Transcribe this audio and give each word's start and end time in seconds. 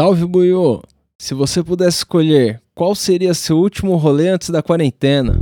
Salve, 0.00 0.24
Buiô! 0.24 0.82
Se 1.18 1.34
você 1.34 1.62
pudesse 1.62 1.98
escolher, 1.98 2.58
qual 2.74 2.94
seria 2.94 3.34
seu 3.34 3.58
último 3.58 3.96
rolê 3.96 4.30
antes 4.30 4.48
da 4.48 4.62
quarentena? 4.62 5.38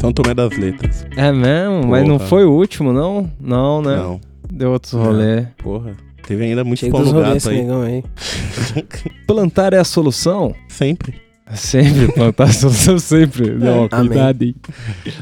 São 0.00 0.12
Tomé 0.12 0.34
das 0.34 0.56
Letras. 0.56 1.04
É 1.16 1.32
mesmo? 1.32 1.88
Mas 1.88 2.06
não 2.06 2.18
Porra. 2.18 2.28
foi 2.28 2.44
o 2.44 2.52
último, 2.52 2.92
não? 2.92 3.28
Não, 3.40 3.82
né? 3.82 3.96
Não, 3.96 4.20
Deu 4.52 4.70
outros 4.70 4.92
rolê. 4.92 5.48
porra. 5.60 5.96
Teve 6.24 6.44
ainda 6.44 6.62
muito 6.62 6.88
dos 6.88 7.08
no 7.08 7.12
rolês 7.12 7.44
gato 7.44 7.48
aí. 7.52 7.60
negão 7.60 7.82
aí. 7.82 8.04
Plantar 9.26 9.72
é 9.74 9.78
a 9.78 9.84
solução? 9.84 10.54
Sempre. 10.68 11.20
Sempre, 11.56 12.12
plantar 12.12 12.46
é 12.46 12.50
a 12.50 12.52
solução 12.52 12.98
sempre. 13.00 13.50
Não, 13.58 13.88
cuidado, 13.88 14.44
hein? 14.44 14.54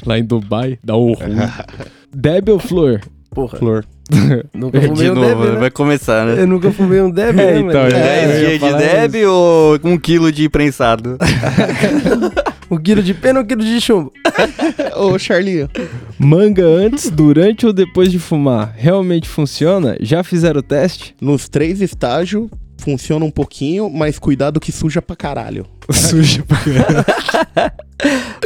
Lá 0.05 0.19
em 0.19 0.25
Dubai, 0.25 0.79
dá 0.85 0.99
um 0.99 1.15
ruim. 1.15 1.39
Deb 2.15 2.51
ou 2.51 2.59
Flor? 2.59 3.01
Porra, 3.31 3.59
Flor. 3.59 3.85
nunca 4.53 4.81
De 4.81 4.89
fumei 4.89 5.11
um 5.11 5.15
novo, 5.15 5.43
Deb, 5.45 5.55
né? 5.55 5.61
vai 5.61 5.71
começar, 5.71 6.27
né? 6.27 6.43
Eu 6.43 6.47
nunca 6.47 6.73
fumei 6.73 7.01
um 7.01 7.11
Deb, 7.11 7.39
É, 7.39 7.53
né, 7.53 7.59
então, 7.61 7.83
mano? 7.83 7.95
é. 7.97 8.27
10 8.27 8.31
eu 8.31 8.51
ia 8.51 8.59
dias 8.59 8.73
de 8.73 8.79
Deb 8.79 9.15
ou 9.29 9.79
um 9.85 9.97
quilo 9.99 10.33
de 10.33 10.49
prensado? 10.49 11.17
Um 12.73 12.79
quilo 12.79 13.03
de 13.03 13.13
pena 13.13 13.41
ou 13.41 13.45
um 13.45 13.49
quilo 13.49 13.65
de 13.65 13.81
chumbo? 13.81 14.13
Ô, 14.97 15.19
Charlinho. 15.19 15.69
Manga 16.17 16.65
antes, 16.65 17.11
durante 17.11 17.67
ou 17.67 17.73
depois 17.73 18.13
de 18.13 18.19
fumar? 18.21 18.73
Realmente 18.77 19.29
funciona? 19.29 19.97
Já 20.01 20.23
fizeram 20.23 20.61
o 20.61 20.63
teste? 20.63 21.13
Nos 21.21 21.49
três 21.49 21.81
estágios, 21.81 22.49
funciona 22.79 23.25
um 23.25 23.31
pouquinho, 23.31 23.91
mas 23.91 24.21
cuidado 24.21 24.61
que 24.61 24.71
suja 24.71 25.03
pra 25.03 25.17
caralho. 25.17 25.67
Sujo 25.91 26.45
pra 26.45 26.59
caralho. 26.59 27.05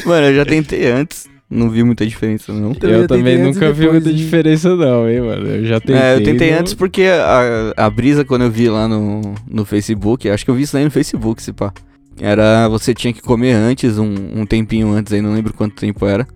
Mano, 0.06 0.26
eu 0.28 0.34
já 0.36 0.46
tentei 0.46 0.90
antes. 0.90 1.26
Não 1.50 1.68
vi 1.70 1.84
muita 1.84 2.06
diferença, 2.06 2.52
não. 2.52 2.74
Eu 2.82 2.90
eu 2.90 3.06
também 3.06 3.38
nunca 3.38 3.70
vi 3.72 3.88
muita 3.88 4.08
hein? 4.08 4.14
diferença 4.16 4.74
não, 4.74 5.08
hein, 5.08 5.20
mano. 5.20 5.46
Eu 5.46 5.64
já 5.66 5.78
tentei. 5.78 5.96
é, 5.96 6.14
eu 6.16 6.24
tentei 6.24 6.50
não- 6.52 6.60
antes 6.60 6.74
porque 6.74 7.02
a, 7.04 7.72
a 7.76 7.90
brisa, 7.90 8.24
quando 8.24 8.42
eu 8.42 8.50
vi 8.50 8.68
lá 8.68 8.88
no, 8.88 9.20
no 9.48 9.64
Facebook, 9.64 10.28
acho 10.28 10.44
que 10.44 10.50
eu 10.50 10.54
vi 10.54 10.62
isso 10.62 10.76
aí 10.76 10.84
no 10.84 10.90
Facebook, 10.90 11.42
se 11.42 11.52
pá. 11.52 11.72
Era, 12.20 12.68
você 12.68 12.94
tinha 12.94 13.12
que 13.12 13.20
comer 13.20 13.52
antes, 13.52 13.98
um, 13.98 14.14
um 14.34 14.46
tempinho 14.46 14.90
antes 14.92 15.12
aí, 15.12 15.20
não 15.20 15.34
lembro 15.34 15.52
quanto 15.52 15.74
tempo 15.76 16.06
era. 16.06 16.26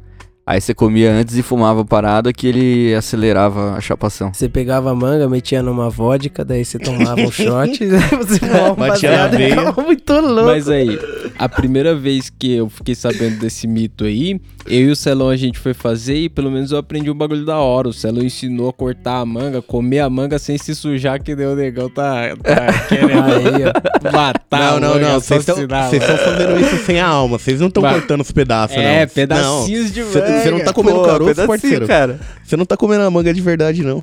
Aí 0.44 0.60
você 0.62 0.72
comia 0.72 1.12
antes 1.12 1.36
e 1.36 1.42
fumava 1.42 1.84
parada 1.84 2.32
que 2.32 2.46
ele 2.46 2.94
acelerava 2.94 3.74
a 3.74 3.80
chapação. 3.82 4.32
Você 4.32 4.48
pegava 4.48 4.90
a 4.90 4.94
manga, 4.94 5.28
metia 5.28 5.62
numa 5.62 5.90
vodka, 5.90 6.42
daí 6.42 6.64
você 6.64 6.78
tomava 6.78 7.20
um 7.20 7.28
shot, 7.30 7.78
daí 7.86 8.16
você 8.16 8.38
fumava 8.38 8.72
um 8.72 8.76
baseado 8.76 9.36
muito 9.84 10.12
louco. 10.14 10.46
Mas 10.46 10.68
aí, 10.70 10.98
a 11.38 11.48
primeira 11.48 11.94
vez 11.94 12.28
que 12.30 12.52
eu 12.56 12.68
fiquei 12.68 12.94
sabendo 12.94 13.38
desse 13.38 13.66
mito 13.66 14.04
aí, 14.04 14.40
eu 14.66 14.80
e 14.88 14.90
o 14.90 14.96
Celão 14.96 15.28
a 15.28 15.36
gente 15.36 15.58
foi 15.58 15.72
fazer 15.72 16.16
e 16.16 16.28
pelo 16.28 16.50
menos 16.50 16.72
eu 16.72 16.78
aprendi 16.78 17.10
um 17.10 17.14
bagulho 17.14 17.44
da 17.44 17.56
hora. 17.58 17.88
O 17.88 17.92
Celão 17.92 18.22
ensinou 18.22 18.68
a 18.68 18.72
cortar 18.72 19.20
a 19.20 19.24
manga, 19.24 19.62
comer 19.62 20.00
a 20.00 20.10
manga 20.10 20.38
sem 20.38 20.58
se 20.58 20.74
sujar, 20.74 21.22
que 21.22 21.34
deu 21.36 21.52
o 21.52 21.54
negão 21.56 21.88
tá, 21.88 22.34
tá 22.42 22.72
querendo 22.88 23.22
Aí, 23.22 23.64
ó. 23.64 24.12
matar 24.12 24.58
não, 24.58 24.76
a 24.76 24.80
não, 24.80 24.88
manga, 24.94 25.08
não. 25.12 25.20
Vocês 25.20 25.40
estão 25.40 25.56
fazendo 25.56 26.60
isso 26.60 26.84
sem 26.84 27.00
a 27.00 27.06
alma. 27.06 27.38
Vocês 27.38 27.60
não 27.60 27.68
estão 27.68 27.82
cortando 27.82 28.20
os 28.20 28.32
pedaços, 28.32 28.76
não. 28.76 28.82
É, 28.82 29.06
pedacinhos 29.06 29.92
de 29.92 30.02
Você 30.02 30.20
manga. 30.20 30.42
você 30.42 30.50
não 30.50 30.60
tá 30.60 30.72
comendo 30.72 30.98
Pô, 30.98 31.04
caroço, 31.04 31.46
parceiro. 31.46 31.86
cara. 31.86 32.18
Você 32.44 32.56
não 32.56 32.64
tá 32.66 32.76
comendo 32.76 33.04
a 33.04 33.10
manga 33.10 33.32
de 33.32 33.40
verdade, 33.40 33.82
não. 33.82 34.02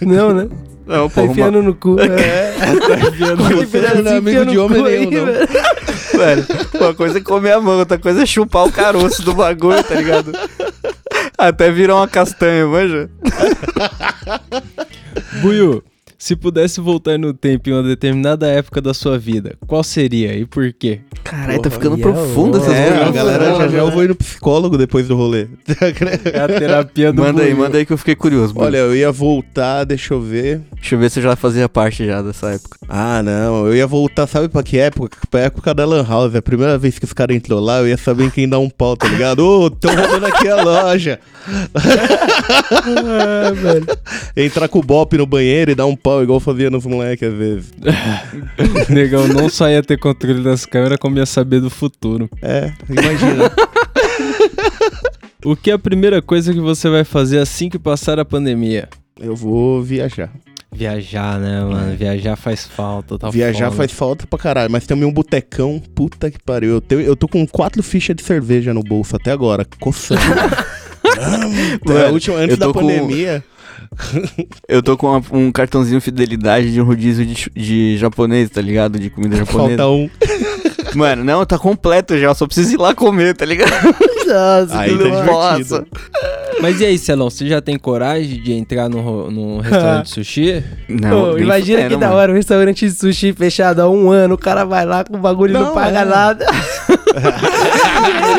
Não, 0.00 0.34
né? 0.34 0.48
Não, 0.86 1.08
Tá 1.08 1.14
pô, 1.14 1.20
uma, 1.22 1.30
enfiando 1.32 1.62
no 1.62 1.74
cu. 1.74 1.96
É, 2.02 2.52
Você 3.64 4.02
não 4.02 4.10
é 4.12 4.16
amigo 4.16 4.46
de 4.46 4.58
homem 4.58 4.82
nenhum, 4.82 5.10
não. 5.10 5.99
Velho, 6.20 6.46
uma 6.74 6.94
coisa 6.94 7.18
é 7.18 7.20
comer 7.22 7.52
a 7.52 7.60
manga, 7.60 7.80
outra 7.80 7.98
coisa 7.98 8.22
é 8.22 8.26
chupar 8.26 8.66
o 8.66 8.72
caroço 8.72 9.22
do 9.22 9.34
bagulho, 9.34 9.82
tá 9.82 9.94
ligado? 9.94 10.32
Até 11.36 11.70
virar 11.70 11.96
uma 11.96 12.08
castanha, 12.08 12.66
manja. 12.66 13.10
Buiu, 15.40 15.82
se 16.22 16.36
pudesse 16.36 16.82
voltar 16.82 17.18
no 17.18 17.32
tempo 17.32 17.70
em 17.70 17.72
uma 17.72 17.82
determinada 17.82 18.46
época 18.46 18.78
da 18.82 18.92
sua 18.92 19.18
vida, 19.18 19.56
qual 19.66 19.82
seria 19.82 20.34
e 20.36 20.44
por 20.44 20.70
quê? 20.70 21.00
Caralho, 21.24 21.62
tá 21.62 21.70
ficando 21.70 21.96
é 21.96 22.00
profundo 22.02 22.58
essas 22.58 22.72
É, 22.74 22.88
a 22.88 22.92
coisas. 22.96 23.14
galera 23.14 23.44
já 23.56 23.68
já 23.68 23.78
eu 23.78 23.90
vou 23.90 24.04
ir 24.04 24.08
no 24.08 24.14
psicólogo 24.14 24.76
depois 24.76 25.08
do 25.08 25.16
rolê. 25.16 25.46
É 26.32 26.38
a 26.40 26.46
terapia 26.48 27.10
do 27.12 27.22
Manda 27.22 27.40
aí, 27.42 27.50
Buiu. 27.54 27.62
manda 27.64 27.78
aí 27.78 27.86
que 27.86 27.92
eu 27.92 27.98
fiquei 27.98 28.14
curioso. 28.14 28.52
Bruno. 28.52 28.66
Olha, 28.66 28.76
eu 28.78 28.94
ia 28.94 29.10
voltar, 29.10 29.84
deixa 29.84 30.12
eu 30.12 30.20
ver. 30.20 30.60
Deixa 30.74 30.94
eu 30.94 30.98
ver 30.98 31.10
se 31.10 31.20
eu 31.20 31.22
já 31.22 31.36
fazia 31.36 31.68
parte 31.68 32.04
já 32.06 32.20
dessa 32.20 32.50
época. 32.50 32.76
Ah, 32.88 33.22
não, 33.22 33.66
eu 33.66 33.74
ia 33.74 33.86
voltar, 33.86 34.26
sabe 34.26 34.48
pra 34.48 34.62
que 34.62 34.76
época? 34.78 35.16
Pra 35.30 35.40
época 35.40 35.72
da 35.74 35.84
Lan 35.86 36.04
House. 36.06 36.34
A 36.34 36.42
primeira 36.42 36.76
vez 36.76 36.98
que 36.98 37.04
os 37.04 37.12
caras 37.12 37.34
entrou 37.36 37.60
lá, 37.60 37.78
eu 37.80 37.88
ia 37.88 37.96
saber 37.96 38.24
em 38.24 38.30
quem 38.30 38.48
dá 38.48 38.58
um 38.58 38.68
pau, 38.68 38.96
tá 38.96 39.08
ligado? 39.08 39.40
Ô, 39.46 39.70
tão 39.70 39.94
roubando 39.94 40.26
aqui 40.26 40.48
a 40.48 40.62
loja. 40.62 41.18
Ah, 41.74 43.50
velho. 43.54 43.86
Entrar 44.36 44.68
com 44.68 44.78
o 44.78 44.82
bop 44.82 45.16
no 45.16 45.26
banheiro 45.26 45.70
e 45.70 45.74
dar 45.74 45.86
um 45.86 45.96
pau, 45.96 46.09
igual 46.22 46.40
fazia 46.40 46.70
nos 46.70 46.84
moleques 46.86 47.28
às 47.28 47.34
vezes. 47.34 47.72
Negão 48.88 49.26
não 49.28 49.48
só 49.48 49.68
ia 49.68 49.82
ter 49.82 49.98
controle 49.98 50.42
das 50.42 50.66
câmeras, 50.66 50.98
como 50.98 51.16
ia 51.18 51.26
saber 51.26 51.60
do 51.60 51.70
futuro. 51.70 52.28
É, 52.42 52.72
imagina. 52.88 53.50
O 55.44 55.56
que 55.56 55.70
é 55.70 55.74
a 55.74 55.78
primeira 55.78 56.20
coisa 56.20 56.52
que 56.52 56.60
você 56.60 56.88
vai 56.88 57.04
fazer 57.04 57.38
assim 57.38 57.68
que 57.68 57.78
passar 57.78 58.18
a 58.18 58.24
pandemia? 58.24 58.88
eu 59.20 59.36
vou 59.36 59.82
viajar. 59.82 60.30
Viajar, 60.72 61.38
né, 61.38 61.62
mano? 61.64 61.96
Viajar 61.96 62.36
faz 62.36 62.64
falta, 62.66 63.18
tá 63.18 63.28
viajar 63.28 63.66
foda. 63.66 63.76
faz 63.76 63.92
falta 63.92 64.26
pra 64.26 64.38
caralho, 64.38 64.70
mas 64.70 64.86
também 64.86 65.04
um 65.06 65.12
botecão, 65.12 65.82
puta 65.94 66.30
que 66.30 66.38
pariu. 66.38 66.70
Eu, 66.70 66.80
tenho, 66.80 67.00
eu 67.00 67.16
tô 67.16 67.26
com 67.28 67.44
quatro 67.46 67.82
fichas 67.82 68.14
de 68.16 68.22
cerveja 68.22 68.72
no 68.72 68.82
bolso 68.82 69.16
até 69.16 69.30
agora, 69.32 69.66
coçando. 69.80 70.20
Mano, 71.84 72.06
a 72.06 72.10
última, 72.10 72.36
antes 72.36 72.56
da 72.56 72.66
com- 72.66 72.74
pandemia. 72.74 73.42
Eu 74.68 74.82
tô 74.82 74.96
com 74.96 75.08
uma- 75.08 75.22
um 75.32 75.50
cartãozinho 75.52 76.00
fidelidade 76.00 76.72
de 76.72 76.80
um 76.80 76.84
rodízio 76.84 77.24
de, 77.26 77.50
de 77.54 77.96
japonês, 77.98 78.48
tá 78.50 78.60
ligado? 78.60 78.98
De 78.98 79.10
comida 79.10 79.36
japonesa. 79.44 79.76
Falta 79.82 79.88
um. 79.88 80.08
Mano, 80.94 81.22
não, 81.22 81.46
tá 81.46 81.56
completo 81.56 82.18
já, 82.18 82.34
só 82.34 82.46
preciso 82.46 82.74
ir 82.74 82.76
lá 82.76 82.92
comer, 82.94 83.36
tá 83.36 83.44
ligado? 83.44 83.70
Nossa, 83.70 84.76
Aí 84.80 84.90
que 84.98 84.98
tá 85.08 85.54
divertido. 85.54 85.86
Mas 86.60 86.80
e 86.80 86.84
aí, 86.84 86.98
Celão, 86.98 87.30
você 87.30 87.46
já 87.46 87.60
tem 87.60 87.78
coragem 87.78 88.42
de 88.42 88.52
entrar 88.52 88.88
num, 88.88 89.00
ro- 89.00 89.30
num 89.30 89.58
restaurante 89.60 90.06
de 90.06 90.10
sushi? 90.10 90.64
Não, 90.88 91.10
Pô, 91.10 91.32
nem 91.34 91.44
imagina 91.44 91.78
fudendo, 91.82 91.94
que 91.94 92.00
da 92.00 92.06
mano. 92.08 92.18
hora, 92.18 92.32
um 92.32 92.34
restaurante 92.34 92.86
de 92.88 92.92
sushi 92.92 93.32
fechado 93.32 93.80
há 93.80 93.88
um 93.88 94.10
ano, 94.10 94.34
o 94.34 94.38
cara 94.38 94.64
vai 94.64 94.84
lá 94.84 95.04
com 95.04 95.14
o 95.16 95.18
bagulho 95.20 95.50
e 95.50 95.54
não, 95.54 95.66
Não, 95.66 95.74
paga 95.74 96.00
é. 96.00 96.04
nada. 96.04 96.46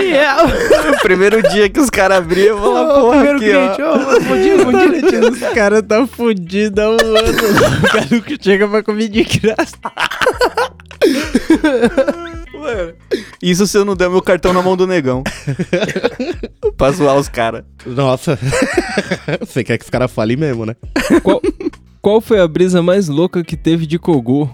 Genial. 0.02 0.48
O 0.92 1.02
primeiro 1.02 1.42
dia 1.50 1.70
que 1.70 1.80
os 1.80 1.90
caras 1.90 2.20
abriram, 2.20 2.56
eu 2.56 2.60
vou 2.60 2.74
lá, 2.74 2.94
porra, 2.94 3.24
primeiro 3.24 3.38
aqui, 3.38 3.50
cliente, 3.50 3.82
ó. 3.82 4.20
bom 4.20 4.38
dia, 4.42 4.66
bom 4.66 4.72
dia, 4.72 5.02
tio. 5.10 5.32
Os 5.32 5.40
caras 5.54 5.82
tá 5.82 6.06
fudido 6.08 6.82
há 6.82 6.90
um 6.90 6.94
ano. 6.94 7.80
o 7.84 7.88
cara 7.88 8.08
nunca 8.12 8.36
chega 8.40 8.68
pra 8.68 8.84
comer 8.84 9.10
de 9.10 9.24
graça. 9.24 9.78
Mano, 12.54 12.94
Isso 13.42 13.66
se 13.66 13.78
eu 13.78 13.84
não 13.84 13.96
der 13.96 14.10
meu 14.10 14.22
cartão 14.22 14.54
na 14.54 14.62
mão 14.62 14.78
do 14.78 14.86
negão. 14.86 15.24
pra 16.78 16.92
zoar 16.92 17.16
os 17.18 17.28
caras. 17.28 17.64
Nossa. 17.86 18.38
Você 19.42 19.64
quer 19.64 19.78
que 19.78 19.84
os 19.84 19.90
caras 19.90 20.12
falem 20.12 20.38
mesmo, 20.38 20.66
né? 20.66 20.76
Qual, 21.24 21.42
qual 22.02 22.22
foi 22.22 22.40
a 22.40 22.48
brisa 22.48 22.82
mais 22.82 23.08
louca 23.08 23.44
que 23.44 23.58
teve 23.58 23.88
de 23.88 23.98
Kogu? 23.98 24.50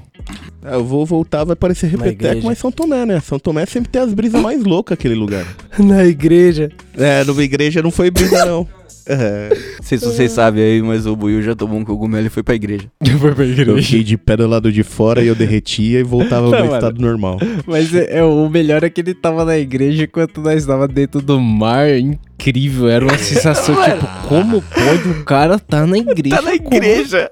É, 0.64 0.76
Eu 0.76 0.84
vou 0.86 1.06
voltar, 1.06 1.44
vai 1.44 1.56
parecer 1.56 1.88
repeteco, 1.88 2.24
igreja. 2.26 2.48
mas 2.48 2.58
São 2.58 2.72
Tomé, 2.72 3.06
né? 3.06 3.20
São 3.22 3.40
Tomé 3.40 3.66
sempre 3.66 3.90
tem 3.90 4.02
as 4.02 4.14
brisas 4.14 4.42
mais 4.42 4.64
loucas 4.64 4.94
aquele 4.98 5.16
lugar. 5.16 5.46
Na 5.80 6.06
igreja. 6.06 6.72
É, 6.98 7.24
numa 7.24 7.44
igreja 7.44 7.82
não 7.82 7.92
foi 7.92 8.10
brisa, 8.12 8.46
não. 8.46 8.68
É, 9.10 9.48
Não 9.78 9.84
sei 9.86 9.98
se 9.98 10.04
vocês 10.06 10.34
sabem 10.34 10.62
aí, 10.62 10.82
mas 10.82 11.06
o 11.06 11.16
Buiu 11.16 11.42
já 11.42 11.56
tomou 11.56 11.80
um 11.80 11.86
cogumelo 11.86 12.28
e 12.28 12.30
foi 12.30 12.44
pra 12.44 12.56
igreja. 12.56 12.92
Foi 13.22 13.34
pra 13.34 13.46
eu 13.46 13.78
fiquei 13.82 14.04
de 14.04 14.18
pé 14.18 14.36
do 14.36 14.46
lado 14.46 14.70
de 14.70 14.84
fora 14.84 15.24
e 15.24 15.28
eu 15.28 15.34
derretia 15.34 16.02
e 16.02 16.04
voltava 16.04 16.48
ao 16.48 16.52
Não, 16.52 16.58
meu 16.58 16.66
mano. 16.66 16.76
estado 16.78 17.00
normal. 17.02 17.40
Mas 17.66 17.96
é, 17.96 18.18
é, 18.20 18.24
o 18.26 18.50
melhor 18.50 18.84
é 18.84 18.90
que 18.90 19.00
ele 19.00 19.14
tava 19.14 19.46
na 19.46 19.58
igreja 19.58 20.04
enquanto 20.04 20.42
nós 20.42 20.66
tava 20.66 20.90
dentro 20.90 21.22
do 21.22 21.40
mar. 21.40 21.88
Incrível, 21.98 22.90
era 22.90 23.06
uma 23.06 23.18
sensação 23.18 23.76
tipo, 23.82 24.06
como 24.28 24.62
pode 24.62 25.08
o 25.10 25.24
cara 25.24 25.58
tá 25.58 25.88
na 25.88 25.98
igreja? 25.98 26.36
Tá 26.36 26.42
na 26.42 26.58
Como- 26.58 26.76
igreja! 26.76 27.30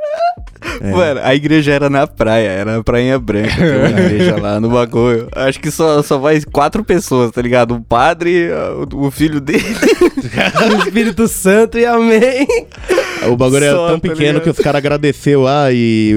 É. 0.81 0.91
Mano, 0.91 1.19
a 1.23 1.33
igreja 1.35 1.71
era 1.71 1.89
na 1.89 2.05
praia, 2.05 2.47
era 2.49 2.77
na 2.77 2.83
Prainha 2.83 3.17
Branca, 3.17 3.55
tem 3.55 3.77
uma 3.77 3.89
igreja 4.01 4.35
lá 4.39 4.59
no 4.59 4.69
bagulho. 4.69 5.27
Acho 5.33 5.59
que 5.59 5.71
só, 5.71 6.01
só 6.03 6.17
vai 6.17 6.41
quatro 6.51 6.83
pessoas, 6.83 7.31
tá 7.31 7.41
ligado? 7.41 7.75
O 7.75 7.81
padre, 7.81 8.49
o, 8.91 9.05
o 9.05 9.11
filho 9.11 9.39
dele. 9.39 9.63
O 10.25 10.83
Espírito 10.83 11.27
Santo 11.27 11.77
e 11.77 11.85
amém. 11.85 12.47
O 13.31 13.35
bagulho 13.37 13.63
era 13.63 13.75
Só, 13.75 13.87
tão 13.89 13.99
tá 13.99 14.01
pequeno 14.09 14.39
ligado? 14.39 14.41
que 14.43 14.49
os 14.49 14.57
caras 14.57 14.79
agradeceu 14.79 15.41
lá 15.41 15.71
e 15.71 16.13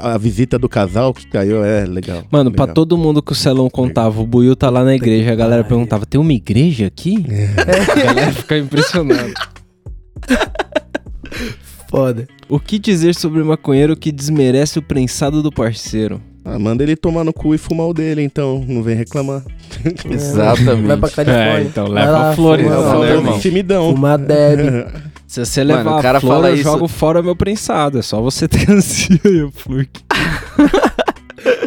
a 0.00 0.18
visita 0.18 0.58
do 0.58 0.68
casal 0.68 1.14
que 1.14 1.26
caiu, 1.26 1.64
é 1.64 1.84
legal. 1.84 2.24
Mano, 2.30 2.50
pra 2.50 2.64
legal. 2.64 2.74
todo 2.74 2.98
mundo 2.98 3.22
que 3.22 3.32
o 3.32 3.34
Celão 3.34 3.70
contava, 3.70 4.20
o 4.20 4.26
Buiu 4.26 4.54
tá 4.56 4.68
lá 4.70 4.84
na 4.84 4.94
igreja. 4.94 5.32
A 5.32 5.36
galera 5.36 5.64
perguntava, 5.64 6.04
tem 6.04 6.20
uma 6.20 6.32
igreja 6.32 6.86
aqui? 6.86 7.24
A 7.58 8.04
galera 8.04 8.32
fica 8.32 8.58
impressionada. 8.58 9.32
Foda. 11.94 12.26
O 12.48 12.58
que 12.58 12.78
dizer 12.78 13.14
sobre 13.14 13.40
o 13.40 13.46
maconheiro 13.46 13.96
que 13.96 14.10
desmerece 14.10 14.78
o 14.78 14.82
prensado 14.82 15.42
do 15.42 15.52
parceiro? 15.52 16.20
Ah, 16.44 16.58
manda 16.58 16.82
ele 16.82 16.96
tomar 16.96 17.22
no 17.24 17.32
cu 17.32 17.54
e 17.54 17.58
fumar 17.58 17.86
o 17.86 17.94
dele, 17.94 18.20
então, 18.22 18.64
não 18.68 18.82
vem 18.82 18.94
reclamar. 18.96 19.42
Exatamente. 20.10 20.86
Vai 20.86 20.96
pra 20.96 21.08
Califórnia. 21.08 21.58
É, 21.58 21.62
então 21.62 21.86
leva 21.86 22.10
lá, 22.10 22.30
a 22.30 22.34
flores, 22.34 22.66
fuma 22.66 22.76
leva 22.76 22.88
lá, 22.88 22.94
a 22.94 22.98
Leva 22.98 23.14
irmão. 23.14 23.38
timidão. 23.40 23.94
Fumar 23.94 24.18
deb. 24.18 24.58
Se 25.26 25.44
você 25.44 25.64
Mano, 25.64 25.78
levar 25.78 25.98
o 25.98 26.02
cara 26.02 26.18
a 26.18 26.20
flor, 26.20 26.34
fala 26.34 26.48
eu 26.50 26.54
isso- 26.54 26.62
jogo 26.64 26.86
fora 26.86 27.22
meu 27.22 27.34
prensado. 27.34 27.98
É 27.98 28.02
só 28.02 28.20
você 28.20 28.46
ter 28.48 28.70
assim 28.70 29.18
aí, 29.24 29.42
o 29.42 29.50
flor. 29.52 29.86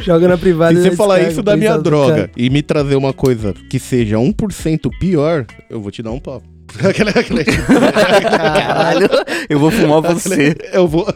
Joga 0.01 0.27
na 0.27 0.37
privada. 0.37 0.73
Se 0.79 0.87
e 0.87 0.89
você 0.91 0.95
falar 0.95 1.21
isso 1.21 1.41
da 1.41 1.57
minha 1.57 1.77
droga 1.77 2.13
cara. 2.15 2.31
e 2.37 2.49
me 2.49 2.61
trazer 2.61 2.95
uma 2.95 3.13
coisa 3.13 3.53
que 3.69 3.79
seja 3.79 4.17
1% 4.17 4.89
pior, 4.99 5.45
eu 5.69 5.81
vou 5.81 5.91
te 5.91 6.01
dar 6.03 6.11
um 6.11 6.19
pau. 6.19 6.41
Caralho, 8.23 9.09
eu 9.49 9.59
vou 9.59 9.71
fumar 9.71 10.01
você. 10.01 10.55
eu, 10.73 10.87
vou, 10.87 11.07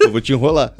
eu 0.00 0.10
vou 0.10 0.20
te 0.20 0.32
enrolar. 0.32 0.72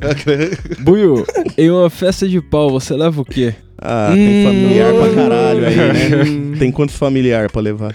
Buiu, 0.81 1.25
em 1.57 1.71
uma 1.71 1.89
festa 1.91 2.29
de 2.29 2.41
pau, 2.41 2.71
você 2.71 2.95
leva 2.95 3.21
o 3.21 3.25
quê? 3.25 3.55
Ah, 3.81 4.11
tem 4.13 4.41
Hum. 4.41 4.45
familiar 4.45 4.93
pra 4.93 5.15
caralho 5.15 5.67
aí, 5.67 5.77
né? 5.77 6.55
Tem 6.59 6.73
quantos 6.73 6.97
familiar 6.97 7.49
pra 7.49 7.63
levar? 7.63 7.95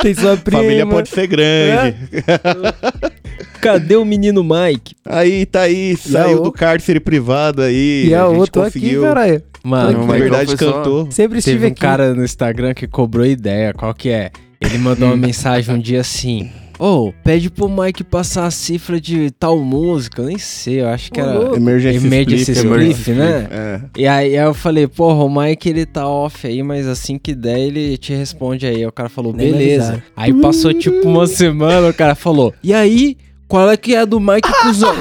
Tem 0.00 0.14
sua 0.14 0.36
prima. 0.38 0.62
Família 0.62 0.86
pode 0.86 1.10
ser 1.10 1.26
grande. 1.26 1.94
Cadê 3.60 3.96
o 3.96 4.04
menino 4.04 4.42
Mike? 4.44 4.94
Aí 5.04 5.46
tá 5.46 5.62
aí, 5.62 5.92
E 5.92 5.96
saiu 5.96 6.40
a 6.40 6.42
do 6.44 6.52
cárcere 6.52 7.00
privado 7.00 7.62
aí. 7.62 8.06
E 8.08 8.14
a 8.14 8.26
gente 8.28 8.36
outra 8.38 8.66
aqui, 8.66 8.78
conseguiu. 8.80 9.02
caralho. 9.02 9.42
Mano, 9.62 10.06
Na 10.06 10.12
verdade, 10.12 10.56
cantou. 10.56 11.10
Sempre 11.10 11.38
estive 11.38 11.56
teve 11.56 11.66
um 11.66 11.72
aqui. 11.72 11.80
cara 11.80 12.14
no 12.14 12.22
Instagram 12.24 12.74
que 12.74 12.86
cobrou 12.86 13.24
ideia. 13.24 13.72
Qual 13.72 13.94
que 13.94 14.10
é? 14.10 14.30
Ele 14.60 14.76
mandou 14.78 15.08
uma 15.08 15.16
mensagem 15.16 15.74
um 15.74 15.78
dia 15.78 16.00
assim. 16.00 16.50
Ô, 16.78 17.12
pede 17.22 17.50
pro 17.50 17.68
Mike 17.68 18.02
passar 18.02 18.46
a 18.46 18.50
cifra 18.50 19.00
de 19.00 19.30
tal 19.30 19.58
música. 19.58 20.22
Eu 20.22 20.26
nem 20.26 20.38
sei, 20.38 20.80
eu 20.80 20.88
acho 20.88 21.10
que 21.12 21.20
era. 21.20 21.38
louco. 21.38 21.56
Emergency 21.56 22.06
Emergency 22.06 22.52
Split, 22.52 22.90
Split, 22.96 23.16
né? 23.16 23.48
É. 23.50 23.80
E 23.96 24.06
aí 24.06 24.34
eu 24.34 24.52
falei, 24.52 24.86
porra, 24.86 25.24
o 25.24 25.30
Mike 25.42 25.68
ele 25.68 25.86
tá 25.86 26.08
off 26.08 26.46
aí, 26.46 26.62
mas 26.62 26.86
assim 26.86 27.18
que 27.18 27.34
der 27.34 27.58
ele 27.58 27.96
te 27.96 28.12
responde 28.12 28.66
aí. 28.66 28.84
O 28.86 28.92
cara 28.92 29.08
falou, 29.08 29.32
Nem 29.32 29.52
beleza. 29.52 30.02
Aí 30.16 30.32
passou 30.34 30.72
tipo 30.74 31.06
uma 31.08 31.26
semana, 31.26 31.88
o 31.88 31.94
cara 31.94 32.14
falou, 32.14 32.52
e 32.62 32.74
aí, 32.74 33.16
qual 33.48 33.70
é 33.70 33.76
que 33.76 33.94
é 33.94 34.00
a 34.00 34.04
do 34.04 34.20
Mike 34.20 34.48
cuzão? 34.62 34.94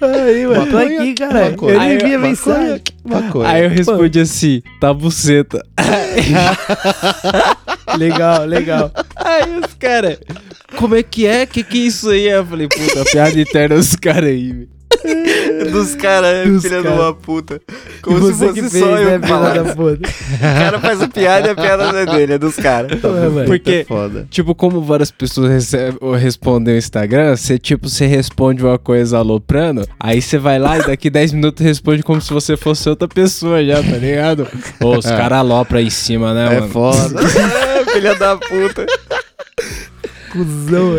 Aí, 0.00 0.46
mano. 0.46 0.66
Tô 0.70 0.78
aqui, 0.78 1.14
maconha. 1.20 1.74
Eu 1.74 1.80
nem 1.80 1.90
Aí, 1.90 1.98
vi 1.98 2.04
a 2.04 2.06
maconha. 2.06 2.18
mensagem. 2.18 2.82
Aí 3.46 3.64
eu 3.64 3.70
respondi 3.70 4.20
assim, 4.20 4.62
tá 4.80 4.94
buceta. 4.94 5.62
Legal, 7.98 8.44
legal. 8.44 8.92
Aí 9.16 9.58
os 9.58 9.74
caras, 9.74 10.18
como 10.76 10.94
é 10.94 11.02
que 11.02 11.26
é? 11.26 11.44
Que 11.44 11.64
que 11.64 11.82
é 11.82 11.86
isso 11.86 12.08
aí? 12.08 12.28
Aí 12.30 12.36
eu 12.36 12.46
falei, 12.46 12.68
puta, 12.68 13.04
piada 13.10 13.40
interna 13.40 13.74
dos 13.76 13.96
caras 13.96 14.30
aí, 14.30 14.52
velho. 14.52 14.68
Dos 15.72 15.94
caras, 15.94 16.46
filha 16.62 16.78
de 16.78 16.82
cara. 16.82 16.90
uma 16.94 17.14
puta. 17.14 17.60
E 17.68 18.00
Como 18.02 18.18
se 18.26 18.32
você 18.32 18.46
fosse 18.48 18.62
que 18.62 18.68
fez, 18.70 18.84
só 18.84 18.94
né, 18.94 19.16
eu 19.16 19.20
falar. 19.28 19.54
da 19.62 19.74
puta. 19.74 20.08
O 20.08 20.40
cara 20.40 20.78
faz 20.80 21.02
a 21.02 21.08
piada 21.08 21.48
e 21.48 21.50
a 21.50 21.54
piada 21.54 21.92
não 21.92 21.98
é 21.98 22.06
dele, 22.06 22.32
é 22.34 22.38
dos 22.38 22.56
caras. 22.56 22.92
Ué, 23.02 23.28
mano. 23.28 23.44
Porque- 23.46 23.70
É 23.70 23.84
foda. 23.84 24.26
Tipo, 24.30 24.54
como 24.54 24.80
várias 24.82 25.10
pessoas 25.10 25.50
recebem, 25.50 25.96
ou 26.00 26.14
respondem 26.14 26.74
no 26.74 26.78
Instagram, 26.78 27.36
você 27.36 27.58
tipo, 27.58 27.88
você 27.88 28.06
responde 28.06 28.64
uma 28.64 28.78
coisa 28.78 29.18
aloprando, 29.18 29.86
aí 29.98 30.20
você 30.20 30.38
vai 30.38 30.58
lá 30.58 30.78
e 30.78 30.82
daqui 30.86 31.08
10 31.10 31.32
minutos 31.34 31.64
responde 31.64 32.02
como 32.02 32.20
se 32.20 32.32
você 32.32 32.56
fosse 32.56 32.88
outra 32.88 33.06
pessoa 33.08 33.64
já, 33.64 33.76
tá 33.82 33.96
ligado? 33.96 34.46
Ô, 34.82 34.96
os 34.96 35.06
caras 35.06 35.38
alopram 35.38 35.78
aí 35.78 35.86
em 35.86 35.90
cima, 35.90 36.34
né, 36.34 36.56
É 36.56 36.60
mano? 36.60 36.72
foda. 36.72 37.20
filha 37.92 38.14
da 38.16 38.36
puta. 38.36 38.86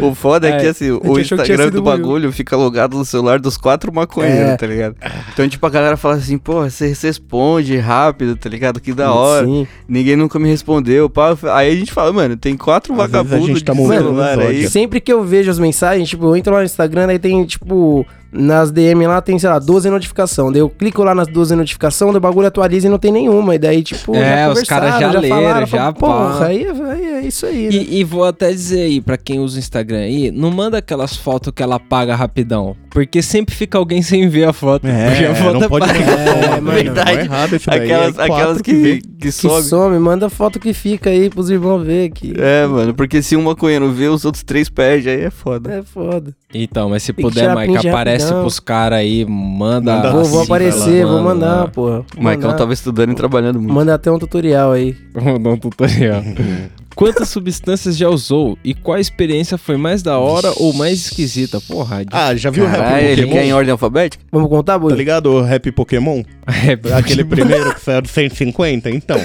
O 0.02 0.14
foda 0.16 0.48
é, 0.50 0.52
É, 0.52 0.60
que 0.60 0.68
assim, 0.68 0.92
o 0.92 1.20
Instagram 1.20 1.70
do 1.70 1.82
bagulho 1.82 2.32
fica 2.32 2.56
logado 2.56 2.98
no 2.98 3.06
celular 3.06 3.40
dos 3.40 3.58
quatro 3.58 3.94
maconheiros, 3.94 4.52
É. 4.52 4.58
tá 4.58 4.68
ligado? 4.68 4.96
Então, 5.34 5.48
tipo, 5.48 5.66
a 5.66 5.70
galera 5.70 5.98
fala 5.98 6.16
assim, 6.16 6.38
pô, 6.38 6.62
você 6.64 6.94
responde 7.02 7.78
rápido, 7.78 8.36
tá 8.36 8.50
ligado? 8.50 8.80
Que 8.80 8.94
da 8.94 9.14
hora. 9.14 9.46
Sim. 9.46 9.68
Ninguém 9.88 10.16
nunca 10.16 10.38
me 10.40 10.50
respondeu, 10.50 11.10
pá. 11.10 11.38
Aí 11.54 11.72
a 11.72 11.76
gente 11.76 11.92
fala, 11.92 12.12
mano, 12.12 12.36
tem 12.36 12.58
quatro 12.58 12.96
vagabundos 12.96 13.48
gente 13.48 13.64
tá 13.64 13.74
de 13.74 13.88
celular 13.88 14.38
nos 14.38 14.46
aí. 14.46 14.68
Sempre 14.70 15.00
que 15.00 15.12
eu 15.12 15.24
vejo 15.24 15.50
as 15.50 15.60
mensagens, 15.60 16.10
tipo, 16.10 16.26
eu 16.26 16.36
entro 16.36 16.54
lá 16.54 16.60
no 16.60 16.66
Instagram, 16.66 17.08
aí 17.08 17.20
tem, 17.20 17.44
tipo, 17.46 18.06
nas 18.32 18.72
DM 18.72 19.06
lá 19.08 19.22
tem, 19.22 19.38
sei 19.38 19.50
lá, 19.50 19.60
12 19.60 19.90
notificações. 19.90 20.52
Daí 20.54 20.62
eu 20.62 20.70
clico 20.70 21.04
lá 21.04 21.14
nas 21.14 21.28
12 21.28 21.56
notificações, 21.56 22.16
o 22.16 22.20
bagulho 22.20 22.48
atualiza 22.48 22.88
e 22.88 22.90
não 22.90 22.98
tem 23.00 23.12
nenhuma. 23.12 23.56
E 23.56 23.60
daí, 23.60 23.84
tipo, 23.84 24.16
É, 24.16 24.50
os 24.50 24.64
caras 24.64 25.00
já 25.00 25.12
leram, 25.20 25.36
falaram, 25.36 25.60
já, 25.66 25.68
falaram, 25.68 25.94
pá. 25.94 26.08
Porra, 26.08 26.46
aí, 26.48 26.66
aí 26.68 27.06
é 27.06 27.22
isso 27.22 27.46
aí, 27.46 27.64
né? 27.70 27.70
E, 27.76 28.00
e 28.00 28.04
vou 28.04 28.24
até 28.24 28.52
dizer 28.52 28.82
aí, 28.84 29.02
pra 29.02 29.18
quem 29.18 29.40
usa 29.40 29.58
o 29.58 29.60
Instagram 29.60 30.00
aí, 30.00 30.32
não 30.32 30.50
manda 30.52 30.78
aquelas 30.78 31.16
fotos 31.16 31.52
que 31.56 31.62
ela 31.62 31.76
apaga 31.76 32.16
rapidão. 32.16 32.76
Porque 32.90 33.22
sempre 33.22 33.56
fica 33.56 33.78
alguém 33.78 34.02
sem 34.02 34.28
ver 34.28 34.46
a 34.48 34.54
foto. 34.54 34.82
porque 34.82 35.26
a 35.26 35.30
É, 35.30 35.36
foto 35.36 35.60
não 35.60 35.70
pode 35.70 35.86
É, 35.92 36.60
mano. 36.60 36.72
Verdade. 36.72 37.12
errado 37.20 37.56
isso 37.56 37.70
daí. 37.70 37.84
Aquelas, 37.84 38.18
é 38.18 38.24
aquelas 38.24 38.62
que, 38.62 39.02
que, 39.02 39.02
Que 39.20 39.32
sobe. 39.32 39.64
some, 39.68 39.98
manda 40.00 40.30
foto 40.30 40.60
que 40.60 40.74
fica 40.74 41.10
aí 41.10 41.30
pros 41.30 41.50
irmãos 41.50 41.84
ver 41.84 42.10
que 42.12 42.34
É, 42.38 42.66
mano, 42.68 42.94
porque 42.94 43.22
se 43.22 43.36
um 43.38 43.44
maconheiro 43.44 43.90
vê, 43.92 44.08
os 44.10 44.26
outros 44.26 44.44
três 44.44 44.68
perdem, 44.70 45.14
aí 45.14 45.22
é 45.24 45.30
foda. 45.30 45.72
é 45.74 45.82
foda. 45.84 46.36
Então, 46.54 46.90
mas 46.90 47.04
se 47.04 47.14
que 47.14 47.22
puder, 47.22 47.56
Mike, 47.56 47.74
print 47.80 47.88
aparece 48.22 48.34
rapidão. 48.34 48.42
pros 48.42 48.60
caras 48.60 49.00
aí, 49.00 49.26
manda. 49.26 49.96
Manda 49.96 50.12
vou, 50.12 50.22
assim, 50.22 50.30
vou 50.30 50.38
vai 50.40 50.46
aparecer, 50.46 51.06
lá, 51.06 51.12
vou 51.12 51.22
manda 51.22 51.34
mandar, 51.34 51.56
lá. 51.62 51.68
porra. 51.68 52.00
O 52.00 52.06
Vou 52.16 52.24
Maicon 52.24 52.42
mandar. 52.44 52.58
tava 52.58 52.74
estudando 52.74 53.12
e 53.12 53.16
trabalhando 53.16 53.60
muito. 53.60 53.74
Manda 53.74 53.94
até 53.94 54.12
um 54.12 54.20
tutorial 54.20 54.72
aí. 54.72 54.96
Vou 55.14 55.40
dar 55.40 55.50
um 55.52 55.58
tutorial. 55.58 56.22
Quantas 56.96 57.30
substâncias 57.30 57.98
já 57.98 58.10
usou 58.10 58.58
e 58.64 58.74
qual 58.74 59.00
experiência 59.00 59.58
foi 59.58 59.78
mais 59.78 60.04
da 60.04 60.20
hora 60.20 60.52
ou 60.58 60.74
mais 60.74 61.00
esquisita? 61.00 61.60
Porra, 61.62 62.04
de... 62.04 62.10
Ah, 62.12 62.36
já 62.36 62.50
viu 62.50 62.66
o 62.66 62.68
Caralho, 62.68 62.92
rap 62.96 63.04
ele 63.06 63.22
Pokémon? 63.24 63.34
quer 63.42 63.46
em 63.46 63.54
ordem 63.54 63.72
alfabética? 63.72 64.24
Vamos 64.32 64.50
contar? 64.50 64.80
Tá 64.80 64.88
ligado 64.96 65.28
o 65.32 65.42
rap 65.42 65.72
Pokémon? 65.72 66.22
é, 66.48 66.96
Aquele 66.96 67.24
primeiro 67.24 67.74
que 67.74 67.82
saiu 67.82 68.02
de 68.02 68.10
150? 68.10 68.90
Então. 68.90 69.20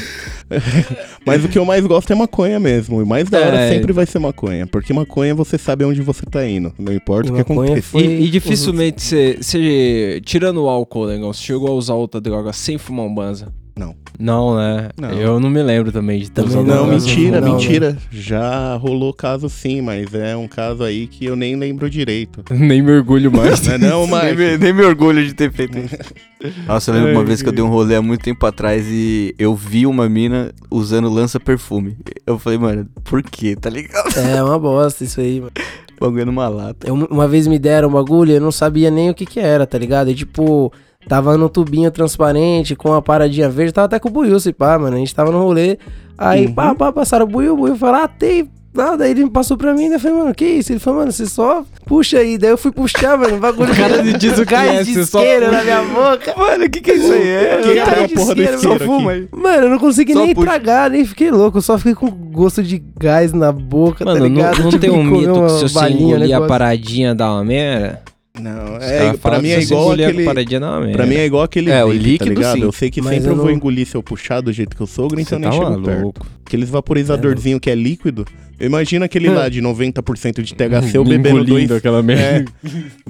Mas 1.27 1.45
o 1.45 1.49
que 1.49 1.59
eu 1.59 1.65
mais 1.65 1.85
gosto 1.85 2.13
é 2.13 2.15
maconha 2.17 2.61
mesmo. 2.61 3.03
E 3.03 3.05
mais 3.05 3.29
da 3.29 3.41
hora 3.41 3.59
É. 3.59 3.69
sempre 3.73 3.93
vai 3.93 4.07
ser 4.07 4.21
maconha. 4.21 4.67
Porque 4.67 4.93
maconha 4.93 5.35
você 5.35 5.59
sabe 5.59 5.85
onde 5.85 6.01
você 6.03 6.25
tá 6.25 6.47
indo. 6.47 6.73
Não 6.79 6.93
importa 6.93 7.31
o 7.31 7.33
que 7.35 7.39
maconha 7.41 7.63
aconteça. 7.73 7.89
foi- 7.89 8.03
E, 8.05 8.25
e 8.27 8.31
dificilmente 8.31 9.03
você, 9.03 9.39
você. 9.41 10.21
Tirando 10.25 10.63
o 10.63 10.69
álcool, 10.69 11.09
negão, 11.09 11.33
você 11.33 11.43
chegou 11.43 11.69
a 11.69 11.73
usar 11.73 11.95
outra 11.95 12.21
droga 12.21 12.53
sem 12.53 12.79
fumar 12.79 13.07
um 13.07 13.15
banza? 13.15 13.53
Não. 13.79 13.95
Não, 14.19 14.57
né? 14.57 14.89
Não. 14.99 15.11
Eu 15.11 15.39
não 15.39 15.51
me 15.51 15.63
lembro 15.63 15.93
também 15.93 16.19
de 16.19 16.31
ter 16.31 16.43
Também 16.43 16.65
Não, 16.65 16.87
mentira, 16.87 17.41
não, 17.43 17.53
mentira. 17.53 17.99
Já 18.11 18.75
rolou 18.77 19.13
caso 19.13 19.51
sim, 19.51 19.83
mas 19.83 20.15
é 20.15 20.35
um 20.35 20.49
caso 20.49 20.83
aí 20.83 21.07
que 21.07 21.27
eu 21.27 21.37
nem 21.37 21.55
lembro 21.57 21.91
direito. 21.91 22.43
Nem 22.51 22.81
mergulho 22.81 23.31
mais. 23.31 23.61
Não 23.67 23.75
é 23.75 23.79
não, 23.79 24.01
nem, 24.09 24.11
mas... 24.11 24.37
me, 24.37 24.57
nem 24.57 24.73
me 24.73 24.83
orgulho 24.83 25.25
de 25.27 25.35
ter 25.35 25.53
feito 25.53 25.77
isso. 25.79 25.95
Nossa, 26.67 26.91
eu 26.91 26.95
lembro 26.95 27.13
uma 27.13 27.25
vez 27.25 27.43
que 27.43 27.49
eu 27.49 27.53
dei 27.53 27.63
um 27.63 27.69
rolê 27.69 27.97
há 27.97 28.03
muito 28.03 28.23
tempo 28.23 28.45
atrás 28.47 28.87
e 28.89 29.35
eu 29.39 29.55
vi 29.55 29.87
uma 29.87 30.09
mina 30.09 30.53
usando 30.71 31.11
lança-perfume. 31.11 31.99
Eu 32.27 32.39
falei, 32.39 32.59
mano, 32.59 32.89
por 33.05 33.23
quê? 33.23 33.55
Tá 33.55 33.69
ligado? 33.69 34.19
É 34.19 34.43
uma 34.43 34.59
bosta 34.59 35.05
isso 35.05 35.21
aí, 35.21 35.41
mano. 35.41 35.53
O 36.01 36.05
bagulho 36.05 36.27
numa 36.27 36.49
lata. 36.49 36.89
Eu- 36.89 36.95
uma 36.95 37.29
vez 37.29 37.47
me 37.47 37.59
deram 37.59 37.89
um 37.89 37.93
bagulho, 37.93 38.33
eu 38.33 38.41
não 38.41 38.53
sabia 38.53 38.91
nem 38.91 39.11
o 39.11 39.15
que 39.15 39.27
que 39.27 39.41
era, 39.41 39.67
tá 39.67 39.77
ligado? 39.79 40.11
E 40.11 40.15
tipo, 40.15 40.73
tava 41.09 41.37
no 41.37 41.49
tubinho 41.49 41.91
transparente, 41.91 42.75
com 42.77 42.93
a 42.95 43.03
paradinha 43.03 43.49
verde, 43.49 43.73
tava 43.73 43.87
até 43.87 43.99
com 43.99 44.09
o 44.09 44.13
buiu, 44.13 44.39
se 44.41 44.53
pá, 44.53 44.79
mano. 44.79 44.97
A 44.97 44.99
gente 44.99 45.15
tava 45.15 45.31
no 45.31 45.39
rolê, 45.43 45.79
aí 46.17 46.47
Uhum. 46.47 46.55
pá, 46.55 46.75
pá, 46.75 46.93
passaram 46.93 47.25
o 47.25 47.29
buiu, 47.29 47.55
o 47.55 47.57
buiu 47.57 47.77
falou, 47.77 48.03
ah, 48.03 48.09
tem... 48.09 48.49
Nada, 48.75 49.05
aí 49.05 49.13
ele 49.13 49.25
me 49.25 49.31
passou 49.31 49.57
pra 49.57 49.73
mim, 49.73 49.85
daí 49.85 49.95
eu 49.95 50.01
falei, 50.01 50.19
mano, 50.19 50.35
que 50.35 50.45
isso? 50.45 50.71
Ele 50.71 50.79
falou, 50.79 50.99
mano, 51.01 51.11
você 51.11 51.25
só 51.25 51.65
puxa 51.87 52.19
aí. 52.19 52.37
Daí 52.37 52.51
eu 52.51 52.59
fui 52.59 52.71
puxar, 52.71 53.17
mano, 53.17 53.37
o 53.37 53.41
bagulho. 53.41 53.73
O 53.73 53.75
cara 53.75 54.03
me 54.03 54.13
diz 54.13 54.37
o 54.39 54.45
que 54.45 54.55
é, 54.55 54.83
de 54.83 55.01
isqueiro 55.01 55.51
na 55.51 55.63
minha 55.65 55.83
boca. 55.83 56.35
Mano, 56.37 56.67
o 56.67 56.69
que 56.69 56.83
que 56.83 56.91
é 56.91 56.95
isso 56.97 57.11
aí? 57.11 57.23
É, 57.27 57.75
Gás 57.75 57.89
pega 57.89 58.07
de 58.09 58.13
a 58.13 58.17
porra 58.19 58.33
isqueiro, 58.35 58.59
só 58.61 58.79
fuma 58.79 59.13
aí. 59.13 59.29
Mano, 59.33 59.63
eu 59.65 59.71
não 59.71 59.79
consegui 59.79 60.13
Só 60.13 60.27
nem 60.27 60.35
puxa. 60.35 60.47
tragar, 60.47 60.91
nem 60.91 61.07
fiquei 61.07 61.31
louco. 61.31 61.57
Eu 61.57 61.63
só 61.63 61.79
fiquei 61.79 61.95
com 61.95 62.11
gosto 62.11 62.63
de 62.63 62.83
gás 63.01 63.33
na 63.33 63.51
boca, 63.51 64.05
tá 64.05 64.13
Mano, 64.13 64.27
ligado? 64.27 64.57
não, 64.59 64.65
não 64.65 64.71
Tive 64.71 64.81
tem 64.83 64.91
que 64.91 64.97
um 64.99 65.05
mito 65.05 65.33
que 65.47 65.51
se 65.53 65.69
você 65.71 65.89
engolir 65.89 66.37
a 66.37 66.47
paradinha 66.47 67.15
dá 67.15 67.33
uma 67.33 67.45
merda? 67.45 68.03
Não, 68.41 68.77
é, 68.77 69.17
pra 69.17 69.41
mim 69.41 69.49
é 69.49 69.61
se 69.61 69.73
igual 69.73 69.93
aquele... 69.93 70.25
paradinha 70.25 70.61
merda. 70.61 70.93
Pra 70.93 71.07
mim 71.07 71.15
é 71.15 71.25
igual 71.27 71.43
aquele 71.43 71.71
É, 71.71 71.83
o 71.85 71.89
vape, 71.89 71.99
líquido, 71.99 72.25
tá 72.25 72.35
ligado? 72.35 72.57
sim. 72.57 72.63
Eu 72.63 72.73
sei 72.73 72.91
que 72.91 73.01
Mas 73.01 73.15
sempre 73.15 73.29
eu 73.29 73.33
eu 73.33 73.37
vou 73.37 73.47
não- 73.47 73.53
engolir 73.53 73.87
se 73.87 73.95
eu 73.97 74.03
puxar 74.03 74.41
do 74.41 74.53
jeito 74.53 74.77
que 74.77 74.83
eu 74.83 74.87
sou, 74.87 75.07
então 75.07 75.25
Você 75.25 75.35
eu 75.35 75.39
nem 75.39 75.51
tá 75.51 75.57
chego 75.57 75.83
perto. 75.83 75.99
maluco. 75.99 76.27
Aqueles 76.47 76.69
vaporizadorzinho 76.69 77.59
que 77.59 77.71
é 77.71 77.75
líquido. 77.75 78.27
Eu 78.61 78.67
imagino 78.67 79.05
aquele 79.05 79.29
lá 79.31 79.49
de 79.49 79.61
90% 79.63 80.43
de 80.43 80.55
THC, 80.55 80.97
eu 80.99 81.05
bebendo 81.05 81.29
engolindo 81.41 81.69
dois... 81.69 81.73
aquela 81.79 81.99
É, 81.99 82.03
merda. 82.03 82.53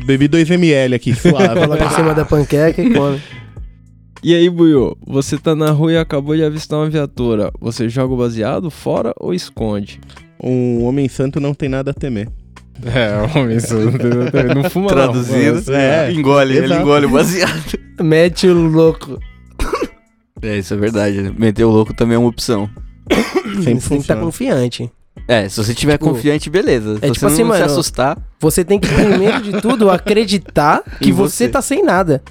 bebi 0.05 0.29
2ml 0.29 0.95
aqui, 0.95 1.15
suave. 1.15 1.61
Coloca 1.61 1.85
em 1.85 1.91
cima 1.91 2.15
da 2.15 2.25
panqueca 2.25 2.81
e 2.83 2.91
come. 2.95 3.21
E 4.23 4.35
aí, 4.35 4.49
Buiu, 4.51 4.97
você 5.07 5.37
tá 5.39 5.55
na 5.55 5.71
rua 5.71 5.93
e 5.93 5.99
acabou 5.99 6.35
de 6.35 6.43
avistar 6.43 6.79
uma 6.81 6.89
viatura. 6.91 7.51
Você 7.61 7.89
joga 7.89 8.15
o 8.15 8.17
baseado 8.17 8.71
fora 8.71 9.13
ou 9.19 9.33
esconde? 9.35 10.01
um 10.43 10.85
homem 10.85 11.09
santo 11.09 11.41
não 11.41 11.55
tem 11.55 11.69
nada 11.69 11.91
a 11.93 11.95
temer. 11.95 12.29
É, 12.85 13.39
homem, 13.39 13.57
isso 13.57 13.75
não, 13.75 14.63
não 14.63 14.71
fuma 14.71 14.89
Traduzido, 14.89 15.63
não. 15.71 15.75
É, 15.77 16.13
engole, 16.13 16.57
ele 16.57 16.75
engole 16.75 17.07
o 17.07 17.11
baseado. 17.11 17.79
Mete 18.03 18.47
o 18.47 18.55
louco. 18.55 19.19
É, 20.43 20.59
isso 20.59 20.75
é 20.75 20.77
verdade. 20.77 21.23
né? 21.23 21.33
Meter 21.37 21.65
o 21.65 21.71
louco 21.71 21.95
também 21.95 22.15
é 22.17 22.19
uma 22.19 22.29
opção. 22.29 22.69
Sempre 23.11 23.55
Você 23.57 23.65
tem 23.65 23.79
que 23.79 23.85
estar 23.85 24.15
funciona. 24.17 24.21
confiante. 24.21 24.93
É, 25.27 25.49
se 25.49 25.57
você 25.57 25.75
tiver 25.75 25.95
Tipo, 25.99 26.11
confiante, 26.11 26.51
beleza. 26.51 26.99
é 27.01 27.07
se 27.07 27.13
tipo 27.13 27.21
você 27.21 27.27
assim, 27.27 27.43
não 27.43 27.53
se 27.55 27.61
mano, 27.61 27.65
assustar, 27.65 28.19
Você 28.39 28.63
tem 28.65 28.79
que, 28.79 28.87
primeiro 28.87 29.41
de 29.43 29.61
tudo, 29.63 29.89
acreditar 29.91 30.83
que 31.01 31.11
você. 31.11 31.45
você. 31.47 31.49
tá 31.49 31.63
sem 31.63 31.83
nada. 31.83 32.23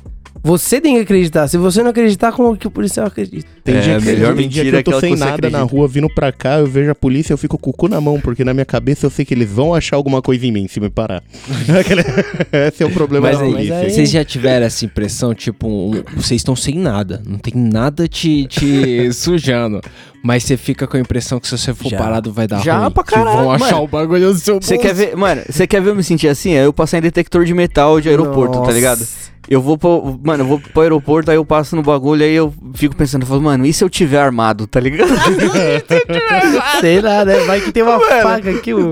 Você 0.47 0.79
tem 0.79 0.93
que 0.95 1.01
acreditar. 1.01 1.47
Se 1.47 1.57
você 1.57 1.81
não 1.81 1.89
acreditar, 1.89 2.31
como 2.31 2.55
que 2.55 2.67
o 2.67 2.71
policial 2.71 3.07
acredita? 3.07 3.47
Tem 3.63 3.77
É, 3.77 3.81
dia, 3.81 3.97
que, 3.99 4.05
melhor 4.05 4.35
tem 4.35 4.47
dia 4.47 4.63
que 4.63 4.71
mentira 4.71 4.77
eu 4.79 4.83
tô 4.83 4.99
sem 4.99 5.17
você 5.17 5.25
nada 5.25 5.49
na 5.49 5.63
rua 5.63 5.87
vindo 5.87 6.07
pra 6.07 6.31
cá, 6.31 6.59
eu 6.59 6.67
vejo 6.67 6.91
a 6.91 6.93
polícia, 6.93 7.33
eu 7.33 7.37
fico 7.37 7.57
com 7.57 7.71
o 7.71 7.73
cu 7.73 7.87
na 7.87 7.99
mão, 7.99 8.19
porque 8.21 8.43
na 8.43 8.53
minha 8.53 8.63
cabeça 8.65 9.07
eu 9.07 9.09
sei 9.09 9.25
que 9.25 9.33
eles 9.33 9.49
vão 9.49 9.73
achar 9.73 9.95
alguma 9.95 10.21
coisa 10.21 10.45
em 10.45 10.51
mim 10.51 10.67
se 10.67 10.79
me 10.79 10.87
parar. 10.87 11.23
Esse 12.69 12.83
é 12.83 12.85
o 12.85 12.91
problema 12.91 13.27
Mas 13.29 13.39
da 13.39 13.45
aí, 13.45 13.51
polícia. 13.51 13.75
aí- 13.79 13.89
vocês 13.89 14.11
já 14.11 14.23
tiveram 14.23 14.65
essa 14.67 14.85
impressão, 14.85 15.33
tipo, 15.33 15.67
um- 15.67 16.03
vocês 16.15 16.41
estão 16.41 16.55
sem 16.55 16.75
nada, 16.77 17.23
não 17.27 17.39
tem 17.39 17.53
nada 17.55 18.07
te, 18.07 18.45
te 18.45 19.11
sujando. 19.13 19.81
Mas 20.23 20.43
você 20.43 20.57
fica 20.57 20.87
com 20.87 20.97
a 20.97 20.99
impressão 20.99 21.39
que 21.39 21.47
se 21.47 21.55
você 21.57 21.73
for 21.73 21.89
Já. 21.89 21.97
parado 21.97 22.31
vai 22.33 22.47
dar 22.47 22.59
Já 22.63 22.79
ruim. 22.79 22.91
pra 22.91 23.03
que 23.03 23.15
vão 23.15 23.25
caralho, 23.25 23.49
achar 23.51 23.71
mano. 23.73 23.83
o 23.83 23.87
bagulho 23.87 24.29
no 24.29 24.35
seu 24.35 24.59
Você 24.59 24.75
bolso. 24.75 24.87
quer 24.87 24.93
ver, 24.95 25.15
mano, 25.15 25.41
você 25.47 25.67
quer 25.67 25.81
ver 25.81 25.89
eu 25.89 25.95
me 25.95 26.03
sentir 26.03 26.27
assim? 26.27 26.53
É 26.53 26.65
eu 26.65 26.73
passar 26.73 26.97
em 26.97 27.01
detector 27.01 27.45
de 27.45 27.53
metal 27.53 28.01
de 28.01 28.09
aeroporto, 28.09 28.61
tá 28.63 28.71
ligado? 28.71 29.05
Eu 29.49 29.61
vou 29.61 29.77
pro, 29.77 30.19
mano, 30.23 30.43
eu 30.43 30.47
vou 30.47 30.59
pro 30.59 30.81
aeroporto, 30.81 31.29
aí 31.31 31.37
eu 31.37 31.45
passo 31.45 31.75
no 31.75 31.81
bagulho, 31.83 32.23
aí 32.23 32.33
eu 32.33 32.53
fico 32.73 32.95
pensando, 32.95 33.23
eu 33.23 33.27
falo, 33.27 33.41
mano, 33.41 33.65
e 33.65 33.71
se 33.73 33.83
eu 33.83 33.89
tiver 33.89 34.17
armado, 34.19 34.65
tá 34.67 34.79
ligado? 34.79 35.09
Sei 36.81 37.01
lá, 37.01 37.23
né? 37.25 37.39
Vai 37.45 37.61
que 37.61 37.71
tem 37.71 37.83
uma 37.83 37.97
Mano, 37.97 38.21
faca 38.21 38.49
aqui, 38.49 38.73
o... 38.73 38.91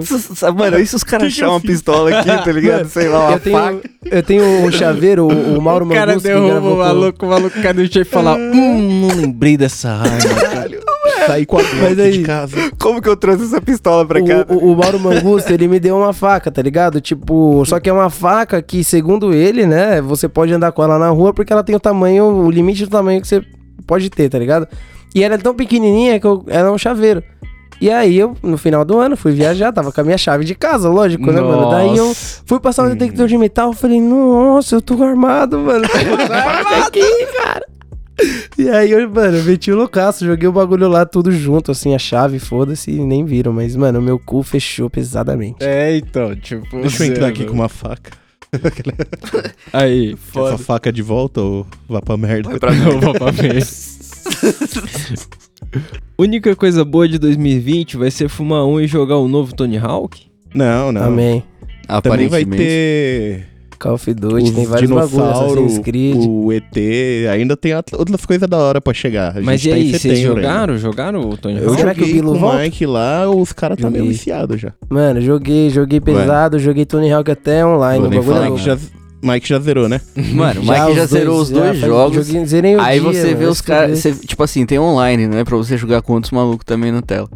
mano, 0.55 0.79
e 0.79 0.86
se 0.86 0.95
os 0.95 1.03
caras 1.03 1.27
acharem 1.27 1.51
uma 1.53 1.60
fiz? 1.60 1.72
pistola 1.72 2.19
aqui, 2.19 2.43
tá 2.43 2.51
ligado? 2.51 2.88
Sei 2.88 3.07
lá, 3.07 3.19
uma 3.27 3.31
Eu 3.33 3.39
tenho, 3.39 3.57
faca. 3.57 3.89
eu 4.05 4.24
tenho 4.24 4.43
um 4.65 4.72
chaveiro, 4.72 5.25
o, 5.27 5.57
o 5.57 5.62
Mauro 5.62 5.86
O 5.86 5.89
cara 5.89 6.17
derruba 6.19 6.60
o 6.69 6.77
maluco, 6.77 7.25
o 7.25 7.29
maluco 7.29 7.62
cai 7.62 7.74
no 7.74 7.91
chão 7.91 8.01
e 8.01 8.05
fala: 8.05 8.36
Hum, 8.36 9.07
não 9.07 9.15
lembrei 9.17 9.57
dessa 9.57 9.89
arma. 9.89 10.41
cara." 10.51 10.83
Sair 11.27 11.46
com 11.46 11.58
a 11.58 11.63
Mas 11.63 11.74
Glock 11.80 12.01
aí- 12.01 12.12
de 12.12 12.24
casa. 12.24 12.58
Como 12.80 13.01
que 13.01 13.10
eu 13.10 13.15
trouxe 13.18 13.44
essa 13.46 13.62
pistola 13.62 14.06
pra 14.06 14.22
cá? 14.24 14.46
O, 14.50 14.53
o, 14.56 14.74
o 14.74 14.75
Mauro 14.77 15.00
Mangusto, 15.00 15.51
ele 15.53 15.68
me 15.68 15.80
deu 15.80 15.98
uma 15.98 16.13
faca, 16.13 16.51
tá 16.51 16.62
ligado? 16.62 17.00
Tipo, 17.01 17.63
só 17.65 17.80
que 17.80 17.89
é 17.89 17.94
uma 17.94 18.10
faca 18.10 18.62
que, 18.62 18.84
segundo 18.84 19.34
ele, 19.34 19.65
né, 19.65 20.01
você 20.01 20.27
pode 20.27 20.53
andar 20.53 20.72
com 20.72 20.84
ela 20.84 20.98
na 21.00 21.10
rua 21.10 21.34
porque 21.34 21.51
ela 21.53 21.63
tem 21.63 21.75
o 21.75 21.80
tamanho, 21.80 22.25
o 22.25 22.50
limite 22.51 22.86
do 22.86 22.89
tamanho 22.92 23.22
que 23.22 23.27
você 23.27 23.42
pode 23.88 24.10
ter, 24.10 24.30
tá 24.30 24.38
ligado? 24.39 24.68
E 25.15 25.24
ela 25.24 25.36
é 25.36 25.38
tão 25.38 25.53
pequenininha 25.53 26.20
que 26.20 26.25
eu, 26.27 26.44
ela 26.48 26.70
é 26.70 26.72
um 26.72 26.77
chaveiro. 26.77 27.24
E 27.82 27.89
aí 27.89 28.18
eu, 28.18 28.36
no 28.42 28.58
final 28.58 28.86
do 28.86 28.98
ano, 28.98 29.18
fui 29.18 29.34
viajar, 29.34 29.72
tava 29.74 29.92
com 29.92 30.00
a 30.00 30.03
minha 30.03 30.18
chave 30.18 30.46
de 30.46 30.56
casa, 30.56 30.88
lógico, 30.89 31.32
né, 31.32 31.42
mano? 31.42 31.70
Daí 31.70 31.98
eu 31.98 32.13
fui 32.46 32.60
passar 32.60 32.86
um 32.86 32.89
detector 32.96 33.27
de 33.27 33.38
metal, 33.38 33.74
falei, 33.74 34.00
nossa, 34.00 34.75
eu 34.75 34.82
tô 34.82 35.03
armado, 35.03 35.60
mano. 35.60 35.86
Faca 35.89 36.77
aqui, 36.88 37.25
cara. 37.38 37.65
E 38.58 38.70
aí, 38.70 38.91
eu, 38.91 39.10
mano, 39.10 39.38
eu 39.38 39.43
meti 39.43 39.72
o 39.72 39.75
loucaço, 39.75 40.25
joguei 40.25 40.48
o 40.48 40.51
bagulho 40.51 40.88
lá 40.88 41.05
tudo 41.05 41.32
junto, 41.32 41.72
assim, 41.72 41.96
a 41.96 42.00
chave, 42.00 42.38
foda-se, 42.38 42.91
e 42.91 43.00
nem 43.00 43.25
viram. 43.25 43.51
Mas, 43.51 43.75
mano, 43.75 44.00
meu 44.01 44.20
cu 44.20 44.43
fechou 44.43 44.89
pesadamente. 44.89 45.58
É, 45.62 45.98
então, 45.98 46.36
tipo. 46.36 46.79
Deixa 46.82 47.03
eu 47.03 47.12
entrar 47.12 47.27
aqui 47.27 47.39
zero. 47.39 47.50
com 47.50 47.55
uma 47.58 47.67
faca. 47.67 48.12
Aí, 49.74 50.15
Essa 50.29 50.58
faca 50.60 50.91
de 50.93 51.01
volta 51.01 51.41
ou 51.41 51.65
vá 51.89 52.01
pra 52.01 52.15
merda? 52.15 52.50
Vai 52.50 52.60
pra 52.60 52.74
Não, 52.74 53.00
vou 53.01 53.13
pra 53.13 53.32
ver. 53.32 53.63
Única 56.17 56.55
coisa 56.55 56.86
boa 56.86 57.08
de 57.08 57.17
2020 57.17 57.98
vai 57.98 58.12
ser 58.12 58.29
fumar 58.29 58.63
um 58.65 58.79
e 58.79 58.86
jogar 58.88 59.17
o 59.17 59.27
novo 59.27 59.55
Tony 59.55 59.77
Hawk? 59.77 60.27
Não, 60.53 60.91
não. 60.91 61.03
Amém. 61.05 61.43
Também 62.01 62.27
vai 62.29 62.41
Aparentemente. 62.43 62.58
ter 62.63 63.48
Call 63.84 63.96
of 63.96 64.13
Duty, 64.13 64.44
os 64.44 64.52
tem 64.52 64.66
vários 64.66 64.90
bagulhos, 64.90 65.80
o 66.25 66.54
ET, 66.54 66.78
ainda 67.30 67.58
tem 67.58 67.74
outras 67.75 68.25
coisas 68.25 68.48
da 68.48 68.58
hora 68.58 68.80
pra 68.80 68.94
chegar. 68.94 69.38
A 69.38 69.42
Mas 69.42 69.63
e 69.66 69.70
tá 69.70 69.75
em 69.78 69.82
aí, 69.82 69.92
vocês 69.92 70.20
ainda. 70.20 70.28
jogaram? 70.36 70.78
Jogaram 70.78 71.30
o 71.30 71.36
Tony 71.38 71.58
Eu 71.60 71.68
Hawk? 71.68 71.78
Será 71.82 71.94
que 71.94 72.00
o 72.02 72.06
joguei 72.06 72.22
Bilo 72.22 72.32
com 72.32 72.38
o 72.38 72.40
volta? 72.40 72.60
Mike 72.60 72.86
lá, 72.86 73.30
os 73.30 73.52
caras 73.52 73.78
tá 73.78 73.90
meio 73.90 74.06
viciados 74.06 74.62
já. 74.62 74.72
Mano, 74.90 75.20
joguei, 75.20 75.70
joguei 75.70 76.00
pesado, 76.00 76.58
joguei 76.60 76.86
Tony 76.86 77.12
Hawk 77.12 77.30
até 77.30 77.66
online, 77.66 78.00
Vou 78.00 78.08
o 78.08 78.24
bagulho 78.40 78.56
é 78.56 78.58
já, 78.58 78.78
Mike 79.22 79.50
já 79.50 79.60
zerou, 79.60 79.90
né? 79.90 80.00
Mano, 80.34 80.62
o 80.62 80.63
Mike 80.63 80.96
já, 80.96 81.04
os 81.04 81.10
zerou 81.10 81.42
os 81.42 81.50
dois 81.50 81.66
já 81.66 81.74
faz- 81.74 81.86
jogos. 81.86 82.25
Joguei, 82.28 82.46
zerei 82.46 82.75
o 82.78 82.82
Aí 82.82 83.00
dia, 83.02 83.12
você 83.13 83.28
vê 83.28 83.36
mano, 83.36 83.50
os 83.52 83.58
se 83.58 83.63
caras. 83.63 84.04
Tipo 84.25 84.44
assim, 84.44 84.66
tem 84.66 84.80
online, 84.80 85.28
né? 85.28 85.44
Pra 85.44 85.58
você 85.58 85.75
jogar 85.78 86.02
com 86.02 86.13
outros 86.13 86.32
malucos 86.32 86.63
também 86.66 86.90
na 86.92 87.02
tela. 87.02 87.30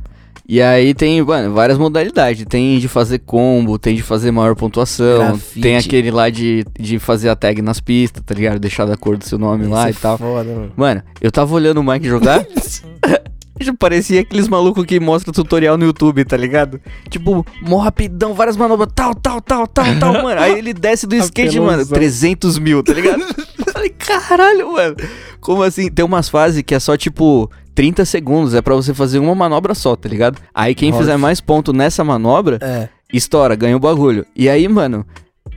E 0.50 0.62
aí 0.62 0.94
tem, 0.94 1.22
mano, 1.22 1.54
várias 1.54 1.78
modalidades. 1.78 2.46
Tem 2.46 2.80
de 2.80 2.88
fazer 2.88 3.20
combo, 3.20 3.78
tem 3.78 3.96
de 3.96 4.02
fazer 4.02 4.32
maior 4.32 4.56
pontuação, 4.56 5.28
Grafite. 5.28 5.62
tem 5.62 5.76
aquele 5.76 6.10
lá 6.10 6.30
de, 6.30 6.64
de 6.80 6.98
fazer 7.00 7.28
a 7.28 7.36
tag 7.36 7.62
nas 7.62 7.82
pistas, 7.82 8.24
tá 8.26 8.34
ligado? 8.34 8.58
Deixar 8.58 8.86
da 8.86 8.96
cor 8.96 9.18
do 9.18 9.26
seu 9.26 9.38
nome 9.38 9.68
lá 9.68 9.88
e 9.88 9.92
Isso 9.92 10.00
é 10.00 10.02
tal. 10.02 10.18
Foda, 10.18 10.50
mano. 10.50 10.72
Mano, 10.78 11.04
eu 11.20 11.32
tava 11.32 11.54
olhando 11.54 11.80
o 11.82 11.84
Mike 11.84 12.08
jogar. 12.08 12.46
Parecia 13.80 14.22
aqueles 14.22 14.48
malucos 14.48 14.86
que 14.86 15.00
mostram 15.00 15.34
tutorial 15.34 15.78
no 15.78 15.86
YouTube, 15.86 16.24
tá 16.24 16.38
ligado? 16.38 16.80
Tipo, 17.10 17.46
mó 17.62 17.80
rapidão, 17.80 18.34
várias 18.34 18.56
manobras, 18.56 18.90
tal, 18.96 19.16
tal, 19.16 19.42
tal, 19.42 19.68
tal, 19.68 19.86
tal, 20.00 20.14
mano. 20.24 20.40
Aí 20.40 20.60
ele 20.60 20.74
desce 20.74 21.08
do 21.08 21.16
skate, 21.16 21.60
mano, 21.60 21.82
Apelãozão. 21.82 21.98
300 21.98 22.60
mil, 22.60 22.84
tá 22.84 22.94
ligado? 22.94 23.22
Eu 23.68 23.74
Falei, 23.74 23.90
caralho, 23.90 24.72
mano. 24.72 24.96
Como 25.42 25.64
assim? 25.64 25.90
Tem 25.92 26.06
umas 26.06 26.30
fases 26.30 26.62
que 26.62 26.74
é 26.74 26.80
só, 26.80 26.96
tipo, 26.96 27.50
30 27.78 28.06
segundos, 28.06 28.56
é 28.56 28.62
pra 28.62 28.74
você 28.74 28.92
fazer 28.92 29.20
uma 29.20 29.36
manobra 29.36 29.76
só, 29.76 29.96
tá 29.96 30.10
ligado? 30.10 30.40
Aí 30.52 30.74
quem 30.74 30.90
Nossa. 30.90 31.04
fizer 31.04 31.16
mais 31.16 31.40
ponto 31.40 31.72
nessa 31.72 32.04
manobra, 32.04 32.58
É. 32.60 32.90
estoura, 33.14 33.56
ganha 33.56 33.78
o 33.78 33.80
bagulho. 33.80 34.26
E 34.36 34.50
aí, 34.50 34.68
mano, 34.68 35.06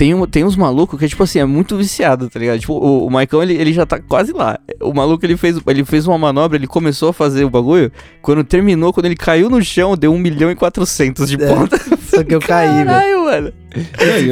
tem, 0.00 0.14
um, 0.14 0.25
tem 0.26 0.45
uns 0.45 0.57
malucos 0.57 0.99
que, 0.99 1.07
tipo 1.07 1.23
assim, 1.23 1.40
é 1.40 1.45
muito 1.45 1.76
viciado, 1.76 2.30
tá 2.30 2.38
ligado? 2.38 2.59
Tipo, 2.59 2.73
o, 2.73 3.07
o 3.07 3.11
Maicon, 3.11 3.42
ele, 3.42 3.52
ele 3.52 3.71
já 3.71 3.85
tá 3.85 3.99
quase 4.00 4.33
lá. 4.33 4.59
O 4.80 4.95
maluco, 4.95 5.26
ele 5.26 5.37
fez, 5.37 5.59
ele 5.66 5.85
fez 5.85 6.07
uma 6.07 6.16
manobra, 6.16 6.57
ele 6.57 6.66
começou 6.66 7.11
a 7.11 7.12
fazer 7.12 7.45
o 7.45 7.50
bagulho. 7.50 7.92
Quando 8.23 8.42
terminou, 8.42 8.95
quando 8.95 9.04
ele 9.04 9.14
caiu 9.14 9.50
no 9.50 9.62
chão, 9.62 9.95
deu 9.99 10.11
1 10.14 10.19
milhão 10.19 10.50
e 10.50 10.54
400 10.54 11.28
de 11.28 11.35
É, 11.42 11.47
ponta. 11.47 11.78
Só 12.09 12.25
que 12.25 12.35
eu 12.35 12.40
caí, 12.40 12.76
velho. 12.83 12.87
Caralho, 12.87 13.25
mano. 13.25 13.52
E- 13.76 13.80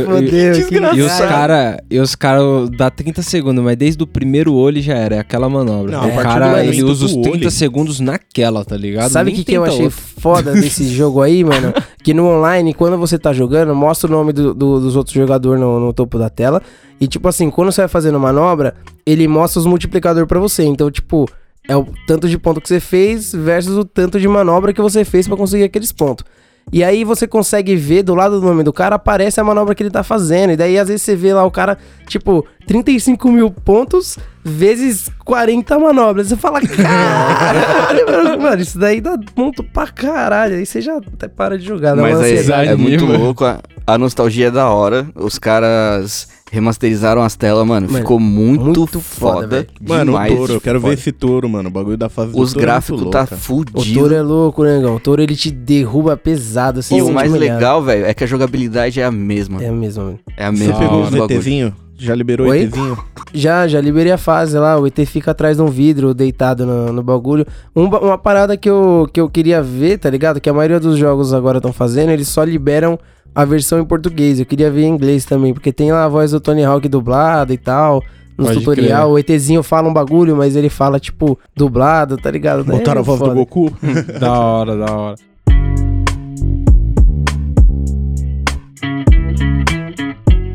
e- 0.00 0.04
Fodeu, 0.04 0.30
que 0.66 0.74
E 0.74 0.78
os 0.80 0.94
desgraçado. 0.96 1.28
cara, 1.28 1.84
e 1.88 2.00
os 2.00 2.14
cara 2.16 2.40
dá 2.76 2.90
30 2.90 3.22
segundos, 3.22 3.62
mas 3.62 3.76
desde 3.76 4.02
o 4.02 4.06
primeiro 4.06 4.52
olho 4.54 4.80
já 4.82 4.94
era, 4.94 5.14
é 5.16 5.18
aquela 5.20 5.48
manobra. 5.48 5.92
Não, 5.92 6.08
o 6.08 6.16
cara, 6.22 6.64
ele 6.64 6.82
usa 6.82 7.04
os 7.04 7.14
do 7.14 7.22
30 7.22 7.36
olho- 7.38 7.50
segundos 7.50 8.00
naquela, 8.00 8.64
tá 8.64 8.76
ligado? 8.76 9.10
Sabe 9.10 9.30
o 9.30 9.34
que, 9.34 9.44
que 9.44 9.52
eu 9.52 9.64
achei 9.64 9.84
outra. 9.84 10.00
foda 10.20 10.52
desse 10.54 10.88
jogo 10.92 11.22
aí, 11.22 11.44
mano? 11.44 11.72
Que 12.08 12.14
no 12.14 12.24
online, 12.24 12.72
quando 12.72 12.96
você 12.96 13.18
tá 13.18 13.34
jogando, 13.34 13.74
mostra 13.74 14.08
o 14.08 14.10
nome 14.10 14.32
do- 14.32 14.54
do- 14.54 14.80
dos 14.80 14.96
outros 14.96 15.14
jogadores 15.14 15.60
no, 15.60 15.78
no 15.78 15.92
topo 15.92 16.18
da 16.18 16.30
tela. 16.30 16.62
E, 16.98 17.06
tipo 17.06 17.28
assim, 17.28 17.50
quando 17.50 17.70
você 17.70 17.82
vai 17.82 17.88
fazendo 17.88 18.18
manobra, 18.18 18.74
ele 19.04 19.28
mostra 19.28 19.60
os 19.60 19.66
multiplicadores 19.66 20.26
pra 20.26 20.40
você. 20.40 20.64
Então, 20.64 20.90
tipo, 20.90 21.28
é 21.68 21.76
o 21.76 21.86
tanto 22.06 22.26
de 22.26 22.38
ponto 22.38 22.62
que 22.62 22.68
você 22.68 22.80
fez 22.80 23.30
versus 23.34 23.76
o 23.76 23.84
tanto 23.84 24.18
de 24.18 24.26
manobra 24.26 24.72
que 24.72 24.80
você 24.80 25.04
fez 25.04 25.28
pra 25.28 25.36
conseguir 25.36 25.64
aqueles 25.64 25.92
pontos. 25.92 26.24
E 26.72 26.82
aí 26.82 27.04
você 27.04 27.26
consegue 27.26 27.76
ver 27.76 28.02
do 28.04 28.14
lado 28.14 28.40
do 28.40 28.46
nome 28.46 28.62
do 28.62 28.72
cara, 28.72 28.96
aparece 28.96 29.38
a 29.38 29.44
manobra 29.44 29.74
que 29.74 29.82
ele 29.82 29.90
tá 29.90 30.02
fazendo. 30.02 30.52
E 30.52 30.56
daí, 30.56 30.78
às 30.78 30.88
vezes, 30.88 31.02
você 31.02 31.14
vê 31.14 31.34
lá 31.34 31.44
o 31.44 31.50
cara, 31.50 31.76
tipo, 32.06 32.42
35 32.66 33.30
mil 33.30 33.50
pontos 33.50 34.16
vezes 34.48 35.10
40 35.24 35.78
manobras. 35.78 36.28
Você 36.28 36.36
fala, 36.36 36.60
caralho, 36.60 38.40
mano, 38.42 38.62
isso 38.62 38.78
daí 38.78 39.00
dá 39.00 39.18
ponto 39.34 39.62
pra 39.62 39.86
caralho. 39.88 40.56
Aí 40.56 40.66
você 40.66 40.80
já 40.80 40.96
até 40.96 41.28
para 41.28 41.58
de 41.58 41.64
jogar. 41.66 41.94
dá 41.94 42.02
Mas 42.02 42.16
ansiedade. 42.16 42.70
é 42.70 42.76
muito 42.76 43.04
louco. 43.06 43.44
A, 43.44 43.60
a 43.86 43.98
nostalgia 43.98 44.48
é 44.48 44.50
da 44.50 44.68
hora. 44.68 45.06
Os 45.14 45.38
caras 45.38 46.28
remasterizaram 46.50 47.22
as 47.22 47.36
telas, 47.36 47.66
mano. 47.66 47.86
Mano, 47.86 47.98
ficou 47.98 48.18
muito, 48.18 48.64
muito 48.64 49.00
foda, 49.00 49.34
foda. 49.42 49.46
velho. 49.48 49.66
Mano, 49.86 50.12
demais 50.12 50.32
o 50.32 50.36
touro, 50.36 50.52
eu 50.54 50.60
quero 50.60 50.80
foda. 50.80 50.94
ver 50.94 50.98
esse 51.00 51.12
touro, 51.12 51.48
mano. 51.48 51.68
O 51.68 51.72
bagulho 51.72 51.96
da 51.96 52.08
fase 52.08 52.32
do 52.32 52.40
Os 52.40 52.52
touro 52.52 52.62
é 52.62 52.66
gráficos 52.66 53.00
louco, 53.02 53.12
tá 53.12 53.26
cara. 53.26 53.36
O 53.36 53.38
fudido. 53.44 54.00
touro 54.00 54.14
é 54.14 54.22
louco, 54.22 54.64
negão. 54.64 54.94
O 54.96 55.00
touro 55.00 55.22
ele 55.22 55.36
te 55.36 55.50
derruba 55.50 56.16
pesado 56.16 56.80
assim. 56.80 56.96
E 56.98 57.02
o 57.02 57.12
mais 57.12 57.30
legal, 57.32 57.82
velho, 57.82 58.06
é 58.06 58.14
que 58.14 58.24
a 58.24 58.26
jogabilidade 58.26 59.00
é 59.00 59.04
a 59.04 59.10
mesma. 59.10 59.62
É 59.62 59.70
mesmo, 59.70 60.04
mano. 60.04 60.18
É 60.36 60.46
a 60.46 60.50
Você 60.50 60.58
mesma. 60.64 60.78
pegou 60.78 60.98
dos 61.02 61.12
os 61.12 61.18
bagulho. 61.18 61.74
Já 61.98 62.14
liberou 62.14 62.46
o? 62.48 62.54
ETzinho? 62.54 62.96
Já, 63.34 63.68
já 63.68 63.78
liberei 63.78 64.10
a 64.10 64.16
fase 64.16 64.56
lá. 64.58 64.78
O 64.78 64.86
ET 64.86 64.98
fica 65.04 65.32
atrás 65.32 65.58
de 65.58 65.62
um 65.62 65.66
vidro 65.66 66.14
deitado 66.14 66.64
no, 66.64 66.90
no 66.92 67.02
bagulho. 67.02 67.44
Um 67.76 67.84
uma 67.84 68.16
parada 68.16 68.56
que 68.56 68.70
eu, 68.70 69.06
que 69.12 69.20
eu 69.20 69.28
queria 69.28 69.62
ver, 69.62 69.98
tá 69.98 70.08
ligado? 70.08 70.40
Que 70.40 70.48
a 70.48 70.52
maioria 70.54 70.80
dos 70.80 70.96
jogos 70.96 71.34
agora 71.34 71.58
estão 71.58 71.70
fazendo, 71.72 72.10
eles 72.10 72.26
só 72.28 72.42
liberam 72.42 72.98
a 73.34 73.44
versão 73.44 73.78
em 73.78 73.84
português. 73.84 74.40
Eu 74.40 74.46
queria 74.46 74.70
ver 74.70 74.84
em 74.84 74.88
inglês 74.94 75.26
também, 75.26 75.52
porque 75.52 75.72
tem 75.72 75.92
lá 75.92 76.04
a 76.04 76.08
voz 76.08 76.30
do 76.30 76.40
Tony 76.40 76.64
Hawk 76.64 76.88
dublada 76.88 77.52
e 77.52 77.58
tal. 77.58 78.02
No 78.38 78.44
Pode 78.46 78.60
tutorial, 78.60 79.10
o 79.10 79.18
ETzinho 79.18 79.62
fala 79.64 79.88
um 79.88 79.92
bagulho, 79.92 80.36
mas 80.36 80.54
ele 80.56 80.68
fala, 80.70 81.00
tipo, 81.00 81.36
dublado, 81.56 82.16
tá 82.16 82.30
ligado? 82.30 82.64
Botaram 82.64 83.00
É 83.00 83.02
a 83.02 83.04
voz 83.04 83.18
foda. 83.18 83.32
do 83.32 83.36
Goku? 83.40 83.72
Da 84.18 84.32
hora, 84.40 84.76
da 84.76 84.92
hora. 84.92 85.16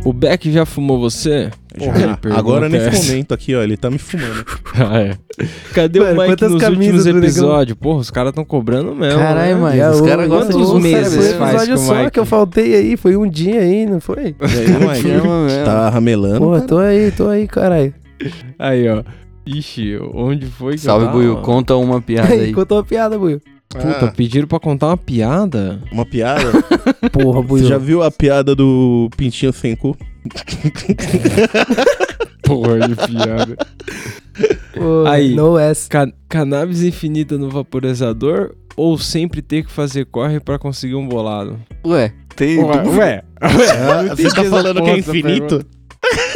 O 0.06 0.12
Beck 0.12 0.52
já 0.52 0.66
fumou 0.66 1.00
você? 1.00 1.50
Já. 1.78 1.94
Minha 1.94 2.18
pergunta 2.18 2.38
Agora, 2.40 2.68
nesse 2.68 2.88
essa. 2.88 3.08
momento 3.12 3.34
aqui, 3.34 3.56
ó, 3.56 3.64
ele 3.64 3.78
tá 3.78 3.90
me 3.90 3.98
fumando. 3.98 4.46
Ah, 4.76 4.98
é. 5.00 5.18
Cadê 5.76 6.00
Mano, 6.00 6.12
o 6.12 6.16
Mike 6.16 6.28
quantas 6.32 6.52
nos 6.52 6.62
camisas 6.62 7.06
últimos 7.06 7.24
episódios? 7.24 7.78
Porra, 7.78 8.00
os 8.00 8.10
caras 8.10 8.34
tão 8.34 8.44
cobrando 8.44 8.96
mesmo. 8.96 9.20
Caralho, 9.20 9.54
né? 9.56 9.62
mano. 9.62 9.78
Já 9.78 9.92
os 9.92 10.02
caras 10.02 10.28
gostam 10.28 10.66
de 10.66 10.82
meses 10.82 11.14
Foi 11.14 11.40
um 11.40 11.48
episódio 11.48 11.78
só 11.78 11.96
Mike- 11.96 12.12
que 12.12 12.20
eu 12.20 12.26
faltei 12.26 12.74
aí, 12.76 12.98
foi 12.98 13.16
um 13.16 13.30
dia 13.30 13.62
aí, 13.62 13.86
não 13.86 14.00
foi? 14.02 14.30
E 14.30 14.36
aí, 14.42 15.04
Mike? 15.04 15.64
Tá 15.64 15.90
ramelando? 15.90 16.40
Pô, 16.40 16.54
cara? 16.54 16.62
tô 16.64 16.78
aí, 16.80 17.12
tô 17.12 17.28
aí, 17.30 17.48
caralho. 17.48 17.94
Aí, 18.58 18.90
ó. 18.90 19.04
Ixi, 19.46 20.00
onde 20.14 20.48
foi 20.48 20.74
que 20.74 20.80
Salve? 20.80 21.08
Buiu. 21.10 21.38
Conta 21.38 21.76
uma 21.76 22.02
piada 22.02 22.30
Aí, 22.34 22.52
contou 22.52 22.80
uma 22.80 22.84
piada, 22.84 23.18
Buiu. 23.20 23.40
Puta, 23.82 24.06
Ah, 24.06 24.12
pediram 24.12 24.48
pra 24.48 24.60
contar 24.60 24.88
uma 24.88 24.98
piada? 24.98 25.82
uma 25.92 26.06
piada? 26.06 26.52
Porra, 27.12 27.42
Buiu. 27.42 27.64
Você 27.64 27.70
já 27.70 27.78
viu 27.78 28.04
a 28.04 28.12
piada 28.12 28.56
do 28.56 29.10
pintinho 29.18 29.52
sem 29.54 29.76
cu? 29.76 29.98
Porra 32.44 32.88
de 32.88 32.96
piada. 32.96 33.58
Pô, 34.74 35.06
Aí. 35.08 35.34
No 35.36 35.58
S. 35.58 35.88
Ca- 35.90 36.12
cannabis 36.28 36.84
infinita 36.84 37.38
no 37.38 37.50
vaporizador 37.50 38.56
ou 38.76 38.98
sempre 38.98 39.42
ter 39.42 39.64
que 39.64 39.72
fazer 39.72 40.06
corre 40.06 40.40
pra 40.40 40.58
conseguir 40.60 40.96
um 40.96 41.08
bolado? 41.08 41.60
Ué, 41.86 42.12
tem. 42.36 42.60
ué. 42.64 43.24
Ah, 43.44 44.16
você 44.16 44.30
tá 44.34 44.44
falando 44.46 44.82
que 44.82 44.90
é 44.90 44.98
infinito? 45.00 45.66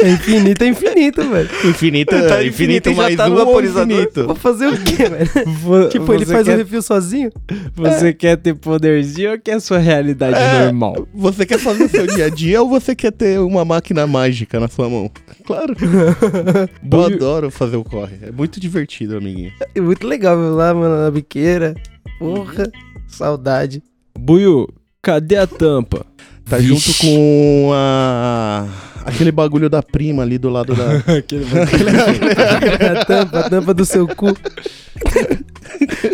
É 0.00 0.08
infinito, 0.10 0.62
é 0.64 0.68
infinito, 0.68 1.28
velho. 1.28 1.48
Infinito, 1.64 2.10
Tá 2.10 2.42
infinito, 2.42 2.88
infinito 2.88 2.90
e 2.90 2.94
já 2.94 3.02
mais 3.02 3.16
tá 3.16 3.28
no 3.28 3.34
um 3.34 3.38
vaporizador. 3.38 3.90
infinito? 3.96 4.26
Vou 4.26 4.34
fazer 4.34 4.66
o 4.68 4.76
quê, 4.78 5.04
velho? 5.08 5.88
Tipo, 5.90 6.14
ele 6.14 6.24
faz 6.26 6.46
o 6.46 6.50
quer, 6.50 6.56
refil 6.58 6.82
sozinho? 6.82 7.30
Você 7.74 8.12
quer 8.12 8.36
ter 8.36 8.54
poderzinho 8.54 9.32
ou 9.32 9.38
quer 9.38 9.54
a 9.54 9.60
sua 9.60 9.78
realidade 9.78 10.36
É. 10.36 10.64
normal? 10.64 11.06
Você 11.14 11.44
quer 11.44 11.58
fazer 11.58 11.84
o 11.84 11.88
seu 11.88 12.06
dia 12.06 12.26
a 12.26 12.28
dia 12.30 12.62
ou 12.62 12.68
você 12.68 12.94
quer 12.94 13.12
ter 13.12 13.38
uma 13.40 13.64
máquina 13.64 14.06
mágica 14.06 14.58
na 14.58 14.68
sua 14.68 14.88
mão? 14.88 15.10
Claro. 15.44 15.74
Eu 16.90 17.04
adoro 17.04 17.50
fazer 17.50 17.76
o 17.76 17.84
corre. 17.84 18.16
É 18.22 18.30
muito 18.32 18.58
divertido, 18.60 19.16
amiguinho. 19.16 19.52
É 19.74 19.80
muito 19.80 20.06
legal, 20.06 20.36
viu? 20.36 20.54
Lá, 20.54 20.72
mano, 20.72 21.02
na 21.02 21.10
biqueira. 21.10 21.74
Porra, 22.18 22.70
saudade. 23.06 23.82
Buiu, 24.18 24.68
cadê 25.02 25.36
a 25.36 25.46
tampa? 25.46 26.04
Tá 26.48 26.56
Vixe. 26.56 26.68
junto 26.92 26.98
com 26.98 27.70
a... 27.74 28.66
aquele 29.08 29.32
bagulho 29.32 29.68
da 29.68 29.82
prima 29.82 30.22
ali 30.22 30.38
do 30.38 30.48
lado 30.48 30.74
da... 30.74 30.96
Aquele- 31.18 31.44
Cadê 31.44 32.86
a 32.98 33.04
tampa? 33.04 33.40
A 33.40 33.50
tampa 33.50 33.74
do 33.74 33.84
seu 33.84 34.06
cu. 34.08 34.36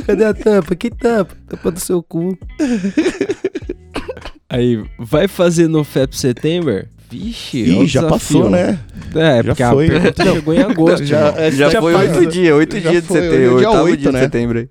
Cadê 0.07 0.25
a 0.25 0.35
tampa? 0.35 0.75
Que 0.77 0.91
tampa? 0.91 1.35
Tampa 1.49 1.71
do 1.71 1.81
seu 1.81 2.03
cu. 2.03 2.37
Aí, 4.49 4.83
vai 4.99 5.27
fazer 5.29 5.69
no 5.69 5.83
FEP 5.85 6.17
September? 6.17 6.89
Vixe, 7.11 7.63
é 7.63 7.67
Ih, 7.83 7.87
já 7.87 8.01
desafio. 8.01 8.09
passou, 8.09 8.51
né? 8.51 8.79
É, 9.15 9.37
Já 9.37 9.45
porque 9.45 9.65
foi. 9.65 9.87
a 9.87 9.89
pergunta 9.91 10.25
chegou 10.33 10.55
em 10.55 10.59
agosto. 10.63 11.05
Já- 11.05 11.35
é, 11.37 11.51
Já, 11.53 11.69
já 11.71 11.81
foi 11.81 11.95
oito 11.95 12.27
dias, 12.27 12.55
oito 12.57 12.81
dias 12.81 12.95
de 12.95 13.01
foi, 13.03 13.21
setembro, 13.21 13.37
é 13.37 13.39
dia 13.41 13.53
oitavo 13.69 13.85
oito, 13.85 13.97
dia 14.01 14.09
de 14.11 14.13
né? 14.17 14.21
setembro 14.23 14.59
aí. 14.59 14.69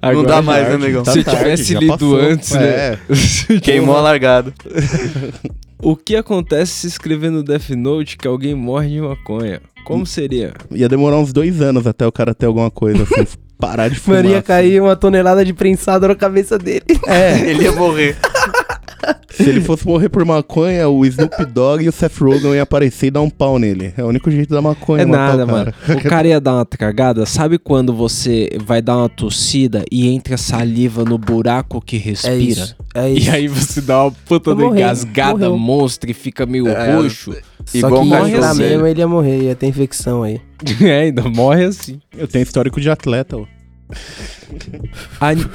Agora 0.00 0.26
dá 0.28 0.34
já 0.36 0.42
mais, 0.42 0.62
né, 0.64 0.68
tarde. 0.70 0.84
negão? 0.86 1.04
Se 1.04 1.22
Tá 1.24 1.32
eu 1.32 1.36
tivesse 1.38 1.62
tarde, 1.64 1.72
já 1.74 1.80
lido 1.80 1.92
passou. 1.92 2.16
antes, 2.16 2.50
né? 2.52 2.64
É. 2.66 2.98
Queimou 3.60 3.96
a 3.96 4.00
largada. 4.00 4.54
O 5.84 5.96
que 5.96 6.14
acontece 6.14 6.72
se 6.72 6.86
escrever 6.86 7.28
no 7.32 7.42
Death 7.42 7.70
Note 7.70 8.16
que 8.16 8.28
alguém 8.28 8.54
morre 8.54 8.88
de 8.88 9.00
maconha? 9.00 9.60
Como 9.84 10.06
seria? 10.06 10.54
Ia 10.70 10.88
demorar 10.88 11.18
uns 11.18 11.32
dois 11.32 11.60
anos 11.60 11.88
até 11.88 12.06
o 12.06 12.12
cara 12.12 12.32
ter 12.32 12.46
alguma 12.46 12.70
coisa 12.70 13.02
assim, 13.02 13.26
parar 13.58 13.88
de 13.88 13.96
fumar. 13.98 14.22
Maria 14.22 14.38
assim. 14.38 14.46
cair 14.46 14.80
uma 14.80 14.94
tonelada 14.94 15.44
de 15.44 15.52
prensado 15.52 16.06
na 16.06 16.14
cabeça 16.14 16.56
dele. 16.56 16.84
É, 17.04 17.40
Ele 17.50 17.64
ia 17.64 17.72
morrer. 17.72 18.16
Se 19.30 19.48
ele 19.48 19.60
fosse 19.60 19.86
morrer 19.86 20.08
por 20.08 20.24
maconha, 20.24 20.88
o 20.88 21.04
Snoop 21.06 21.44
Dogg 21.46 21.82
e 21.84 21.88
o 21.88 21.92
Seth 21.92 22.16
Rogen 22.18 22.54
iam 22.54 22.62
aparecer 22.62 23.06
e 23.06 23.10
dar 23.10 23.20
um 23.22 23.30
pau 23.30 23.58
nele. 23.58 23.92
É 23.96 24.02
o 24.04 24.08
único 24.08 24.30
jeito 24.30 24.50
da 24.54 24.60
maconha 24.62 25.02
É 25.02 25.06
matar 25.06 25.36
nada, 25.38 25.44
o 25.44 25.46
cara. 25.46 25.74
mano. 25.86 25.98
O 26.00 26.02
cara 26.08 26.28
ia 26.28 26.40
dar 26.40 26.54
uma 26.54 26.66
cagada. 26.66 27.24
Sabe 27.26 27.58
quando 27.58 27.92
você 27.94 28.50
vai 28.64 28.80
dar 28.82 28.96
uma 28.98 29.08
tossida 29.08 29.84
e 29.90 30.08
entra 30.08 30.36
saliva 30.36 31.04
no 31.04 31.16
buraco 31.18 31.80
que 31.80 31.96
É 31.96 31.98
respira? 32.00 32.36
isso. 32.42 32.76
É 32.94 33.10
E 33.10 33.18
isso. 33.18 33.30
aí 33.30 33.48
você 33.48 33.80
dá 33.80 34.04
uma 34.04 34.12
puta 34.26 34.50
Eu 34.50 34.54
de 34.56 34.62
morri, 34.62 34.80
engasgada 34.80 35.48
morreu. 35.48 35.58
monstra 35.58 36.10
e 36.10 36.14
fica 36.14 36.44
meio 36.46 36.68
É, 36.68 36.94
roxo. 36.94 37.34
Só 37.64 37.78
Igual 37.78 38.02
que 38.04 38.10
velho. 38.10 38.54
mesmo, 38.56 38.86
ele 38.86 39.00
ia 39.00 39.08
morrer, 39.08 39.42
ia 39.44 39.54
ter 39.54 39.66
infecção 39.66 40.22
aí. 40.22 40.40
É, 40.82 41.00
ainda 41.02 41.22
morre 41.28 41.64
assim. 41.64 42.00
Eu 42.16 42.26
tenho 42.28 42.42
histórico 42.42 42.80
de 42.80 42.90
atleta, 42.90 43.36
ó. 43.36 43.44
Ani- 45.20 45.46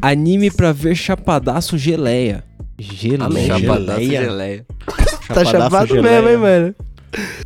Anime 0.00 0.50
pra 0.50 0.72
ver 0.72 0.94
chapadaço 0.94 1.76
geleia. 1.78 2.42
Geleia. 2.82 3.24
Amém. 3.26 3.46
Chapadaço 3.46 4.00
Geleia. 4.00 4.24
geleia. 4.24 4.66
Tá 5.28 5.44
chapado 5.44 5.86
geleia. 5.94 6.22
mesmo, 6.22 6.28
hein, 6.28 6.36
mano? 6.36 6.74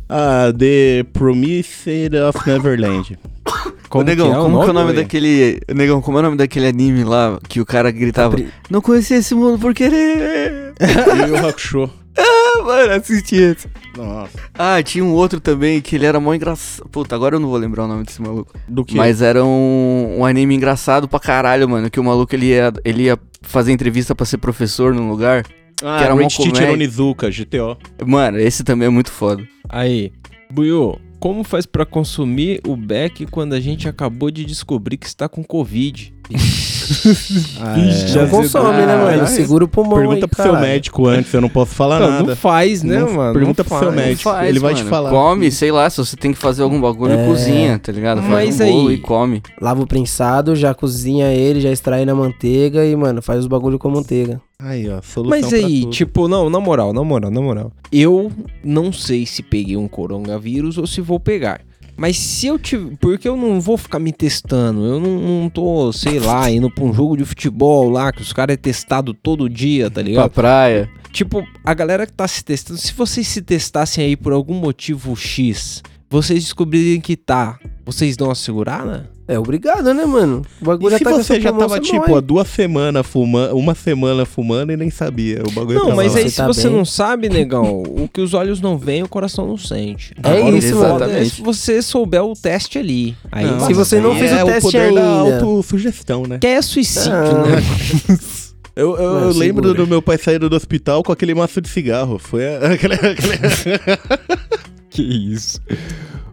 Ah, 0.09 0.51
The 0.57 1.03
Promised 1.13 2.15
of 2.15 2.39
Neverland. 2.49 3.17
Como 3.89 4.03
Ô, 4.03 4.05
negão, 4.05 4.27
que 4.29 4.35
é 4.35 4.37
o 4.37 4.43
como 4.43 4.59
que 4.59 4.67
é 4.67 4.69
o 4.69 4.73
nome 4.73 4.93
daquele. 4.93 5.59
Negão, 5.73 6.01
como 6.01 6.17
é 6.17 6.19
o 6.19 6.23
nome 6.23 6.35
daquele 6.37 6.67
anime 6.67 7.05
lá 7.05 7.39
que 7.47 7.61
o 7.61 7.65
cara 7.65 7.89
gritava? 7.89 8.35
Não 8.69 8.81
conheci 8.81 9.13
esse 9.13 9.33
mundo 9.33 9.57
por 9.57 9.73
querer. 9.73 10.73
e 11.27 11.31
o 11.31 11.47
Hakusho. 11.47 11.89
Ah, 12.17 12.63
mano, 12.63 12.93
assisti 12.93 13.35
esse. 13.35 13.67
Nossa. 13.95 14.37
Ah, 14.53 14.81
tinha 14.81 15.03
um 15.03 15.13
outro 15.13 15.39
também 15.39 15.79
que 15.81 15.95
ele 15.95 16.05
era 16.05 16.19
mó 16.19 16.33
engraçado. 16.33 16.87
Puta, 16.89 17.15
agora 17.15 17.35
eu 17.35 17.39
não 17.39 17.49
vou 17.49 17.57
lembrar 17.57 17.85
o 17.85 17.87
nome 17.87 18.03
desse 18.03 18.21
maluco. 18.21 18.53
Do 18.67 18.83
que? 18.83 18.95
Mas 18.95 19.21
era 19.21 19.43
um, 19.45 20.17
um 20.19 20.25
anime 20.25 20.55
engraçado 20.55 21.07
pra 21.07 21.19
caralho, 21.19 21.67
mano. 21.69 21.89
Que 21.89 21.99
o 21.99 22.03
maluco 22.03 22.33
ele 22.35 22.47
ia, 22.47 22.73
ele 22.83 23.03
ia 23.03 23.19
fazer 23.41 23.71
entrevista 23.71 24.15
pra 24.15 24.25
ser 24.25 24.37
professor 24.39 24.93
num 24.93 25.09
lugar. 25.09 25.45
ah, 25.83 25.97
que 25.99 26.03
era 26.03 26.15
Great 26.15 26.35
Teacher. 26.37 26.71
Onizuka, 26.71 27.29
GTO. 27.29 27.77
Mano, 28.05 28.39
esse 28.39 28.63
também 28.63 28.87
é 28.87 28.91
muito 28.91 29.11
foda. 29.11 29.47
Aí, 29.69 30.11
Buiu, 30.51 30.99
como 31.19 31.43
faz 31.43 31.65
pra 31.65 31.85
consumir 31.85 32.61
o 32.65 32.75
Beck 32.75 33.25
quando 33.27 33.53
a 33.53 33.59
gente 33.59 33.87
acabou 33.87 34.31
de 34.31 34.45
descobrir 34.45 34.97
que 34.97 35.05
está 35.07 35.27
com 35.29 35.43
Covid? 35.43 36.13
Ah, 37.59 37.73
Vixe, 37.73 38.07
Já 38.07 38.27
consome, 38.27 38.85
né, 38.85 38.93
Ah, 38.93 38.97
mano? 39.05 39.23
é. 39.23 39.25
Segura 39.27 39.65
o 39.65 39.67
pulmão 39.67 39.97
Pergunta 39.97 40.25
aí, 40.25 40.27
pro 40.27 40.35
seu 40.43 40.51
caralho. 40.53 40.67
médico 40.67 41.05
antes, 41.07 41.33
eu 41.33 41.41
não 41.41 41.49
posso 41.49 41.73
falar 41.75 41.99
Não, 41.99 42.09
nada. 42.09 42.23
não 42.29 42.35
faz, 42.35 42.81
né, 42.83 42.99
Não- 42.99 43.13
mano? 43.13 43.33
pergunta 43.33 43.63
Não 43.63 43.69
pro 43.69 43.79
seu 43.79 43.91
faz. 43.91 43.95
médico. 43.95 44.23
Faz, 44.23 44.49
ele 44.49 44.59
vai 44.59 44.73
te 44.73 44.77
mano. 44.79 44.89
falar. 44.89 45.09
Come, 45.09 45.51
sei 45.51 45.71
lá, 45.71 45.89
se 45.89 45.97
você 45.97 46.15
tem 46.15 46.31
que 46.31 46.37
fazer 46.37 46.63
algum 46.63 46.79
bagulho, 46.79 47.13
É. 47.13 47.25
cozinha, 47.25 47.79
tá 47.79 47.91
ligado? 47.91 48.21
Faz 48.21 48.57
Mas 48.57 48.61
um 48.61 48.71
bolo 48.71 48.87
aí- 48.89 48.95
e 48.95 48.97
come. 48.99 49.41
Lava 49.61 49.81
o 49.81 49.87
prensado, 49.87 50.55
já 50.55 50.73
cozinha 50.73 51.27
ele, 51.27 51.59
já 51.59 51.71
extrai 51.71 52.05
na 52.05 52.15
manteiga 52.15 52.85
e, 52.85 52.95
mano, 52.95 53.21
faz 53.21 53.39
os 53.41 53.47
bagulho 53.47 53.77
com 53.77 53.89
manteiga. 53.89 54.39
Aí, 54.59 54.89
ó, 54.89 55.01
solução 55.01 55.39
Mas 55.39 55.47
pra 55.49 55.57
aí, 55.57 55.81
tudo. 55.81 55.91
tipo, 55.91 56.27
não, 56.27 56.49
na 56.49 56.59
moral, 56.59 56.93
na 56.93 57.03
moral, 57.03 57.29
na 57.29 57.41
moral. 57.41 57.71
Eu 57.91 58.31
não 58.63 58.91
sei 58.93 59.25
se 59.25 59.43
peguei 59.43 59.75
um 59.77 59.87
coronavírus 59.87 60.77
ou 60.77 60.87
se 60.87 60.99
vou 61.01 61.19
pegar. 61.19 61.61
Mas 61.97 62.15
se 62.17 62.45
eu 62.47 62.59
tiver. 62.59 62.95
Porque 62.97 63.27
eu 63.27 63.35
não 63.35 63.59
vou 63.59 63.75
ficar 63.77 63.97
me 63.99 64.11
testando. 64.13 64.85
Eu 64.85 64.99
não, 64.99 65.19
não 65.41 65.49
tô, 65.49 65.91
sei 65.91 66.19
lá, 66.19 66.49
indo 66.51 66.69
pra 66.69 66.83
um 66.83 66.93
jogo 66.93 67.17
de 67.17 67.25
futebol 67.25 67.89
lá, 67.89 68.11
que 68.11 68.21
os 68.21 68.31
caras 68.31 68.53
é 68.53 68.57
testado 68.57 69.13
todo 69.13 69.49
dia, 69.49 69.85
tá 69.89 69.95
Pra 69.95 70.03
ligado? 70.03 70.29
praia. 70.29 70.89
Tipo, 71.11 71.45
a 71.63 71.73
galera 71.73 72.05
que 72.05 72.13
tá 72.13 72.27
se 72.27 72.43
testando, 72.45 72.79
se 72.79 72.93
vocês 72.93 73.27
se 73.27 73.41
testassem 73.41 74.05
aí 74.05 74.15
por 74.15 74.31
algum 74.31 74.53
motivo 74.53 75.15
X, 75.15 75.81
vocês 76.09 76.43
descobrirem 76.43 77.01
que 77.01 77.15
tá, 77.17 77.57
vocês 77.83 78.15
dão 78.15 78.27
uma 78.27 78.35
segurada? 78.35 79.09
É 79.27 79.37
obrigado, 79.37 79.93
né, 79.93 80.05
mano? 80.05 80.41
O 80.61 80.65
bagulho 80.65 80.95
E 80.95 80.97
se 80.99 81.03
você 81.03 81.41
já 81.41 81.51
tava, 81.51 81.67
você 81.67 81.81
tipo, 81.81 82.15
há 82.15 82.21
duas 82.21 82.47
semanas 82.47 83.05
fumando, 83.05 83.57
uma 83.57 83.75
semana 83.75 84.25
fumando 84.25 84.71
e 84.71 84.77
nem 84.77 84.89
sabia. 84.89 85.43
O 85.45 85.51
bagulho 85.51 85.77
Não, 85.79 85.95
mas 85.95 86.13
lá. 86.13 86.19
aí 86.19 86.23
Você 86.23 86.29
se 86.29 86.37
tá 86.37 86.47
você 86.47 86.67
bem. 86.69 86.77
não 86.77 86.85
sabe, 86.85 87.27
negão, 87.27 87.83
o 87.83 88.07
que 88.11 88.21
os 88.21 88.33
olhos 88.33 88.61
não 88.61 88.77
veem, 88.77 89.03
o 89.03 89.07
coração 89.09 89.45
não 89.45 89.57
sente. 89.57 90.13
É 90.23 90.29
Agora, 90.31 90.55
o 90.55 90.57
isso, 90.57 90.75
mano. 90.77 91.03
é 91.03 91.25
se 91.25 91.41
você 91.41 91.81
souber 91.81 92.23
o 92.23 92.33
teste 92.35 92.79
ali. 92.79 93.17
Aí, 93.31 93.45
Não, 93.45 93.59
Se 93.67 93.73
você 93.73 93.99
não 93.99 94.15
fez 94.15 94.31
é 94.31 94.43
o 94.43 94.47
teste 94.47 94.61
poder 94.71 94.93
da 94.93 95.01
ainda. 95.23 95.35
autossugestão, 95.43 96.23
né? 96.23 96.37
Que 96.39 96.47
é 96.47 96.61
suicídio, 96.61 97.11
Ah. 97.13 97.45
né? 97.47 98.17
Eu, 98.77 98.95
eu- 98.95 99.13
Não, 99.15 99.21
eu 99.23 99.29
lembro 99.33 99.73
do 99.73 99.87
meu 99.87 100.03
pai 100.03 100.19
saindo 100.19 100.47
do 100.47 100.55
hospital 100.55 101.01
com 101.03 101.11
aquele 101.11 101.33
maço 101.33 101.59
de 101.59 101.67
cigarro. 101.67 102.19
Foi 102.19 102.45
a- 102.45 102.73
aquele- 102.73 102.95
que 104.91 105.01
isso. 105.01 105.59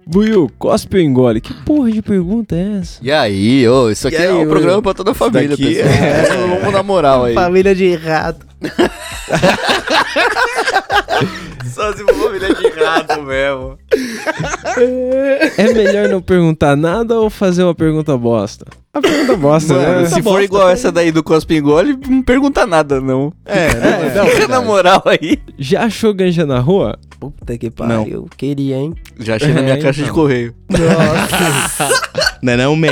Buiu, 0.07 0.51
cospe 0.59 0.97
ou 0.99 1.03
engole? 1.03 1.41
Que 1.41 1.55
porra 1.65 1.91
de 1.91 2.03
pergunta 2.03 2.55
é 2.55 2.79
essa? 2.81 2.99
E 3.03 3.11
aí, 3.11 3.67
ô, 3.69 3.91
isso 3.91 4.07
aqui 4.09 4.17
E 4.17 4.21
é 4.21 4.27
aí, 4.29 4.33
um 4.35 4.43
ô? 4.45 4.47
programa 4.47 4.83
pra 4.83 4.93
toda 4.95 5.13
a 5.13 5.15
família, 5.15 5.49
daqui 5.51 5.75
pessoal. 5.77 5.89
É, 5.95 6.37
vamos 6.59 6.73
na 6.73 6.83
moral 6.83 7.25
aí. 7.25 7.35
Família 7.35 7.75
de 7.75 7.95
rato. 7.95 8.45
Só 11.75 11.93
se 11.93 12.05
for 12.05 12.15
família 12.15 12.55
de 12.55 12.69
rato 12.69 13.23
mesmo. 13.23 13.79
É 15.59 15.73
melhor 15.73 16.09
não 16.09 16.21
perguntar 16.23 16.77
nada 16.77 17.19
ou 17.19 17.29
fazer 17.31 17.65
uma 17.65 17.75
pergunta 17.75 18.17
bosta? 18.17 18.65
A 18.93 19.01
pergunta 19.01 19.37
bosta, 19.37 19.75
Mano, 19.75 20.01
né? 20.03 20.07
se 20.07 20.23
for 20.23 20.41
igual 20.41 20.71
essa 20.71 20.93
daí 20.93 21.11
do 21.11 21.21
Cospe 21.25 21.57
Engole, 21.57 21.99
não 22.09 22.23
pergunta 22.23 22.65
nada, 22.65 23.01
não. 23.01 23.33
É, 23.45 23.69
não, 24.15 24.27
Fica 24.31 24.47
na 24.47 24.63
moral 24.63 25.03
aí. 25.07 25.39
Já 25.59 25.83
achou 25.85 26.15
ganja 26.15 26.47
na 26.47 26.61
rua? 26.61 26.97
Puta 27.31 27.57
que 27.59 27.71
pariu. 27.71 28.29
Queria, 28.37 28.77
hein? 28.77 28.95
Já 29.19 29.37
achei 29.37 29.53
na 29.53 29.63
minha 29.63 29.75
É, 29.75 29.79
caixa 29.79 29.99
de 30.03 30.03
então. 30.03 30.15
correio. 30.15 30.55
não 32.43 32.53
é 32.53 32.57
não, 32.57 32.77
man. 32.77 32.89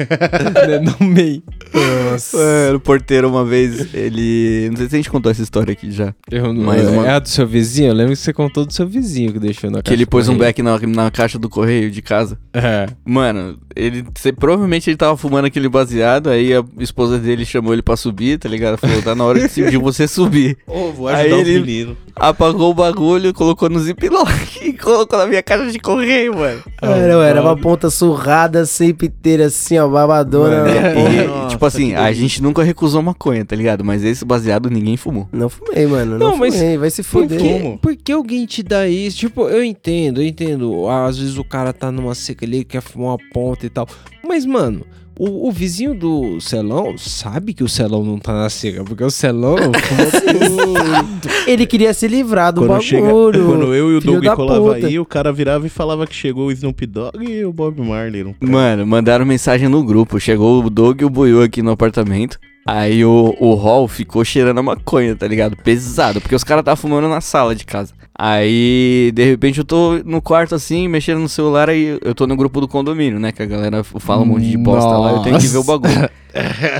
No 1.00 1.06
meio. 1.06 1.42
Mano, 1.74 2.76
o 2.76 2.80
porteiro 2.80 3.28
uma 3.28 3.44
vez, 3.44 3.92
ele... 3.94 4.68
Não 4.70 4.76
sei 4.78 4.88
se 4.88 4.94
a 4.96 4.98
gente 4.98 5.10
contou 5.10 5.30
essa 5.30 5.42
história 5.42 5.72
aqui 5.72 5.90
já. 5.90 6.14
Eu 6.30 6.52
não- 6.54 6.64
Mais 6.64 6.88
uma- 6.88 7.06
É 7.06 7.10
a 7.10 7.18
do 7.18 7.28
seu 7.28 7.46
vizinho? 7.46 7.88
Eu 7.90 7.94
lembro 7.94 8.12
que 8.12 8.18
você 8.18 8.32
contou 8.32 8.64
do 8.64 8.72
seu 8.72 8.88
vizinho 8.88 9.30
que 9.32 9.38
deixou 9.38 9.70
na 9.70 9.78
Que 9.78 9.84
caixa 9.84 9.94
ele 9.94 10.06
pôs 10.06 10.26
um 10.28 10.38
beck 10.38 10.62
na, 10.62 10.78
na 10.78 11.10
caixa 11.10 11.38
do 11.38 11.50
correio 11.50 11.90
de 11.90 12.00
casa. 12.00 12.38
É. 12.54 12.86
Mano, 13.04 13.58
ele 13.76 14.04
cê- 14.16 14.32
provavelmente 14.32 14.88
ele 14.88 14.96
tava 14.96 15.16
fumando 15.18 15.44
aquele 15.44 15.68
baseado, 15.68 16.30
aí 16.30 16.54
a 16.54 16.64
esposa 16.78 17.18
dele 17.18 17.44
chamou 17.44 17.74
ele 17.74 17.82
pra 17.82 17.96
subir, 17.96 18.38
tá 18.38 18.48
ligado? 18.48 18.78
Falou, 18.78 19.02
tá 19.02 19.14
na 19.14 19.24
hora 19.24 19.46
de, 19.46 19.70
de 19.70 19.76
você 19.76 20.08
subir. 20.08 20.56
Ô, 20.66 20.92
vou 20.92 21.08
Aí 21.08 21.26
ajudar 21.26 21.42
os 21.42 21.48
ele- 21.48 21.60
meninos. 21.60 21.96
Apagou 22.16 22.70
o 22.70 22.74
bagulho, 22.74 23.32
colocou 23.32 23.68
no 23.68 23.78
ziplock 23.80 24.30
e 24.62 24.72
colocou 24.72 25.18
na 25.18 25.26
minha 25.26 25.42
caixa 25.42 25.70
de 25.70 25.78
correio, 25.78 26.34
mano. 26.36 26.62
Era, 26.80 27.12
era 27.26 27.40
uma 27.40 27.56
ponta 27.56 27.90
surrada, 27.90 28.66
sempre 28.66 29.06
inteira 29.06 29.46
assim, 29.46 29.78
ó, 29.78 29.88
babadona. 29.88 30.64
Mano, 30.64 30.74
na 30.74 31.44
e, 31.44 31.48
tipo 31.48 31.64
assim, 31.66 31.90
que 31.90 31.94
a 31.94 32.12
gente 32.12 32.42
nunca 32.42 32.62
recusou 32.62 33.02
maconha, 33.02 33.44
tá 33.44 33.54
ligado? 33.56 33.84
Mas 33.84 34.04
esse 34.04 34.24
baseado 34.24 34.70
ninguém 34.70 34.96
fumou. 34.96 35.28
Não 35.32 35.48
fumei, 35.48 35.86
mano. 35.86 36.18
Não, 36.18 36.30
Não, 36.30 36.36
mas 36.36 36.54
fumei, 36.54 36.78
vai 36.78 36.90
se 36.90 37.02
Por 37.02 37.22
fuder. 37.22 37.40
que, 37.40 37.48
Como? 37.48 37.78
por 37.78 37.96
que 37.96 38.12
alguém 38.12 38.46
te 38.46 38.62
dá 38.62 38.86
isso? 38.88 39.18
Tipo, 39.18 39.48
eu 39.48 39.62
entendo, 39.64 40.20
eu 40.20 40.26
entendo. 40.26 40.88
Às 40.88 41.18
vezes 41.18 41.36
o 41.38 41.44
cara 41.44 41.72
tá 41.72 41.90
numa 41.90 42.14
seca 42.14 42.44
ali, 42.44 42.64
quer 42.64 42.82
fumar 42.82 43.10
uma 43.10 43.18
ponta 43.32 43.66
e 43.66 43.70
tal. 43.70 43.86
Mas, 44.26 44.44
mano, 44.46 44.84
o, 45.22 45.48
o 45.48 45.52
vizinho 45.52 45.94
do 45.94 46.40
Celão 46.40 46.96
sabe 46.96 47.52
que 47.52 47.62
o 47.62 47.68
Celão 47.68 48.02
não 48.02 48.18
tá 48.18 48.32
na 48.32 48.48
seca, 48.48 48.82
porque 48.82 49.04
o 49.04 49.10
Celão 49.10 49.56
fuma 49.60 51.20
Ele 51.46 51.66
queria 51.66 51.92
se 51.92 52.08
livrar 52.08 52.54
do 52.54 52.62
Quando, 52.62 52.68
bagulho. 52.68 52.82
chega, 52.86 53.08
quando 53.44 53.74
eu 53.74 53.90
e 53.92 53.96
o 53.96 54.00
Doug 54.00 54.24
da 54.24 54.34
colava 54.34 54.74
puta. 54.74 54.86
aí, 54.86 54.98
o 54.98 55.04
cara 55.04 55.30
virava 55.30 55.66
e 55.66 55.70
falava 55.70 56.06
que 56.06 56.14
chegou 56.14 56.46
o 56.46 56.52
Snoop 56.52 56.86
Dogg 56.86 57.22
e 57.22 57.44
o 57.44 57.52
Bob 57.52 57.82
Marley. 57.82 58.34
Mano, 58.40 58.86
mandaram 58.86 59.26
mensagem 59.26 59.68
no 59.68 59.84
grupo. 59.84 60.18
Chegou 60.18 60.64
o 60.64 60.70
Doug 60.70 61.02
e 61.02 61.04
o 61.04 61.10
Buiu 61.10 61.42
aqui 61.42 61.60
no 61.60 61.72
apartamento. 61.72 62.38
Aí 62.66 63.04
o, 63.04 63.36
o 63.38 63.54
hall 63.54 63.88
ficou 63.88 64.24
cheirando 64.24 64.58
a 64.58 64.62
maconha, 64.62 65.14
tá 65.14 65.26
ligado? 65.26 65.54
Pesado, 65.54 66.20
porque 66.20 66.34
os 66.34 66.44
caras 66.44 66.62
estavam 66.62 66.80
fumando 66.80 67.08
na 67.08 67.20
sala 67.20 67.54
de 67.54 67.66
casa. 67.66 67.92
Aí, 68.22 69.10
de 69.14 69.24
repente, 69.24 69.60
eu 69.60 69.64
tô 69.64 69.98
no 70.04 70.20
quarto 70.20 70.54
assim, 70.54 70.86
mexendo 70.86 71.20
no 71.20 71.28
celular, 71.28 71.70
aí 71.70 71.98
eu 72.04 72.14
tô 72.14 72.26
no 72.26 72.36
grupo 72.36 72.60
do 72.60 72.68
condomínio, 72.68 73.18
né? 73.18 73.32
Que 73.32 73.42
a 73.42 73.46
galera 73.46 73.82
fala 73.82 74.20
um 74.20 74.26
monte 74.26 74.44
de 74.44 74.58
bosta 74.58 74.90
lá, 74.90 75.12
eu 75.12 75.22
tenho 75.22 75.38
que 75.38 75.46
ver 75.46 75.56
o 75.56 75.64
bagulho. 75.64 76.10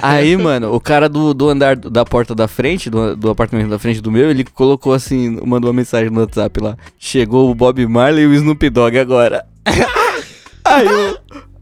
Aí, 0.03 0.37
mano, 0.37 0.74
o 0.74 0.79
cara 0.79 1.09
do, 1.09 1.33
do 1.33 1.48
andar 1.48 1.76
da 1.76 2.05
porta 2.05 2.35
da 2.35 2.46
frente, 2.46 2.90
do, 2.90 3.16
do 3.16 3.31
apartamento 3.31 3.70
da 3.70 3.79
frente 3.79 4.03
do 4.03 4.12
meu, 4.12 4.31
ele 4.31 4.44
colocou 4.44 4.92
assim, 4.92 5.40
mandou 5.42 5.70
uma 5.70 5.76
mensagem 5.79 6.11
no 6.11 6.20
WhatsApp 6.20 6.61
lá. 6.61 6.76
Chegou 6.98 7.50
o 7.50 7.55
Bob 7.55 7.87
Marley 7.87 8.24
e 8.24 8.26
o 8.26 8.35
Snoop 8.35 8.68
Dogg 8.68 8.98
agora. 8.98 9.42
Aí 10.62 10.87
o, 10.87 11.18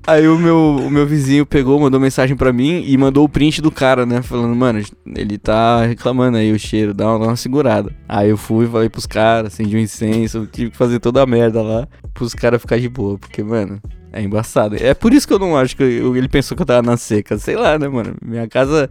aí 0.09 0.27
o 0.27 0.39
meu, 0.39 0.77
o 0.77 0.91
meu 0.91 1.07
vizinho 1.07 1.45
pegou, 1.45 1.79
mandou 1.79 2.01
mensagem 2.01 2.37
pra 2.37 2.53
mim 2.53 2.83
e 2.87 2.97
mandou 2.97 3.25
o 3.25 3.29
print 3.29 3.61
do 3.61 3.71
cara, 3.71 4.07
né? 4.07 4.23
Falando, 4.23 4.57
mano, 4.57 4.83
ele 5.15 5.37
tá 5.37 5.85
reclamando 5.85 6.39
aí 6.39 6.51
o 6.51 6.59
cheiro, 6.59 6.95
dá 6.95 7.09
uma, 7.09 7.19
dá 7.19 7.27
uma 7.27 7.37
segurada. 7.37 7.95
Aí 8.09 8.31
eu 8.31 8.37
fui, 8.37 8.67
falei 8.67 8.89
pros 8.89 9.07
caras, 9.07 9.53
acendi 9.53 9.77
um 9.77 9.81
incenso, 9.81 10.49
tive 10.51 10.71
que 10.71 10.77
fazer 10.77 10.99
toda 10.99 11.23
a 11.23 11.27
merda 11.27 11.63
lá 11.63 11.87
pros 12.15 12.35
caras 12.35 12.61
ficar 12.61 12.79
de 12.79 12.89
boa, 12.89 13.19
porque, 13.19 13.43
mano. 13.43 13.81
É 14.11 14.23
embaçado. 14.23 14.75
É 14.77 14.95
por 14.95 15.13
isso 15.13 15.29
que 15.29 15.35
eu 15.35 15.39
não 15.39 15.55
acho 15.55 15.77
que 15.77 15.83
ele 15.83 16.29
pensou 16.29 16.57
que 16.57 16.63
eu 16.63 16.67
tava 16.67 16.81
na 16.81 16.97
seca. 16.97 17.37
Sei 17.37 17.55
lá, 17.55 17.79
né, 17.79 17.87
mano? 17.89 18.15
Minha 18.25 18.49
casa 18.49 18.89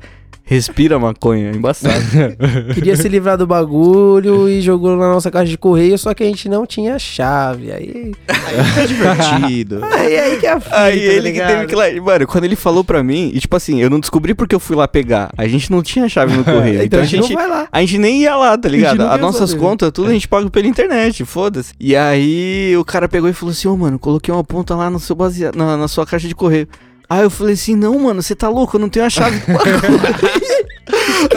respira 0.48 0.98
maconha. 0.98 1.52
É 1.52 1.56
embaçado. 1.56 1.94
Queria 2.74 2.96
se 2.96 3.08
livrar 3.08 3.38
do 3.38 3.46
bagulho 3.46 4.50
e 4.50 4.62
jogou 4.62 4.96
na 4.96 5.10
nossa 5.10 5.30
caixa 5.30 5.50
de 5.50 5.58
correio, 5.58 5.98
só 5.98 6.14
que 6.14 6.24
a 6.24 6.26
gente 6.26 6.48
não 6.50 6.66
tinha 6.66 6.98
chave. 6.98 7.72
Aí. 7.72 8.14
é 8.28 8.88
divertido. 8.88 9.82
Aí, 9.98 10.18
aí 10.18 10.38
que 10.38 10.46
é 10.46 10.54
a 10.54 10.60
fita, 10.60 10.80
Aí 10.80 11.00
tá 11.00 11.14
ele 11.14 11.32
que 11.32 11.40
teve 11.40 11.66
que 11.66 11.74
ir 11.74 11.76
lá. 11.76 12.02
Mano, 12.02 12.28
quando 12.28 12.44
ele 12.46 12.56
falou 12.56 12.84
pra 12.84 13.04
mim, 13.04 13.32
e 13.34 13.40
tipo 13.40 13.56
assim, 13.56 13.82
eu 13.82 13.90
não 13.90 14.00
descobri 14.00 14.34
porque 14.34 14.56
eu 14.56 14.60
fui 14.60 14.76
lá 14.76 14.88
pegar. 14.88 15.32
A 15.38 15.48
gente 15.48 15.70
não 15.72 15.82
tinha 15.82 16.08
chave 16.08 16.36
no 16.36 16.44
correio. 16.46 16.84
Então 16.84 16.98
então 16.98 17.02
a 17.02 17.06
gente 17.06 17.34
não 17.34 17.42
vai 17.42 17.48
lá. 17.48 17.68
A 17.72 17.82
gente 17.82 17.98
nem 17.98 18.22
ia 18.22 18.36
lá, 18.36 18.58
tá 18.58 18.70
ligado? 18.70 19.02
As 19.02 19.20
nossas 19.20 19.50
saber. 19.50 19.62
contas, 19.62 19.92
tudo 19.92 20.10
a 20.10 20.14
gente 20.14 20.28
paga 20.28 20.50
pela 20.50 20.68
internet, 20.68 21.26
foda-se. 21.26 21.74
E 21.80 21.96
aí 21.96 22.76
o 22.78 22.86
cara 22.86 23.10
pegou 23.10 23.30
e 23.30 23.34
falou 23.34 23.52
assim: 23.52 23.68
Ô, 23.68 23.76
mano, 23.76 24.00
coloquei 24.00 24.34
uma 24.34 24.44
ponta 24.44 24.76
lá 24.76 24.90
no 24.90 25.00
seu 25.00 25.16
baseado, 25.16 25.56
na, 25.56 25.76
na 25.76 25.88
sua 25.88 26.06
caixa 26.06 26.28
de 26.28 26.36
correio. 26.36 26.68
Aí 27.10 27.24
eu 27.24 27.30
falei 27.30 27.54
assim: 27.54 27.76
Não, 27.76 27.98
mano, 28.00 28.22
você 28.22 28.36
tá 28.36 28.50
louco, 28.50 28.76
eu 28.76 28.82
não 28.82 28.90
tenho 28.90 29.06
a 29.06 29.10
chave. 29.10 29.40
do 29.40 29.46
bagulho." 29.54 30.38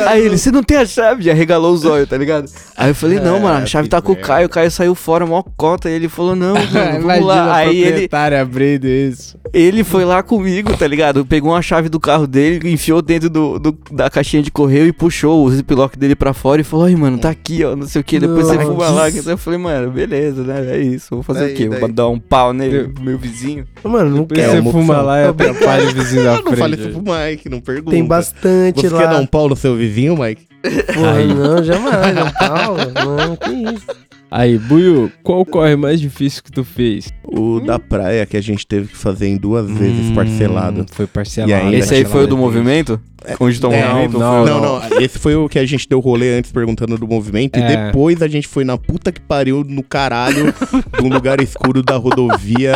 aí 0.07 0.23
ele, 0.25 0.37
você 0.39 0.51
não 0.51 0.63
tem 0.63 0.77
a 0.77 0.87
chave? 0.87 1.23
Já 1.23 1.33
regalou 1.35 1.73
os 1.73 1.85
olhos, 1.85 2.09
tá 2.09 2.17
ligado? 2.17 2.49
Aí 2.77 2.91
eu 2.91 2.95
falei: 2.95 3.19
Não, 3.21 3.37
É, 3.37 3.41
mano, 3.41 3.63
a 3.63 3.67
chave 3.67 3.89
tá 3.89 4.01
com 4.01 4.13
o 4.13 4.15
merda. 4.15 4.27
Caio, 4.29 4.47
o 4.47 4.51
Caio 4.51 4.71
saiu 4.71 4.95
fora, 4.95 5.27
mó 5.27 5.43
cota. 5.57 5.89
E 5.89 5.93
ele 5.93 6.09
falou: 6.09 6.35
Não, 6.37 6.55
mano, 6.55 6.67
vamos 6.73 7.05
Imagina 7.05 7.27
lá. 7.27 7.55
Aí 7.57 7.83
ele, 7.83 8.09
abrindo 8.41 8.87
isso. 8.87 9.39
ele 9.53 9.85
foi 9.85 10.05
lá 10.05 10.23
comigo, 10.23 10.77
tá 10.77 10.87
ligado? 10.87 11.25
Pegou 11.25 11.53
uma 11.53 11.63
chave 11.63 11.89
do 11.89 11.99
carro 12.01 12.27
dele, 12.27 12.71
enfiou 12.71 13.01
dentro 13.03 13.29
do, 13.31 13.59
do- 13.59 13.79
da 13.93 14.11
caixinha 14.11 14.43
de 14.43 14.51
correio 14.51 14.87
e 14.87 14.93
puxou 14.93 15.45
o 15.45 15.51
ziplock 15.51 15.99
dele 15.99 16.15
pra 16.15 16.33
fora 16.33 16.61
e 16.61 16.65
falou: 16.65 16.87
Ai, 16.87 16.95
mano, 16.97 17.19
tá 17.19 17.31
aqui, 17.31 17.65
ó, 17.65 17.75
não 17.77 17.87
sei 17.87 18.01
o 18.01 18.05
que. 18.05 18.19
Depois 18.19 18.47
você 18.47 18.59
fuma 18.59 18.89
lá. 18.91 19.09
Eu 19.11 19.39
falei, 19.39 19.59
mano, 19.59 19.91
beleza, 19.91 20.43
né? 20.43 20.75
É 20.77 20.79
isso. 20.79 21.09
Vou 21.11 21.23
fazer 21.23 21.41
Daí, 21.47 21.55
o 21.55 21.57
quê? 21.57 21.69
daí. 21.69 21.81
Vou 21.81 21.89
dar 21.89 22.09
um 22.09 22.19
pau 22.19 22.53
nele, 22.53 22.93
meu 23.01 23.17
vizinho. 23.19 23.65
Mano, 23.83 24.11
não 24.11 24.25
Depois 24.25 24.47
você 24.47 24.59
uma 24.59 24.73
fuma 24.73 25.01
lá 25.01 25.21
e 25.23 25.27
atrapalha 25.67 25.89
o 25.91 25.95
vizinho 25.95 26.25
da 26.25 26.43
não 26.43 26.57
fale 26.57 26.77
frente. 26.77 26.91
isso 26.91 27.03
pro 27.03 27.15
Mike, 27.15 27.49
não 27.49 27.61
pergunta. 27.61 27.91
Tem 27.91 28.05
bastante 28.05 28.81
Você 28.81 28.89
lá. 28.89 29.01
quer 29.03 29.09
dar 29.11 29.19
um 29.21 29.27
pau 29.27 29.49
no 29.49 29.57
seu 29.57 29.77
vizinho, 29.77 30.17
Mike? 30.17 30.47
Porra, 30.95 31.25
não, 31.25 31.63
jamais, 31.65 32.15
não, 32.15 32.31
Paulo. 32.33 32.79
Não, 32.95 33.37
que 33.37 33.51
isso. 33.75 33.87
Aí, 34.31 34.59
Buiu, 34.59 35.11
qual 35.25 35.45
corre 35.45 35.75
mais 35.75 36.01
difícil 36.01 36.43
que 36.45 36.53
tu 36.53 36.63
fez? 36.63 37.09
O 37.25 37.59
da 37.61 37.81
praia 37.81 38.25
que 38.25 38.37
a 38.37 38.41
gente 38.41 38.65
teve 38.65 38.87
que 38.89 38.97
fazer 38.97 39.27
em 39.27 39.37
duas 39.37 39.69
vezes 39.69 40.11
Hum, 40.11 40.15
parcelado. 40.15 40.87
Foi 40.93 41.07
parcelado. 41.07 41.51
E 41.51 41.55
ainda 41.55 41.77
Esse 41.77 41.95
aí 41.95 42.05
foi 42.05 42.25
o 42.25 42.27
do 42.29 42.37
movimento? 42.37 43.01
Onde 43.39 43.61
tá 43.61 43.69
o 43.69 43.71
Não, 43.71 43.79
movimento? 43.89 44.19
não, 44.19 44.45
Não, 44.47 44.61
não, 44.81 45.01
esse 45.01 45.19
foi 45.19 45.35
o 45.37 45.49
que 45.49 45.59
a 45.59 45.67
gente 45.67 45.89
deu 45.89 46.01
rolê 46.01 46.39
antes 46.39 46.51
perguntando 46.53 46.97
do 46.97 47.07
movimento. 47.07 47.59
E 47.59 47.63
É. 47.63 47.87
depois 47.87 48.23
a 48.23 48.29
gente 48.29 48.49
foi 48.49 48.65
na 48.65 48.79
puta 48.79 49.13
que 49.13 49.21
pariu 49.21 49.65
no 49.67 49.83
caralho 49.83 50.53
de 50.99 51.05
um 51.05 51.09
lugar 51.09 51.41
escuro 51.41 51.83
da 51.83 51.97
rodovia, 51.97 52.75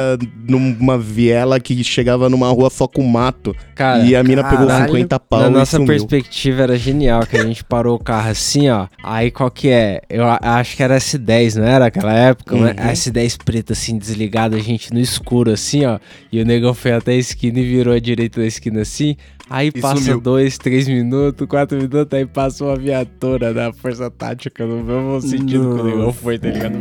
numa 0.48 0.98
viela 0.98 1.58
que 1.60 1.82
chegava 1.84 2.28
numa 2.28 2.48
rua 2.50 2.70
só 2.70 2.86
com 2.86 3.02
mato. 3.02 3.54
Cara, 3.74 4.04
e 4.04 4.14
a 4.14 4.22
mina 4.22 4.44
pegou 4.44 4.66
caralho. 4.66 4.86
50 4.92 5.20
pau 5.20 5.40
na 5.40 5.46
e 5.46 5.50
nossa 5.50 5.76
sumiu. 5.76 5.86
perspectiva 5.86 6.62
era 6.62 6.76
genial, 6.76 7.26
que 7.26 7.36
a 7.36 7.42
gente 7.44 7.64
parou 7.64 7.96
o 7.96 7.98
carro 7.98 8.30
assim, 8.30 8.68
ó. 8.68 8.86
Aí 9.02 9.30
qual 9.30 9.50
que 9.50 9.68
é? 9.68 10.00
Eu 10.08 10.24
a- 10.24 10.38
acho 10.42 10.76
que 10.76 10.82
era 10.82 10.96
S10, 10.96 11.56
não 11.56 11.64
era 11.66 11.86
aquela 11.86 12.12
época? 12.12 12.54
né? 12.56 12.74
Uhum. 12.78 12.88
A 12.88 12.92
S10 12.92 13.38
preta 13.44 13.72
assim, 13.72 13.96
desligada, 13.98 14.56
a 14.56 14.60
gente 14.60 14.92
no 14.92 15.00
escuro 15.00 15.50
assim, 15.50 15.84
ó. 15.84 15.98
E 16.30 16.40
o 16.40 16.44
negão 16.44 16.74
foi 16.74 16.92
até 16.92 17.12
a 17.12 17.16
esquina 17.16 17.58
e 17.58 17.64
virou 17.64 17.94
à 17.94 17.98
direita 17.98 18.40
da 18.40 18.46
esquina 18.46 18.82
assim. 18.82 19.16
Aí 19.50 19.70
E 19.74 19.80
passa 19.80 20.00
sumiu. 20.02 20.20
dois, 20.20 20.56
três 20.56 20.88
minutos, 20.88 21.46
quatro 21.46 21.76
minutos, 21.76 22.08
aí 22.12 22.24
passa 22.24 22.64
uma 22.64 22.76
viatura 22.76 23.52
da 23.52 23.72
Força 23.74 24.10
Tática 24.10 24.64
no 24.64 24.82
mesmo 24.82 25.20
sentido 25.20 25.74
que 25.76 25.80
o 25.82 25.84
negão 25.84 26.12
foi, 26.14 26.38
tá 26.38 26.48
ligado? 26.48 26.78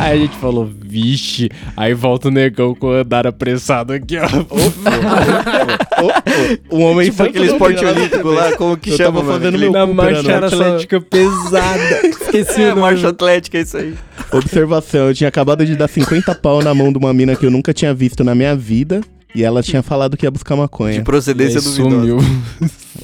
Aí 0.00 0.18
a 0.18 0.20
gente 0.20 0.36
falou, 0.38 0.68
vixe. 0.84 1.48
Aí 1.76 1.94
volta 1.94 2.26
o 2.28 2.30
negão 2.32 2.74
com 2.74 2.88
o 2.88 2.92
andar 2.92 3.28
apressado 3.28 3.92
aqui, 3.92 4.16
ó. 4.18 4.26
O, 6.70 6.78
homem 6.80 7.06
Tipo 7.06 7.16
santo 7.18 7.30
aquele 7.30 7.46
esporte 7.46 7.84
olímpico 7.84 8.28
lá, 8.28 8.56
como 8.56 8.76
que 8.76 8.90
Eu 8.90 8.96
chama, 8.96 9.20
tava 9.20 9.24
mano? 9.24 9.38
fazendo 9.38 9.58
meu 9.58 9.72
Na 9.72 9.86
marcha 9.86 10.22
só- 10.50 10.62
atlética 10.62 11.00
pesada. 11.00 12.06
Esqueci 12.06 12.60
É, 12.62 12.66
o 12.66 12.68
nome. 12.70 12.80
marcha 12.82 13.08
atlética, 13.08 13.58
é 13.58 13.60
isso 13.62 13.76
aí. 13.76 13.94
Observação, 14.32 15.08
eu 15.08 15.14
tinha 15.14 15.28
acabado 15.28 15.64
de 15.64 15.76
dar 15.76 15.88
50 15.88 16.34
pau 16.34 16.62
na 16.62 16.74
mão 16.74 16.92
de 16.92 16.98
uma 16.98 17.14
mina 17.14 17.36
que 17.36 17.46
eu 17.46 17.50
nunca 17.50 17.72
tinha 17.72 17.94
visto 17.94 18.24
na 18.24 18.34
minha 18.34 18.54
vida. 18.56 19.00
E 19.36 19.42
ela 19.44 19.62
tinha 19.62 19.82
falado 19.82 20.16
que 20.16 20.24
ia 20.24 20.30
buscar 20.30 20.54
De 20.54 20.60
maconha. 20.62 21.02
procedência 21.02 21.58
Aí 21.60 21.64
duvidosa. 21.64 21.90
sumiu. 21.96 22.18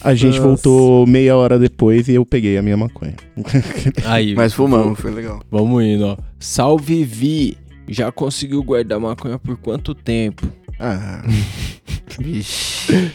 A 0.01 0.15
gente 0.15 0.37
Nossa. 0.37 0.49
voltou 0.49 1.07
meia 1.07 1.37
hora 1.37 1.59
depois 1.59 2.09
e 2.09 2.15
eu 2.15 2.25
peguei 2.25 2.57
a 2.57 2.63
minha 2.63 2.77
maconha. 2.77 3.15
Aí, 4.07 4.35
Mas 4.35 4.55
fumamos, 4.55 4.99
foi 4.99 5.11
legal. 5.11 5.43
Vamos 5.51 5.85
indo, 5.85 6.07
ó. 6.07 6.17
Salve 6.41 7.05
Vi. 7.05 7.59
Já 7.87 8.11
conseguiu 8.11 8.63
guardar 8.63 8.99
maconha 8.99 9.39
por 9.39 9.57
quanto 9.59 9.95
tempo? 9.95 10.47
Ah, 10.81 11.23
Vixe. 12.19 13.13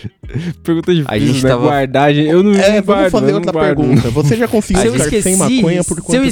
Pergunta 0.64 0.94
difícil, 0.94 1.06
A 1.14 1.20
gente 1.20 1.44
né? 1.44 1.50
tava- 1.50 1.68
Guardagem. 1.68 2.26
Eu 2.26 2.44
não 2.44 2.52
é, 2.54 2.56
não 2.56 2.64
vamos 2.74 2.86
guardo, 2.86 3.12
fazer 3.12 3.34
outra 3.34 3.52
guardo. 3.52 3.78
pergunta. 3.78 4.10
Você 4.12 4.36
já 4.36 4.48
conseguiu 4.50 4.92
ficar 4.94 5.04
sem 5.10 5.18
esqueci, 5.18 5.38
maconha 5.38 5.84
por 5.84 5.98
quanto 6.02 6.10
se 6.12 6.16
eu 6.18 6.22
tempo? 6.22 6.32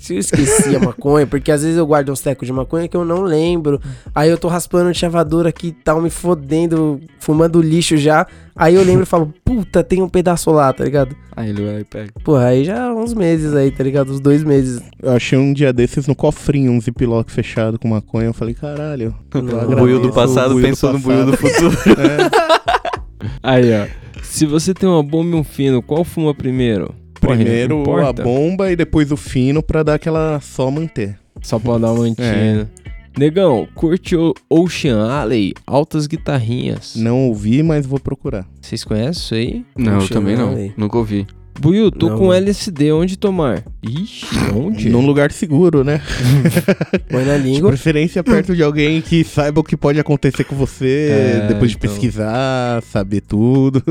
Se 0.00 0.14
eu 0.14 0.18
esqueci 0.18 0.74
a 0.74 0.80
maconha, 0.80 1.26
porque 1.26 1.52
às 1.52 1.62
vezes 1.62 1.76
eu 1.76 1.86
guardo 1.86 2.10
uns 2.10 2.22
tecos 2.22 2.46
de 2.46 2.52
maconha 2.52 2.88
que 2.88 2.96
eu 2.96 3.04
não 3.04 3.20
lembro. 3.20 3.78
Aí 4.14 4.30
eu 4.30 4.38
tô 4.38 4.48
raspando 4.48 4.88
o 4.88 4.94
chavador 4.94 5.46
aqui 5.46 5.68
e 5.68 5.72
tal, 5.72 6.00
me 6.00 6.08
fodendo, 6.08 6.98
fumando 7.18 7.60
lixo 7.60 7.98
já. 7.98 8.26
Aí 8.56 8.76
eu 8.76 8.82
lembro 8.82 9.02
e 9.02 9.06
falo, 9.06 9.32
puta, 9.44 9.84
tem 9.84 10.00
um 10.00 10.08
pedaço 10.08 10.50
lá, 10.50 10.72
tá 10.72 10.84
ligado? 10.84 11.14
Aí 11.36 11.50
ele 11.50 11.62
vai 11.62 11.74
lá 11.74 11.80
e 11.80 11.84
pega. 11.84 12.12
Pô, 12.24 12.36
aí 12.36 12.64
já 12.64 12.92
uns 12.94 13.12
meses 13.12 13.54
aí, 13.54 13.70
tá 13.70 13.84
ligado? 13.84 14.10
Uns 14.10 14.20
dois 14.20 14.42
meses. 14.42 14.80
Eu 15.02 15.12
achei 15.12 15.38
um 15.38 15.52
dia 15.52 15.70
desses 15.70 16.06
no 16.06 16.14
cofrinho, 16.14 16.72
um 16.72 16.80
ziplock 16.80 17.30
fechado 17.30 17.78
com 17.78 17.88
maconha. 17.88 18.28
Eu 18.28 18.34
falei, 18.34 18.54
caralho. 18.54 19.14
eu 19.34 19.42
Não. 19.42 19.70
O 19.70 19.76
buio 19.76 20.00
do 20.00 20.10
passado 20.10 20.54
buio 20.54 20.62
do 20.64 20.68
pensou 20.68 20.94
no 20.94 20.98
buio 20.98 21.26
do 21.26 21.36
passado. 21.36 21.70
futuro. 21.72 21.94
Aí, 23.42 23.70
ó. 23.74 23.86
Se 24.22 24.46
você 24.46 24.72
tem 24.72 24.88
uma 24.88 25.02
bomba 25.02 25.36
e 25.36 25.40
um 25.40 25.44
fino, 25.44 25.82
qual 25.82 26.04
fuma 26.04 26.34
primeiro? 26.34 26.94
Porra, 27.20 27.36
Primeiro 27.36 28.00
a 28.00 28.12
bomba 28.12 28.70
e 28.72 28.76
depois 28.76 29.12
o 29.12 29.16
fino 29.16 29.62
pra 29.62 29.82
dar 29.82 29.94
aquela 29.94 30.40
só 30.40 30.70
manter. 30.70 31.18
Só 31.42 31.58
pra 31.58 31.78
dar 31.78 31.92
uma 31.92 32.02
mantinha. 32.04 32.68
Negão, 33.18 33.66
curte 33.74 34.16
o 34.16 34.32
Ocean 34.48 35.06
Alley, 35.06 35.52
altas 35.66 36.06
guitarrinhas. 36.06 36.94
Não 36.96 37.28
ouvi, 37.28 37.62
mas 37.62 37.84
vou 37.84 37.98
procurar. 37.98 38.46
Vocês 38.60 38.84
conhecem 38.84 39.10
isso 39.12 39.34
aí? 39.34 39.64
Não, 39.76 40.00
eu 40.00 40.08
também 40.08 40.36
não. 40.36 40.54
Nunca 40.76 40.96
ouvi. 40.96 41.26
Buiu, 41.60 41.90
tô 41.90 42.08
Não, 42.08 42.16
com 42.16 42.26
mano. 42.28 42.36
LSD, 42.36 42.92
onde 42.92 43.18
tomar? 43.18 43.62
Ixi, 43.82 44.26
onde? 44.54 44.90
Num 44.90 45.06
lugar 45.06 45.32
seguro, 45.32 45.82
né? 45.82 46.02
Põe 47.10 47.24
na 47.24 47.38
De 47.38 47.44
língua. 47.44 47.70
preferência 47.70 48.22
perto 48.22 48.54
de 48.54 48.62
alguém 48.62 49.00
que 49.00 49.24
saiba 49.24 49.60
o 49.60 49.64
que 49.64 49.74
pode 49.74 49.98
acontecer 49.98 50.44
com 50.44 50.54
você, 50.54 51.08
É, 51.10 51.46
depois 51.48 51.70
de 51.70 51.78
então. 51.78 51.90
pesquisar, 51.90 52.82
saber 52.82 53.22
tudo. 53.22 53.82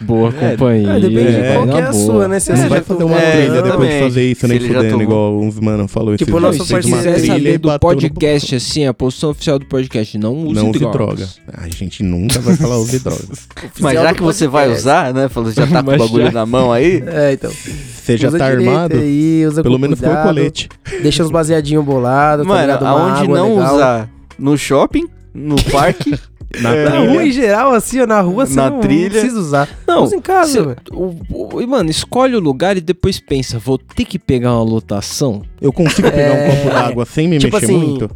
Boa 0.00 0.32
companhia. 0.32 0.90
Ah, 0.94 0.98
depende 0.98 1.32
de 1.32 1.36
É, 1.36 1.52
qual 1.54 1.66
que 1.68 1.74
é 1.74 1.82
a 1.82 1.90
boa. 1.90 2.04
sua, 2.06 2.28
né? 2.28 2.40
Se 2.40 2.50
Não 2.50 2.56
você 2.56 2.68
vai 2.68 2.80
fazer 2.80 3.04
uma 3.04 3.18
É, 3.20 3.30
trilha 3.44 3.62
depois 3.62 3.90
de 3.90 4.00
fazer 4.00 4.30
isso, 4.30 4.48
nem 4.48 4.58
já 4.60 4.66
fudendo, 4.68 5.02
igual 5.02 5.38
uns 5.38 5.60
mano 5.60 5.86
falou 5.86 6.16
Tipo, 6.16 6.36
o 6.38 6.40
nosso 6.40 6.64
Se 6.64 6.72
uma 6.72 6.80
quiser 6.82 7.18
saber 7.18 7.58
do 7.58 7.68
bateu 7.68 7.90
no- 7.90 7.94
podcast, 7.96 8.54
assim, 8.54 8.86
a 8.86 8.94
posição 8.94 9.30
oficial 9.30 9.58
do 9.58 9.66
podcast, 9.66 10.16
não 10.16 10.34
use 10.46 10.54
Não 10.54 10.70
use 10.70 10.78
drogas. 10.78 11.38
droga. 11.46 11.62
A 11.62 11.68
gente 11.68 12.02
nunca 12.02 12.38
vai 12.40 12.56
falar 12.56 12.78
use 12.78 12.98
drogas. 13.04 13.46
Mas 13.80 13.92
já 14.00 14.14
que 14.14 14.22
você 14.22 14.48
vai 14.48 14.72
usar, 14.72 15.12
né? 15.12 15.28
Falou, 15.28 15.52
já 15.52 15.66
tá 15.66 15.82
com 15.82 15.92
o 15.92 15.98
bagulho 15.98 16.32
na 16.32 16.46
mão 16.46 16.72
aí. 16.72 17.02
É, 17.06 17.34
então. 17.34 17.50
Você 17.50 18.16
já 18.16 18.30
tá 18.30 18.48
direito 18.50 18.68
armado? 18.70 18.96
Aí, 18.98 19.25
usa 19.46 19.62
Pelo 19.62 19.74
com 19.76 19.80
menos 19.80 19.98
foi 19.98 20.08
o 20.08 20.10
cuidado, 20.10 20.26
colete. 20.28 20.68
Deixa 21.02 21.22
uns 21.24 21.30
baseadinhos 21.30 21.84
bolados, 21.84 22.46
tá 22.46 22.52
Mano, 22.52 22.86
aonde 22.86 23.22
água 23.22 23.38
não 23.38 23.56
legal. 23.56 23.74
usar? 23.74 24.08
No 24.38 24.56
shopping, 24.58 25.06
no 25.34 25.56
parque. 25.70 26.18
Na 26.60 26.74
É, 26.74 26.84
Na 26.84 26.90
trilha. 26.92 27.10
rua 27.10 27.24
em 27.26 27.32
geral, 27.32 27.72
assim, 27.72 28.00
ó, 28.00 28.06
na 28.06 28.20
rua 28.20 28.46
você 28.46 28.54
Na 28.54 28.70
não, 28.70 28.80
trilha. 28.80 29.04
não 29.04 29.10
precisa 29.10 29.38
usar. 29.40 29.68
Não, 29.86 30.04
Usa 30.04 30.16
em 30.16 30.20
casa, 30.20 30.52
cê- 30.52 30.62
velho. 30.62 30.76
o, 30.92 31.16
o- 31.56 31.60
e, 31.62 31.66
mano, 31.66 31.90
escolhe 31.90 32.34
o 32.36 32.40
lugar 32.40 32.76
e 32.76 32.80
depois 32.80 33.18
pensa, 33.20 33.58
vou 33.58 33.76
ter 33.78 34.04
que 34.04 34.18
pegar 34.18 34.52
uma 34.54 34.62
lotação? 34.62 35.42
Eu 35.60 35.72
consigo 35.72 36.10
pegar 36.10 36.22
É. 36.34 36.48
um 36.48 36.56
copo 36.56 36.70
d'água 36.70 37.04
sem 37.06 37.28
me 37.28 37.38
Tipo 37.38 37.56
mexer 37.56 37.66
assim, 37.72 37.78
muito? 37.78 38.10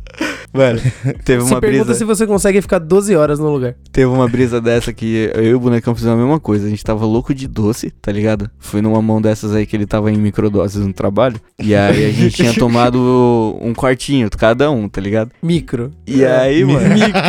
Mano, 0.52 0.80
teve 1.24 1.42
Se 1.44 1.52
uma 1.52 1.60
pergunta 1.60 1.84
brisa. 1.84 1.94
se 1.98 2.04
você 2.04 2.26
consegue 2.26 2.60
ficar 2.60 2.78
12 2.80 3.14
horas 3.14 3.38
no 3.38 3.48
lugar. 3.52 3.76
Teve 3.92 4.06
uma 4.06 4.28
brisa 4.28 4.60
dessa 4.60 4.92
que 4.92 5.30
eu 5.34 5.44
e 5.44 5.54
o 5.54 5.60
bonecão 5.60 5.94
fizemos 5.94 6.18
a 6.18 6.20
mesma 6.22 6.40
coisa. 6.40 6.66
A 6.66 6.70
gente 6.70 6.82
tava 6.82 7.06
louco 7.06 7.32
de 7.32 7.46
doce, 7.46 7.90
tá 8.02 8.10
ligado? 8.10 8.50
Foi 8.58 8.82
numa 8.82 9.00
mão 9.00 9.22
dessas 9.22 9.54
aí 9.54 9.64
que 9.64 9.76
ele 9.76 9.86
tava 9.86 10.10
em 10.10 10.16
microdoses 10.16 10.84
no 10.84 10.92
trabalho. 10.92 11.40
E 11.62 11.72
aí 11.74 12.04
a 12.04 12.10
gente 12.10 12.34
tinha 12.34 12.52
tomado 12.54 13.56
um 13.62 13.72
quartinho, 13.72 14.28
cada 14.30 14.70
um, 14.72 14.88
tá 14.88 15.00
ligado? 15.00 15.30
Micro. 15.40 15.92
E 16.06 16.24
aí, 16.24 16.64
mano. 16.64 16.80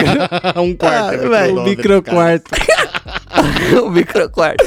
um 0.58 0.74
quarto. 0.92 1.14
é 1.14 1.30
velho, 1.30 1.64
microdose, 1.64 1.70
microquarto. 1.70 2.52
o 3.84 3.90
microquarto. 3.90 4.66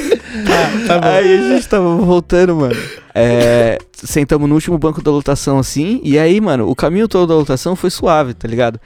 Aí 1.01 1.37
a 1.37 1.41
gente 1.55 1.67
tava 1.67 1.95
voltando, 1.95 2.55
mano. 2.55 3.04
É, 3.17 3.77
sentamos 3.93 4.49
no 4.49 4.55
último 4.55 4.77
banco 4.77 5.01
da 5.01 5.09
lotação 5.09 5.57
assim. 5.57 6.01
E 6.03 6.19
aí, 6.19 6.41
mano, 6.41 6.69
o 6.69 6.75
caminho 6.75 7.07
todo 7.07 7.29
da 7.29 7.33
lotação 7.35 7.73
foi 7.73 7.89
suave, 7.89 8.33
tá 8.33 8.45
ligado? 8.45 8.77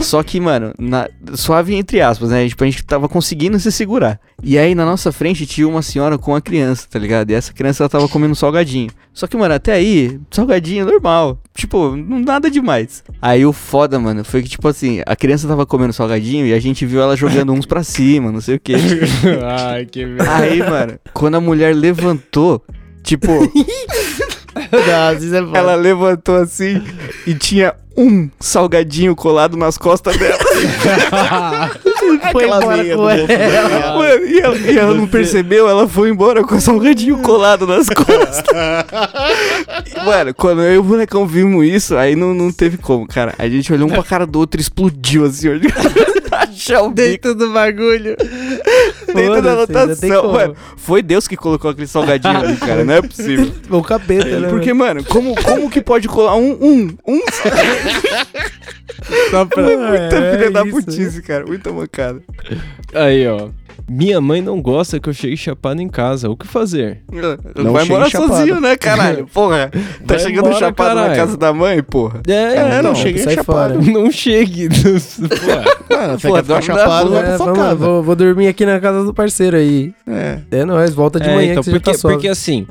Só 0.00 0.22
que, 0.22 0.40
mano, 0.40 0.72
na- 0.78 1.06
suave 1.34 1.74
entre 1.74 2.00
aspas, 2.00 2.30
né? 2.30 2.48
Tipo, 2.48 2.64
a 2.64 2.66
gente 2.66 2.82
tava 2.82 3.08
conseguindo 3.10 3.60
se 3.60 3.70
segurar. 3.70 4.18
E 4.42 4.56
aí 4.56 4.74
na 4.74 4.86
nossa 4.86 5.12
frente 5.12 5.44
tinha 5.46 5.68
uma 5.68 5.82
senhora 5.82 6.16
com 6.16 6.32
uma 6.32 6.40
criança, 6.40 6.86
tá 6.90 6.98
ligado? 6.98 7.30
E 7.30 7.34
essa 7.34 7.52
criança 7.52 7.82
ela 7.82 7.90
tava 7.90 8.08
comendo 8.08 8.34
salgadinho. 8.34 8.90
Só 9.12 9.26
que, 9.26 9.36
mano, 9.36 9.54
até 9.54 9.74
aí, 9.74 10.18
salgadinho 10.30 10.86
normal. 10.86 11.38
Tipo, 11.54 11.94
nada 11.94 12.50
demais. 12.50 13.04
Aí 13.20 13.44
o 13.44 13.52
foda, 13.52 14.00
mano, 14.00 14.24
foi 14.24 14.42
que, 14.42 14.48
tipo 14.48 14.66
assim, 14.66 15.02
a 15.06 15.14
criança 15.14 15.46
tava 15.46 15.66
comendo 15.66 15.92
salgadinho 15.92 16.46
e 16.46 16.54
a 16.54 16.58
gente 16.58 16.84
viu 16.86 17.00
ela 17.02 17.16
jogando 17.16 17.52
uns 17.52 17.66
pra 17.66 17.84
cima, 17.84 18.32
não 18.32 18.40
sei 18.40 18.56
o 18.56 18.60
quê. 18.60 18.74
Ai, 19.46 19.84
que 19.84 20.04
Aí, 20.26 20.58
mano, 20.58 20.98
quando 21.12 21.34
a 21.36 21.40
mulher 21.40 21.76
levantou, 21.76 22.60
tipo, 23.04 23.28
ela 25.54 25.74
levantou 25.74 26.36
assim 26.36 26.82
e 27.26 27.34
tinha 27.34 27.74
um 27.96 28.28
salgadinho 28.40 29.14
colado 29.14 29.56
nas 29.56 29.78
costas 29.78 30.16
dela. 30.16 30.38
Foi 32.32 32.44
embora 32.44 32.76
meia 32.76 32.96
com 32.96 33.02
bolso 33.02 33.32
ela. 33.32 33.96
Mano, 33.96 34.26
e 34.26 34.40
ela, 34.40 34.56
e 34.56 34.78
ela 34.78 34.94
não 34.94 35.06
percebeu, 35.06 35.68
ela 35.68 35.88
foi 35.88 36.10
embora 36.10 36.42
com 36.42 36.56
o 36.56 36.60
salgadinho 36.60 37.18
colado 37.18 37.66
nas 37.66 37.88
costas. 37.94 38.42
Mano, 40.04 40.34
quando 40.34 40.62
eu 40.62 40.74
e 40.74 40.78
o 40.78 40.82
bonecão 40.82 41.26
vimos 41.26 41.66
isso, 41.66 41.96
aí 41.96 42.16
não, 42.16 42.34
não 42.34 42.50
teve 42.50 42.76
como, 42.76 43.06
cara. 43.06 43.34
A 43.38 43.48
gente 43.48 43.72
olhou 43.72 43.88
um 43.88 43.92
pra 43.92 44.02
cara 44.02 44.26
do 44.26 44.38
outro 44.38 44.60
e 44.60 44.62
explodiu 44.62 45.24
assim, 45.24 45.48
ó. 45.48 45.52
Achar 46.36 46.82
o 46.82 46.90
bico 46.90 46.94
Dentro 46.94 47.34
do 47.34 47.52
bagulho. 47.52 48.16
Dentro 49.14 49.42
da 49.42 49.54
lotação. 49.54 50.32
Mano, 50.32 50.56
foi 50.76 51.02
Deus 51.02 51.28
que 51.28 51.36
colocou 51.36 51.70
aquele 51.70 51.86
salgadinho 51.86 52.36
ali, 52.36 52.56
cara. 52.56 52.84
Não 52.84 52.94
é 52.94 53.02
possível. 53.02 53.52
O 53.70 53.82
capeta, 53.82 54.40
né? 54.40 54.48
Porque, 54.48 54.72
mano, 54.72 55.04
como, 55.04 55.34
como 55.42 55.70
que 55.70 55.80
pode 55.80 56.08
colar 56.08 56.36
um, 56.36 56.52
um, 56.60 56.96
um 57.06 57.20
Só 59.30 59.44
pra... 59.44 59.62
Muita 59.62 60.16
É, 60.16 60.32
filha 60.36 60.50
da 60.50 60.62
isso. 60.64 60.76
putice, 60.76 61.22
cara. 61.22 61.44
Muita 61.46 61.72
mancada. 61.72 62.22
Aí, 62.94 63.26
ó. 63.26 63.48
Minha 63.88 64.20
mãe 64.20 64.40
não 64.40 64.60
gosta 64.60 64.98
que 64.98 65.08
eu 65.08 65.12
chegue 65.12 65.36
chapado 65.36 65.80
em 65.80 65.88
casa. 65.88 66.30
O 66.30 66.36
que 66.36 66.46
fazer? 66.46 67.02
Não 67.56 67.72
vai 67.72 67.84
morar 67.84 68.08
chapado. 68.08 68.32
sozinho, 68.34 68.60
né, 68.60 68.76
caralho? 68.76 69.26
Porra. 69.32 69.70
Tá 69.70 70.14
Vai 70.14 70.18
chegando 70.18 70.46
embora, 70.46 70.58
chapado 70.58 70.94
na 70.94 71.00
caralho. 71.02 71.20
casa 71.20 71.36
da 71.36 71.52
mãe, 71.52 71.82
porra. 71.82 72.20
É, 72.26 72.32
É, 72.32 72.66
então, 72.78 72.82
não 72.82 72.94
cheguei 72.94 73.22
sai 73.22 73.34
chapado. 73.34 73.74
fora. 73.82 73.92
Não 73.92 74.10
chegue. 74.10 74.68
Mano, 75.90 76.18
dorme 76.42 76.48
na 76.48 76.60
chapado, 76.62 77.16
É, 77.16 77.36
sua 77.36 77.46
vamos, 77.46 77.58
casa. 77.58 77.74
vou, 77.76 78.02
vou 78.02 78.16
dormir 78.16 78.48
aqui 78.48 78.64
na 78.66 78.80
casa 78.80 79.04
do 79.04 79.12
parceiro 79.14 79.56
aí. 79.56 79.92
É. 80.06 80.38
É 80.50 80.64
nóis, 80.64 80.92
volta 80.94 81.20
de 81.20 81.28
É, 81.28 81.34
manhã 81.34 81.52
então, 81.52 81.62
que 81.62 81.70
você 81.70 81.76
porque, 81.78 81.92
já 81.92 81.98
tá 81.98 82.08
porque 82.08 82.28
assim, 82.28 82.66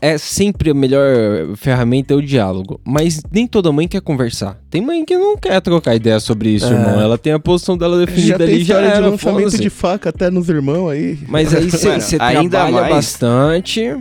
é 0.00 0.18
sempre 0.18 0.70
a 0.70 0.74
melhor 0.74 1.56
ferramenta 1.56 2.12
é 2.14 2.16
o 2.16 2.22
diálogo. 2.22 2.80
Mas 2.84 3.22
nem 3.32 3.46
toda 3.46 3.72
mãe 3.72 3.88
quer 3.88 4.00
conversar. 4.00 4.58
Tem 4.70 4.80
mãe 4.80 5.04
que 5.04 5.16
não 5.16 5.36
quer 5.36 5.60
trocar 5.60 5.94
ideia 5.94 6.20
sobre 6.20 6.50
isso, 6.50 6.66
É. 6.66 6.70
irmão. 6.70 7.00
Ela 7.00 7.16
tem 7.16 7.32
a 7.32 7.38
posição 7.38 7.76
dela 7.78 7.98
Já 8.00 8.04
definida 8.06 8.38
tem 8.38 8.46
ali, 8.46 8.56
já 8.64 8.74
história 8.74 8.88
de 8.90 8.96
era, 8.96 9.08
lançamento 9.08 9.58
de 9.58 9.70
faca 9.70 10.08
até 10.10 10.30
nos 10.30 10.48
irmãos 10.48 10.88
aí. 10.90 11.18
Mas 11.28 11.54
aí 11.54 11.70
você 11.70 12.16
ainda 12.18 12.50
trabalha 12.58 12.80
mais- 12.82 12.94
bastante 12.94 13.80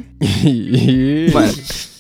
e... 0.46 1.32
Mano, 1.34 1.54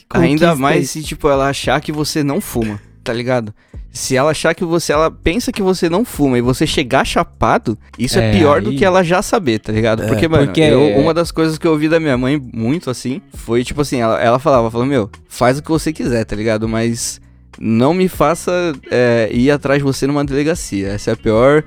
ainda 0.09 0.55
mais 0.55 0.89
se, 0.89 1.03
tipo, 1.03 1.27
ela 1.29 1.47
achar 1.49 1.79
que 1.81 1.91
você 1.91 2.23
não 2.23 2.41
fuma, 2.41 2.79
tá 3.09 3.13
ligado? 3.13 3.51
Se 3.91 4.15
ela 4.15 4.29
achar 4.29 4.53
que 4.53 4.63
você, 4.63 4.93
ela 4.93 5.09
pensa 5.09 5.51
que 5.51 5.63
você 5.63 5.89
não 5.89 6.05
fuma 6.05 6.37
e 6.37 6.41
você 6.41 6.67
chegar 6.67 7.03
chapado, 7.03 7.75
isso 7.97 8.19
é, 8.19 8.29
É, 8.29 8.37
pior 8.37 8.61
do 8.61 8.69
aí- 8.69 8.75
que 8.77 8.85
ela 8.85 9.03
já 9.03 9.19
saber, 9.23 9.57
tá 9.57 9.71
ligado? 9.73 10.05
porque, 10.05 10.27
mano, 10.27 10.45
porque 10.45 10.61
eu- 10.61 10.79
é- 10.79 10.97
uma 10.99 11.11
das 11.11 11.31
coisas 11.31 11.57
que 11.57 11.65
eu 11.65 11.71
ouvi 11.71 11.89
da 11.89 11.99
minha 11.99 12.15
mãe 12.15 12.39
muito 12.53 12.91
assim, 12.91 13.19
foi 13.33 13.63
tipo 13.63 13.81
assim, 13.81 13.99
ela, 13.99 14.21
ela 14.21 14.37
falava, 14.37 14.69
falou, 14.69 14.85
meu, 14.85 15.09
faz 15.27 15.57
o 15.57 15.63
que 15.63 15.69
você 15.69 15.91
quiser, 15.91 16.23
tá 16.23 16.35
ligado? 16.35 16.69
Mas 16.69 17.19
não 17.59 17.91
me 17.95 18.07
faça 18.07 18.51
é, 18.91 19.27
ir 19.33 19.49
atrás 19.49 19.79
de 19.79 19.83
você 19.83 20.05
numa 20.05 20.23
delegacia. 20.23 20.89
Essa 20.89 21.09
é 21.09 21.13
a 21.13 21.17
pior 21.17 21.63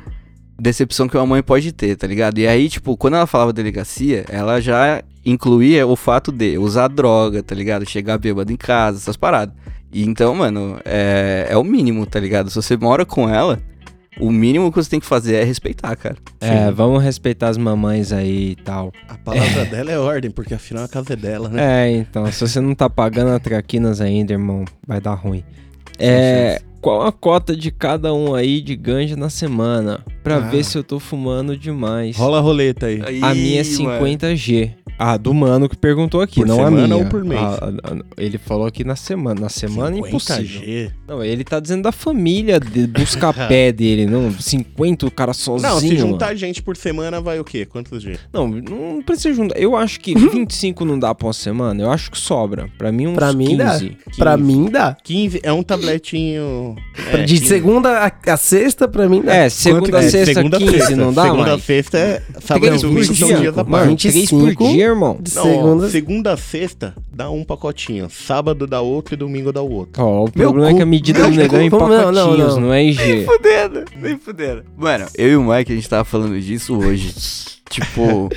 decepção 0.59 1.09
que 1.09 1.17
uma 1.17 1.27
mãe 1.27 1.43
pode 1.43 1.73
ter, 1.73 1.97
tá 1.97 2.07
ligado? 2.07 2.39
E 2.39 2.47
aí, 2.47 2.69
tipo, 2.69 2.97
quando 2.97 3.15
ela 3.17 3.27
falava 3.27 3.53
delegacia, 3.53 4.25
ela 4.29 4.61
já 4.61 5.03
incluía 5.25 5.87
o 5.89 5.97
fato 5.97 6.31
de 6.31 6.57
usar 6.57 6.87
droga, 6.89 7.43
tá 7.43 7.53
ligado? 7.55 7.89
Chegar 7.89 8.17
bêbado 8.19 8.53
em 8.53 8.57
casa, 8.57 8.99
essas 8.99 9.17
paradas. 9.17 9.55
E 9.93 10.03
então, 10.05 10.35
mano, 10.35 10.81
é, 10.85 11.47
é 11.51 11.57
o 11.57 11.65
mínimo, 11.65 12.07
tá 12.07 12.19
ligado? 12.19 12.49
Se 12.49 12.57
você 12.57 12.77
mora 12.77 13.05
com 13.05 13.29
ela, 13.29 13.61
o 14.19 14.31
mínimo 14.31 14.71
que 14.71 14.77
você 14.77 14.91
tem 14.91 15.01
que 15.01 15.07
fazer 15.07 15.35
é 15.37 15.45
respeitar, 15.45 15.95
cara. 15.97 16.17
É, 16.41 16.71
vamos 16.71 17.03
respeitar 17.03 17.49
as 17.49 17.57
mamães 17.57 18.13
aí 18.13 18.51
e 18.51 18.57
tal. 18.57 18.93
A 19.09 19.17
palavra 19.19 19.65
dela 19.65 19.91
é 19.91 19.99
ordem, 19.99 20.31
porque 20.31 20.55
afinal 20.55 20.85
a 20.85 20.89
casa 20.89 21.13
é 21.13 21.17
dela, 21.17 21.49
né? 21.49 21.89
É, 21.89 21.97
então, 21.97 22.31
se 22.31 22.41
você 22.41 22.61
não 22.61 22.75
tá 22.75 22.89
pagando 22.89 23.31
a 23.33 23.39
traquinas 23.39 24.01
ainda, 24.01 24.33
irmão, 24.33 24.65
vai 24.87 25.01
dar 25.01 25.15
ruim. 25.15 25.45
É, 25.99 26.61
qual 26.83 27.07
a 27.07 27.13
cota 27.13 27.57
de 27.57 27.71
cada 27.71 28.13
um 28.13 28.35
aí 28.35 28.61
de 28.61 28.77
ganja 28.77 29.17
na 29.17 29.31
semana? 29.31 30.05
Pra 30.23 30.37
Ah. 30.37 30.41
ver 30.41 30.65
se 30.65 30.77
eu 30.77 30.85
tô 30.85 30.99
fumando 31.01 31.57
demais. 31.57 32.17
Rola 32.17 32.39
a 32.39 32.41
roleta 32.41 32.87
aí. 32.87 33.01
A 33.23 33.35
minha 33.35 33.61
é 33.61 33.65
50G. 33.65 34.73
Ah, 34.99 35.17
do 35.17 35.33
mano 35.35 35.69
que 35.69 35.77
perguntou 35.77 36.21
aqui, 36.21 36.37
Por 36.41 36.47
não 36.47 36.61
a 36.61 36.65
semana 36.69 36.87
minha. 36.95 36.97
ou 36.97 37.07
por 37.07 37.25
mês? 37.25 37.41
Ah, 37.41 37.59
ah, 37.83 37.93
ah, 37.93 37.97
ele 38.19 38.39
falou 38.39 38.67
aqui 38.67 38.85
na 38.85 38.95
semana. 38.95 39.41
Na 39.41 39.49
semana 39.49 39.97
é 39.97 39.99
impossível. 39.99 40.61
50G. 40.61 40.91
Não, 41.09 41.25
ele 41.25 41.43
tá 41.43 41.59
dizendo 41.59 41.83
da 41.83 41.91
família, 41.91 42.61
de, 42.61 42.87
dos 42.87 43.17
capé 43.17 43.73
dele, 43.73 44.07
não 44.07 44.31
50 44.31 45.07
o 45.07 45.11
cara 45.11 45.33
sozinho. 45.33 45.73
Não, 45.73 45.81
se 45.81 45.87
mano. 45.89 45.99
juntar 45.99 46.35
gente 46.37 46.63
por 46.63 46.77
semana, 46.77 47.21
vai 47.21 47.41
o 47.41 47.45
quê? 47.45 47.65
Quantos 47.67 48.01
G? 48.03 48.17
Não, 48.33 48.47
não 48.47 49.03
precisa 49.03 49.35
juntar. 49.35 49.59
Eu 49.59 49.75
acho 49.75 49.99
que 49.99 50.15
25 50.15 50.85
não 50.85 50.97
dá 50.99 51.13
pra 51.15 51.27
uma 51.27 51.33
semana. 51.33 51.83
Eu 51.83 51.91
acho 51.91 52.11
que 52.11 52.19
sobra. 52.19 52.69
Pra 52.79 52.93
mim, 52.93 53.09
uns 53.09 53.15
Pra 53.17 53.33
mim 53.33 53.47
15. 53.57 53.57
dá. 53.57 53.89
Pra 54.17 54.37
mim 54.37 54.71
dá. 54.71 54.97
15 55.03 55.41
é 55.43 55.53
um 55.53 55.63
tabletinho. 55.65 56.72
É, 57.13 57.19
de 57.25 57.35
15. 57.35 57.47
segunda 57.47 57.91
a, 58.07 58.33
a 58.33 58.37
sexta, 58.37 58.87
pra 58.89 59.09
mim 59.09 59.23
dá. 59.23 59.35
É, 59.35 59.49
segunda, 59.49 59.99
É, 59.99 60.09
sexta, 60.09 60.35
segunda, 60.35 60.59
15 60.59 60.73
sexta. 60.73 60.97
não 60.97 61.13
dá, 61.13 61.23
Segunda, 61.23 61.43
mano? 61.45 61.59
sexta 61.63 61.99
é 61.99 62.23
sábado 62.41 62.65
e 62.65 62.69
Três 62.69 62.83
por 62.83 62.89
domingo 62.89 63.05
são 63.15 63.27
dias 63.29 63.41
dia, 63.41 63.49
à 63.51 63.53
mano. 63.53 63.71
parte. 63.71 64.11
Três 64.11 64.31
por 64.31 64.39
25. 64.47 64.69
dia, 64.73 64.85
irmão. 64.85 65.17
De 65.21 65.35
Não, 65.35 65.43
segunda. 65.43 65.89
segunda 65.91 66.33
a 66.33 66.37
sexta 66.37 66.95
dá 67.13 67.31
um 67.31 67.45
pacotinho. 67.45 68.09
Sábado 68.11 68.67
dá 68.67 68.81
outro 68.81 69.15
e 69.15 69.17
domingo 69.17 69.53
dá 69.53 69.63
outro. 69.63 70.03
Ó, 70.03 70.25
o 70.25 70.31
Meu 70.35 70.49
problema 70.51 70.69
é 70.69 70.71
cu. 70.73 70.77
que 70.77 70.83
a 70.83 70.87
medida 70.87 71.23
do 71.25 71.31
negão 71.31 71.61
é 71.61 71.65
em 71.65 71.71
cu. 71.71 71.79
Não, 71.79 71.89
não, 71.89 72.13
pacotinhos, 72.13 72.55
não. 72.57 72.61
não 72.63 72.73
é 72.73 72.85
IG. 72.85 73.25
fudendo, 73.25 73.85
nem 74.01 74.19
fudendo. 74.19 74.63
Mano, 74.77 75.07
eu 75.17 75.29
e 75.29 75.37
o 75.37 75.43
Mike, 75.43 75.73
a 75.73 75.75
gente 75.75 75.89
tava 75.89 76.05
falando 76.05 76.41
disso 76.41 76.77
hoje. 76.79 77.13
tipo, 77.71 78.29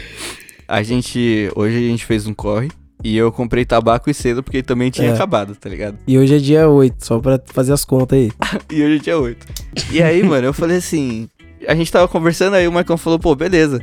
a 0.68 0.82
gente. 0.84 1.50
Hoje 1.56 1.78
a 1.78 1.82
gente 1.90 2.06
fez 2.06 2.26
um 2.28 2.34
corre. 2.34 2.70
E 3.08 3.16
eu 3.16 3.32
comprei 3.32 3.64
tabaco 3.66 4.10
e 4.10 4.14
cedo 4.16 4.42
porque 4.42 4.64
também 4.64 4.90
tinha 4.90 5.10
É. 5.10 5.14
acabado, 5.14 5.56
tá 5.56 5.70
ligado? 5.70 5.98
E 6.08 6.18
hoje 6.18 6.36
é 6.36 6.40
dia 6.40 6.68
8, 6.68 7.06
só 7.06 7.20
pra 7.20 7.40
fazer 7.46 7.72
as 7.72 7.86
contas 7.86 8.18
aí. 8.18 8.32
E 8.72 8.82
hoje 8.84 8.96
é 8.96 9.00
dia 9.00 9.20
8. 9.20 9.46
E 9.92 10.02
aí, 10.02 10.24
mano, 10.24 10.48
eu 10.48 10.54
falei 10.54 10.78
assim. 10.78 11.30
A 11.68 11.76
gente 11.76 11.92
tava 11.92 12.08
conversando, 12.08 12.56
aí 12.56 12.68
o 12.68 12.72
Marcão 12.72 12.98
falou, 12.98 13.20
pô, 13.20 13.36
beleza. 13.36 13.80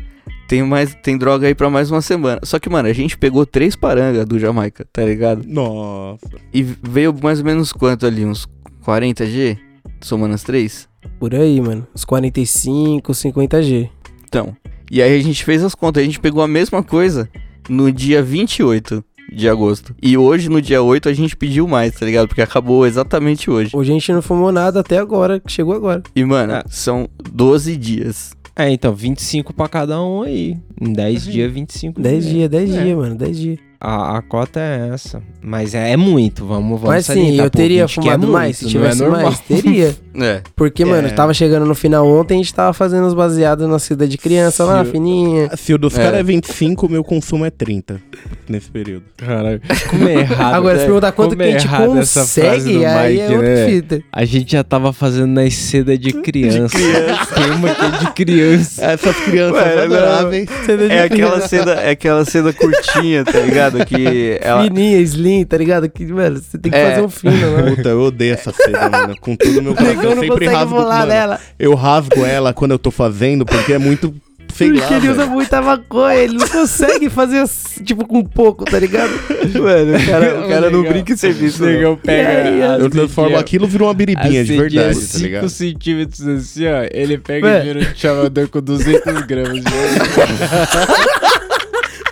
tem 0.49 0.63
mais, 0.65 0.93
tem 1.05 1.17
droga 1.17 1.47
aí 1.47 1.55
pra 1.55 1.71
mais 1.71 1.89
uma 1.91 2.01
semana. 2.03 2.41
Só 2.43 2.59
que, 2.59 2.69
mano, 2.69 2.89
a 2.89 2.93
gente 2.93 3.17
pegou 3.17 3.47
três 3.47 3.77
parangas 3.77 4.27
do 4.27 4.39
Jamaica, 4.41 4.85
tá 4.93 5.05
ligado? 5.05 5.45
Nossa. 5.47 6.27
E 6.53 6.63
veio 6.63 7.15
mais 7.23 7.39
ou 7.39 7.45
menos 7.45 7.73
quanto 7.73 8.05
ali? 8.07 8.25
Uns 8.27 8.47
40 8.85 9.25
G? 9.27 9.57
Somando 10.01 10.35
as 10.35 10.43
três? 10.43 10.89
Por 11.21 11.33
aí, 11.35 11.61
mano. 11.61 11.87
Uns 11.95 12.05
45, 12.05 13.13
50G. 13.13 13.89
Então. 14.25 14.57
E 14.91 15.01
aí 15.01 15.17
a 15.19 15.23
gente 15.23 15.45
fez 15.45 15.63
as 15.63 15.75
contas, 15.77 16.03
a 16.03 16.07
gente 16.07 16.19
pegou 16.21 16.43
a 16.43 16.49
mesma 16.49 16.83
coisa 16.83 17.29
no 17.69 17.91
dia 17.93 18.23
28 18.23 19.03
de 19.35 19.49
agosto. 19.49 19.95
E 20.03 20.17
hoje, 20.17 20.49
no 20.49 20.61
dia 20.61 20.83
8, 20.83 21.09
a 21.09 21.13
gente 21.13 21.37
pediu 21.37 21.67
mais, 21.67 21.95
tá 21.95 22.05
ligado? 22.07 22.29
Porque 22.29 22.43
acabou 22.43 22.87
exatamente 22.87 23.51
hoje. 23.51 23.71
Hoje 23.75 23.91
a 23.91 23.95
gente 23.95 24.13
não 24.13 24.23
fumou 24.23 24.53
nada 24.53 24.81
até 24.81 24.99
agora, 24.99 25.41
que 25.41 25.51
chegou 25.51 25.75
agora. 25.75 26.03
E, 26.15 26.25
mano, 26.25 26.55
Ah. 26.55 26.65
são 26.69 27.09
12 27.33 27.77
dias. 27.77 28.33
É, 28.55 28.71
então, 28.71 28.95
25 28.95 29.55
pra 29.55 29.67
cada 29.67 30.01
um 30.03 30.23
aí. 30.23 30.59
Em 30.81 30.93
10 30.93 31.25
dias, 31.25 31.51
25 31.51 31.99
10 32.01 32.25
dias, 32.27 32.51
10 32.51 32.75
É. 32.75 32.83
dias, 32.85 32.97
mano, 32.99 33.15
10 33.15 33.39
dias. 33.39 33.59
A, 33.81 34.19
a 34.19 34.23
cota 34.23 34.61
é 34.61 34.91
essa. 34.93 35.21
Mas 35.43 35.75
é, 35.75 35.91
é 35.93 35.97
muito, 35.97 36.45
vamos, 36.47 36.79
vamos 36.81 36.95
Mas 36.95 37.07
sim, 37.07 37.37
eu 37.41 37.51
teria 37.51 37.87
20 37.87 37.95
que 37.95 38.01
é 38.01 38.03
fumado 38.03 38.21
muito, 38.27 38.33
mais. 38.33 38.57
Se 38.59 38.65
não 38.65 38.71
é 38.71 38.73
tivesse 38.75 39.01
normal. 39.03 39.23
mais, 39.23 39.41
teria. 39.41 39.97
É. 40.21 40.41
Porque, 40.57 40.85
mano, 40.85 41.09
É. 41.09 41.11
tava 41.11 41.33
chegando 41.35 41.65
no 41.67 41.75
final 41.75 42.07
ontem, 42.07 42.35
a 42.35 42.37
gente 42.39 42.53
tava 42.55 42.73
fazendo 42.73 43.07
os 43.07 43.15
baseados 43.15 43.69
na 43.69 43.79
cidade 43.79 44.11
de 44.11 44.19
criança 44.19 44.65
lá, 44.65 44.81
Se 44.83 44.89
eu- 44.89 44.93
fininha. 44.93 45.51
Se 45.57 45.73
o 45.75 45.79
dos 45.79 45.99
É. 45.99 46.03
caras 46.03 46.21
é 46.21 46.23
25, 46.23 46.87
o 46.87 46.89
meu 46.91 47.03
consumo 47.05 47.45
é 47.45 47.51
30 47.51 48.01
nesse 48.49 48.71
período. 48.71 49.05
Caralho, 49.17 49.61
como 49.91 50.09
é 50.09 50.15
errado. 50.21 50.55
Agora, 50.55 50.75
se 50.77 50.81
né? 50.81 50.87
perguntar 50.87 51.13
quanto 51.13 51.31
Como 51.31 51.39
que 51.39 51.43
a 51.45 51.47
é 51.49 51.59
gente 51.59 51.69
consegue, 51.69 52.85
aí 52.85 53.21
é 53.21 53.31
outra 53.31 53.43
né? 53.55 53.67
fita. 53.67 54.03
A 54.13 54.25
gente 54.25 54.53
já 54.53 54.63
tava 54.65 54.93
fazendo 54.93 55.29
nas 55.29 55.55
seda 55.55 55.97
de 55.97 56.13
criança. 56.13 56.77
Tem 56.77 57.51
uma 57.53 57.75
que 57.75 57.85
é 57.85 57.91
de 57.99 58.13
criança. 58.13 58.85
Essas 58.85 59.17
crianças 59.17 59.63
Ué, 59.63 59.85
adoráveis. 59.85 60.49
É 60.91 61.03
aquela 61.05 61.41
seda, 61.49 61.73
é 61.75 61.91
aquela 61.91 62.25
seda 62.25 62.53
curtinha, 62.53 63.25
tá 63.25 63.39
ligado? 63.41 63.85
Que 63.87 64.39
ela. 64.41 64.65
Fininha, 64.65 64.99
slim, 65.01 65.45
tá 65.45 65.57
ligado? 65.57 65.89
Que, 65.89 66.05
mano, 66.07 66.41
você 66.41 66.59
tem 66.59 66.71
que 66.71 66.77
É. 66.79 66.91
fazer 66.91 67.03
um 67.03 67.09
fino 67.09 67.53
lá. 67.55 67.63
Puta, 67.63 67.89
eu 67.89 68.01
odeio 68.03 68.35
essa 68.35 68.53
seda, 68.53 68.89
mano. 68.91 69.15
Com 69.21 69.37
todo 69.37 69.59
o 69.59 69.63
meu 69.63 69.75
coração. 69.77 70.02
Negão 70.03 70.11
Eu 70.11 70.17
não 70.17 70.23
sempre 70.23 70.47
rasgo, 70.47 70.75
mano, 70.75 71.07
nela. 71.07 71.41
Eu 71.59 71.75
rasgo 71.75 72.25
ela 72.25 72.53
quando 72.53 72.73
eu 72.73 72.79
tô 72.79 72.91
fazendo, 72.91 73.45
porque 73.47 73.73
é 73.73 73.79
muito. 73.79 74.15
Sei 74.55 74.71
lá, 74.71 74.97
ele 74.97 75.09
usa 75.09 75.25
muita 75.25 75.63
maconha, 75.63 76.15
ele 76.15 76.37
não 76.37 76.47
consegue 76.47 77.09
fazer, 77.09 77.39
assim, 77.39 77.83
tipo, 77.83 78.07
com 78.07 78.23
pouco, 78.23 78.67
tá 78.67 78.79
ligado? 78.79 79.11
Mano, 79.59 79.97
o 79.97 80.07
cara, 80.07 80.41
o 80.41 80.49
cara 80.49 80.71
não 80.71 80.83
brinca 80.83 81.15
em 81.15 81.17
serviço. 81.17 81.63
O 81.63 81.67
não. 81.67 81.73
negão 81.73 81.97
pega. 81.97 82.31
E 82.31 82.37
aí, 82.49 82.63
a 82.63 82.79
Eu 82.79 82.91
transformo 82.91 83.39
aquilo 83.39 83.67
virou 83.67 83.89
uma 83.89 83.95
biribinha 83.95 84.45
de 84.45 84.55
verdade, 84.55 84.95
tá 84.95 85.07
5 85.07 85.25
ligado? 85.25 85.49
centímetros 85.49 86.29
assim, 86.29 86.67
ó. 86.67 86.87
Ele 86.93 87.17
pega 87.17 87.47
Ué. 87.47 87.61
e 87.61 87.63
vira 87.63 87.81
um 87.81 87.95
chamador 87.97 88.49
com 88.49 88.61
200 88.61 89.23
gramas 89.23 89.55
de 89.55 89.63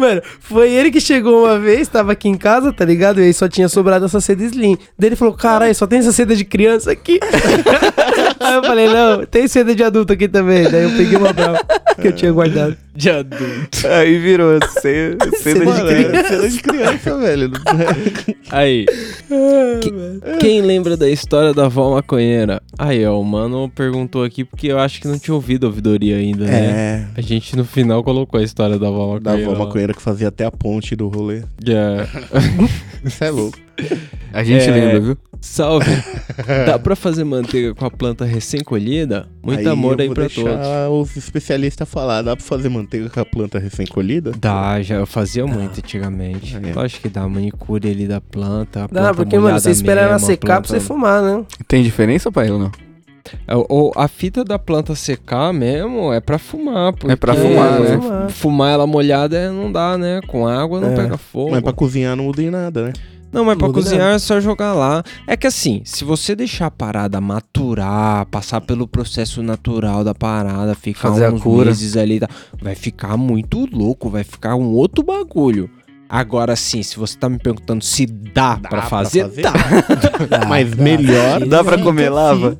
Mano, 0.00 0.22
foi 0.40 0.72
ele 0.72 0.90
que 0.90 0.98
chegou 0.98 1.44
uma 1.44 1.58
vez, 1.58 1.86
tava 1.86 2.12
aqui 2.12 2.26
em 2.26 2.34
casa, 2.34 2.72
tá 2.72 2.86
ligado? 2.86 3.20
E 3.20 3.24
aí 3.24 3.34
só 3.34 3.46
tinha 3.46 3.68
sobrado 3.68 4.06
essa 4.06 4.18
seda 4.18 4.42
slim. 4.44 4.78
Daí 4.98 5.10
ele 5.10 5.16
falou, 5.16 5.34
caralho, 5.34 5.74
só 5.74 5.86
tem 5.86 5.98
essa 5.98 6.10
seda 6.10 6.34
de 6.34 6.42
criança 6.42 6.90
aqui. 6.90 7.20
aí 8.40 8.54
eu 8.54 8.62
falei, 8.64 8.86
não, 8.88 9.24
tem 9.26 9.46
seda 9.46 9.74
de 9.74 9.82
adulto 9.84 10.12
aqui 10.12 10.26
também. 10.28 10.68
Daí 10.70 10.84
eu 10.84 10.90
peguei 10.96 11.16
uma 11.16 11.32
brava 11.32 11.60
que 12.00 12.08
eu 12.08 12.12
tinha 12.12 12.32
guardado. 12.32 12.76
de 12.94 13.10
adulto. 13.10 13.86
Aí 13.88 14.18
virou 14.18 14.58
ce- 14.80 15.16
seda 15.38 15.64
de 15.64 15.82
criança. 15.82 16.18
é 16.18 16.24
cena 16.24 16.48
de 16.48 16.62
criança, 16.62 17.18
velho. 17.18 17.50
Aí, 18.50 18.86
que- 19.80 20.36
quem 20.38 20.60
lembra 20.62 20.96
da 20.96 21.08
história 21.08 21.52
da 21.54 21.66
avó 21.66 21.94
maconheira? 21.94 22.60
Aí, 22.78 23.04
ó, 23.06 23.20
o 23.20 23.24
mano 23.24 23.70
perguntou 23.74 24.24
aqui 24.24 24.44
porque 24.44 24.68
eu 24.68 24.78
acho 24.78 25.00
que 25.00 25.08
não 25.08 25.18
tinha 25.18 25.34
ouvido 25.34 25.66
a 25.66 25.68
ouvidoria 25.68 26.16
ainda, 26.16 26.44
né? 26.46 26.60
É. 26.60 27.06
A 27.16 27.20
gente 27.20 27.54
no 27.56 27.64
final 27.64 28.02
colocou 28.02 28.40
a 28.40 28.42
história 28.42 28.78
da 28.78 28.88
avó 28.88 29.18
Da 29.18 29.30
maconheira. 29.32 29.50
avó 29.52 29.58
lá. 29.60 29.66
maconheira 29.66 29.94
que 29.94 30.02
fazia 30.02 30.28
até 30.28 30.44
a 30.44 30.50
ponte 30.50 30.96
do 30.96 31.08
rolê. 31.08 31.42
É. 31.66 32.06
Isso 33.04 33.22
é 33.24 33.30
louco. 33.30 33.58
A 34.32 34.42
gente 34.44 34.68
É. 34.68 34.70
lembra, 34.72 35.00
viu? 35.00 35.18
Salve! 35.40 35.90
Dá 36.66 36.78
pra 36.78 36.94
fazer 36.94 37.24
manteiga 37.24 37.74
com 37.74 37.84
a 37.84 37.90
planta 37.90 38.24
recém-colhida? 38.24 39.26
Muito 39.42 39.68
amor 39.68 39.98
eu 39.98 40.08
aí 40.08 40.14
pra 40.14 40.28
todos. 40.28 41.10
os 41.10 41.16
especialistas 41.16 41.88
falar. 41.88 42.22
Dá 42.22 42.36
pra 42.36 42.44
fazer 42.44 42.68
manteiga 42.68 43.08
com 43.08 43.20
a 43.20 43.24
planta 43.24 43.58
recém-colhida? 43.58 44.32
Dá, 44.38 44.80
já 44.82 44.96
eu 44.96 45.06
fazia 45.06 45.46
muito 45.46 45.78
antigamente. 45.78 46.56
É. 46.56 46.72
Lógico 46.74 47.02
que 47.02 47.08
dá 47.08 47.26
manicure 47.28 47.88
ali 47.90 48.06
da 48.06 48.20
planta. 48.20 48.80
Dá, 48.80 48.86
planta 48.88 49.14
porque, 49.14 49.38
mano, 49.38 49.58
você 49.58 49.70
espera 49.70 50.02
ela 50.02 50.18
secar 50.18 50.60
pra 50.60 50.68
você 50.68 50.74
planta- 50.74 50.86
fumar, 50.86 51.22
né? 51.22 51.44
Tem 51.66 51.82
diferença, 51.82 52.30
pai, 52.30 52.50
ou 52.50 52.58
não? 52.58 52.70
É, 53.46 53.54
o- 53.54 53.92
a 53.96 54.08
fita 54.08 54.44
da 54.44 54.58
planta 54.58 54.94
secar 54.94 55.52
mesmo 55.52 56.12
é 56.12 56.20
pra 56.20 56.38
fumar. 56.38 56.92
Porque 56.92 57.12
É 57.12 57.16
pra 57.16 57.34
fumar, 57.34 57.80
né? 57.80 57.96
Fumar. 57.98 58.30
Fumar 58.30 58.72
ela 58.72 58.86
molhada 58.86 59.36
é- 59.38 59.48
não 59.50 59.70
dá, 59.70 59.96
né? 59.96 60.20
Com 60.26 60.46
água 60.46 60.80
não 60.80 60.90
É. 60.92 60.96
pega 60.96 61.16
fogo. 61.16 61.52
Mas 61.52 61.62
pra 61.62 61.72
cozinhar 61.72 62.14
não 62.16 62.24
muda 62.24 62.42
em 62.42 62.50
nada, 62.50 62.86
né? 62.86 62.92
Não, 63.32 63.44
mas 63.44 63.56
pra 63.56 63.68
Muda 63.68 63.80
cozinhar 63.80 64.14
é 64.14 64.18
só 64.18 64.40
jogar 64.40 64.72
lá. 64.74 65.02
É 65.26 65.36
que 65.36 65.46
assim, 65.46 65.82
se 65.84 66.04
você 66.04 66.34
deixar 66.34 66.66
a 66.66 66.70
parada 66.70 67.20
maturar, 67.20 68.26
passar 68.26 68.60
pelo 68.60 68.88
processo 68.88 69.42
natural 69.42 70.02
da 70.02 70.14
parada, 70.14 70.74
ficar 70.74 71.10
Fazer 71.10 71.26
a 71.26 71.30
uns 71.32 71.40
cura. 71.42 71.66
meses 71.66 71.96
ali, 71.96 72.20
vai 72.60 72.74
ficar 72.74 73.16
muito 73.16 73.68
louco, 73.72 74.10
vai 74.10 74.24
ficar 74.24 74.56
um 74.56 74.70
outro 74.72 75.04
bagulho. 75.04 75.70
Agora 76.08 76.56
sim, 76.56 76.82
se 76.82 76.96
você 76.98 77.16
tá 77.16 77.28
me 77.28 77.38
perguntando 77.38 77.84
se 77.84 78.04
dá, 78.04 78.56
Dá 78.56 78.68
pra 78.68 78.68
pra 78.68 78.82
fazer, 78.82 79.22
fazer? 79.28 79.42
dá. 79.42 79.52
Dá, 80.28 80.46
Mas 80.46 80.70
dá. 80.74 80.82
melhor. 80.82 81.46
Dá 81.46 81.62
pra 81.62 81.74
fica 81.74 81.84
comer 81.84 82.08
lava? 82.10 82.58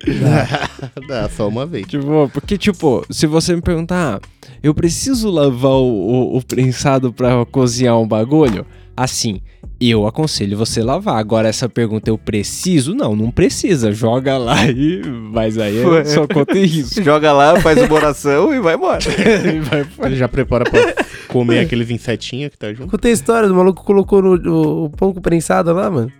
Dá, 1.06 1.28
só 1.28 1.46
uma 1.48 1.66
vez. 1.66 1.86
Tipo, 1.86 2.30
porque, 2.32 2.56
tipo, 2.56 3.04
se 3.10 3.26
você 3.26 3.54
me 3.54 3.60
perguntar, 3.60 4.16
ah, 4.16 4.20
eu 4.62 4.74
preciso 4.74 5.28
lavar 5.30 5.72
o, 5.72 5.84
o, 6.32 6.36
o 6.38 6.42
prensado 6.44 7.12
pra 7.12 7.44
cozinhar 7.46 7.98
um 7.98 8.08
bagulho? 8.08 8.64
Assim, 8.96 9.40
eu 9.80 10.06
aconselho 10.06 10.58
você 10.58 10.82
lavar. 10.82 11.16
Agora, 11.16 11.48
essa 11.48 11.68
pergunta, 11.68 12.10
eu 12.10 12.18
preciso? 12.18 12.94
Não, 12.94 13.16
não 13.16 13.30
precisa. 13.30 13.92
Joga 13.92 14.36
lá 14.36 14.66
e. 14.68 15.00
Mas 15.32 15.56
aí 15.56 15.78
é 15.78 16.04
só 16.04 16.26
conta 16.26 16.58
e 16.58 16.66
risco. 16.66 17.00
Joga 17.04 17.32
lá, 17.32 17.58
faz 17.60 17.78
uma 17.82 17.94
oração 17.94 18.54
e 18.54 18.60
vai 18.60 18.74
embora. 18.74 19.00
E 19.40 19.60
vai 19.60 19.86
Ele 20.06 20.16
já 20.16 20.28
prepara 20.28 20.64
pra 20.64 20.94
comer 21.28 21.60
aqueles 21.60 21.90
insetinhos 21.90 22.50
que 22.50 22.58
tá 22.58 22.72
junto. 22.74 22.90
Contei 22.90 23.10
a 23.10 23.14
história 23.14 23.48
do 23.48 23.54
maluco 23.54 23.80
que 23.80 23.86
colocou 23.86 24.20
no, 24.20 24.34
o, 24.36 24.84
o 24.84 24.90
pão 24.90 25.14
com 25.14 25.20
prensado 25.20 25.72
lá, 25.72 25.90
mano. 25.90 26.12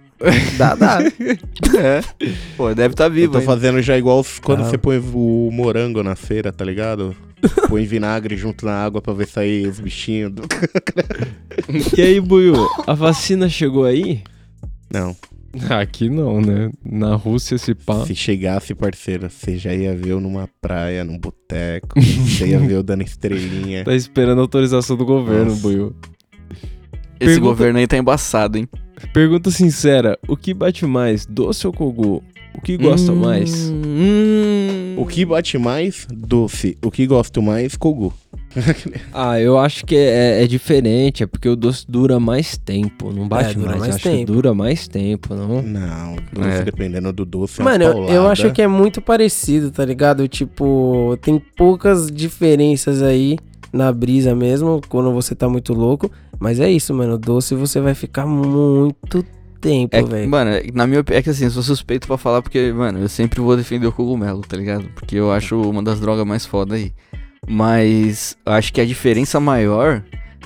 Dá, 0.56 0.74
dá. 0.74 0.98
É. 1.78 2.00
Pô, 2.56 2.74
deve 2.74 2.92
estar 2.94 3.04
tá 3.04 3.10
Eu 3.10 3.14
vivo 3.14 3.32
tô 3.32 3.38
ainda. 3.38 3.50
fazendo 3.50 3.80
já 3.80 3.96
igual 3.96 4.24
quando 4.42 4.60
Ah. 4.60 4.64
você 4.64 4.76
põe 4.76 4.98
o 4.98 5.50
morango 5.52 6.02
na 6.02 6.14
feira, 6.16 6.52
tá 6.52 6.64
ligado? 6.64 7.14
Põe 7.68 7.84
vinagre 7.86 8.36
junto 8.36 8.66
na 8.66 8.72
água 8.74 9.00
pra 9.00 9.14
ver 9.14 9.26
sair 9.28 9.66
os 9.66 9.80
bichinhos. 9.80 10.32
do- 10.32 10.42
E 11.96 12.02
aí, 12.02 12.20
Buiu, 12.20 12.54
a 12.86 12.92
vacina 12.94 13.48
chegou 13.48 13.84
aí? 13.84 14.22
Não, 14.92 15.16
Aqui 15.68 16.08
não, 16.08 16.40
né? 16.40 16.70
Na 16.84 17.14
Rússia, 17.16 17.58
se 17.58 17.74
pá. 17.74 18.04
se 18.06 18.14
chegasse, 18.14 18.72
parceiro, 18.74 19.28
você 19.28 19.56
já 19.56 19.72
ia 19.74 19.96
ver 19.96 20.10
eu 20.10 20.20
numa 20.20 20.48
praia, 20.60 21.02
num 21.02 21.18
boteco. 21.18 21.98
você 22.00 22.48
ia 22.48 22.58
ver 22.60 22.74
eu 22.74 22.82
dando 22.84 23.02
estrelinha. 23.02 23.84
Tá 23.84 23.94
esperando 23.94 24.38
a 24.38 24.42
autorização 24.42 24.96
do 24.96 25.04
governo, 25.04 25.50
Nossa. 25.50 25.62
Buiu. 25.62 25.94
Esse 27.18 27.32
Pergunta- 27.34 27.40
governo 27.40 27.78
aí 27.80 27.86
tá 27.86 27.96
embaçado, 27.98 28.58
hein? 28.58 28.68
Pergunta 29.12 29.50
sincera: 29.50 30.18
o 30.28 30.36
que 30.36 30.52
bate 30.54 30.84
mais, 30.86 31.26
doce 31.26 31.66
ou 31.66 31.72
kogu? 31.72 32.22
O 32.54 32.60
que 32.60 32.76
gosta 32.76 33.12
Hum, 33.12 33.16
mais? 33.16 33.70
hum. 33.70 34.94
O 34.96 35.06
que 35.06 35.24
bate 35.24 35.56
mais? 35.56 36.06
Doce. 36.12 36.76
O 36.84 36.90
que 36.90 37.06
gosto 37.06 37.40
mais? 37.40 37.76
Kogu. 37.76 38.12
Ah, 39.14 39.40
eu 39.40 39.56
acho 39.58 39.84
que 39.86 39.94
é, 39.96 40.42
é 40.42 40.46
diferente, 40.46 41.22
é 41.22 41.26
porque 41.26 41.48
o 41.48 41.54
doce 41.54 41.84
dura 41.88 42.18
mais 42.18 42.56
tempo, 42.58 43.12
não 43.12 43.28
bate 43.28 43.50
É, 43.52 43.54
dura 43.54 43.68
mais, 43.70 43.80
mais 43.82 43.94
acho 43.94 44.02
que 44.02 44.10
tempo. 44.10 44.32
dura 44.32 44.52
mais 44.54 44.88
tempo, 44.88 45.34
não? 45.34 45.62
Não, 45.62 46.16
doce 46.32 46.48
É. 46.48 46.62
dependendo 46.64 47.12
do 47.12 47.24
doce. 47.24 47.60
é 47.60 47.64
uma 47.64 47.70
Mano, 47.72 47.84
eu, 48.08 48.26
acho 48.26 48.50
que 48.52 48.60
é 48.60 48.66
muito 48.66 49.00
parecido, 49.00 49.70
tá 49.70 49.84
ligado? 49.84 50.26
Tipo, 50.26 51.16
tem 51.22 51.40
poucas 51.56 52.10
diferenças 52.10 53.02
aí 53.02 53.38
na 53.72 53.92
brisa 53.92 54.34
mesmo, 54.34 54.80
quando 54.88 55.12
você 55.12 55.34
tá 55.34 55.48
muito 55.48 55.72
louco. 55.72 56.10
Mas 56.38 56.58
é 56.60 56.70
isso, 56.70 56.92
mano. 56.94 57.16
Doce 57.18 57.54
você 57.54 57.80
vai 57.80 57.94
ficar 57.94 58.26
muito 58.26 59.24
tempo, 59.60 59.94
É, 59.94 60.02
velho. 60.02 60.28
mano, 60.30 60.50
na 60.72 60.86
minha 60.86 61.00
opinião, 61.00 61.18
é 61.18 61.22
que 61.22 61.28
assim, 61.30 61.44
eu 61.44 61.50
sou 61.50 61.62
suspeito 61.62 62.06
pra 62.06 62.16
falar 62.16 62.40
porque, 62.40 62.72
mano, 62.72 62.98
eu 62.98 63.08
sempre 63.08 63.40
vou 63.40 63.56
defender 63.56 63.86
o 63.86 63.92
cogumelo, 63.92 64.40
tá 64.40 64.56
ligado? 64.56 64.88
Porque 64.94 65.16
eu 65.16 65.30
acho 65.30 65.60
uma 65.60 65.82
das 65.82 66.00
drogas 66.00 66.26
mais 66.26 66.46
foda 66.46 66.74
aí. 66.76 66.92
Mas 67.46 68.36
eu 68.46 68.52
acho 68.52 68.72
que 68.72 68.80
a 68.80 68.86
diferença 68.86 69.38
maior, 69.40 70.02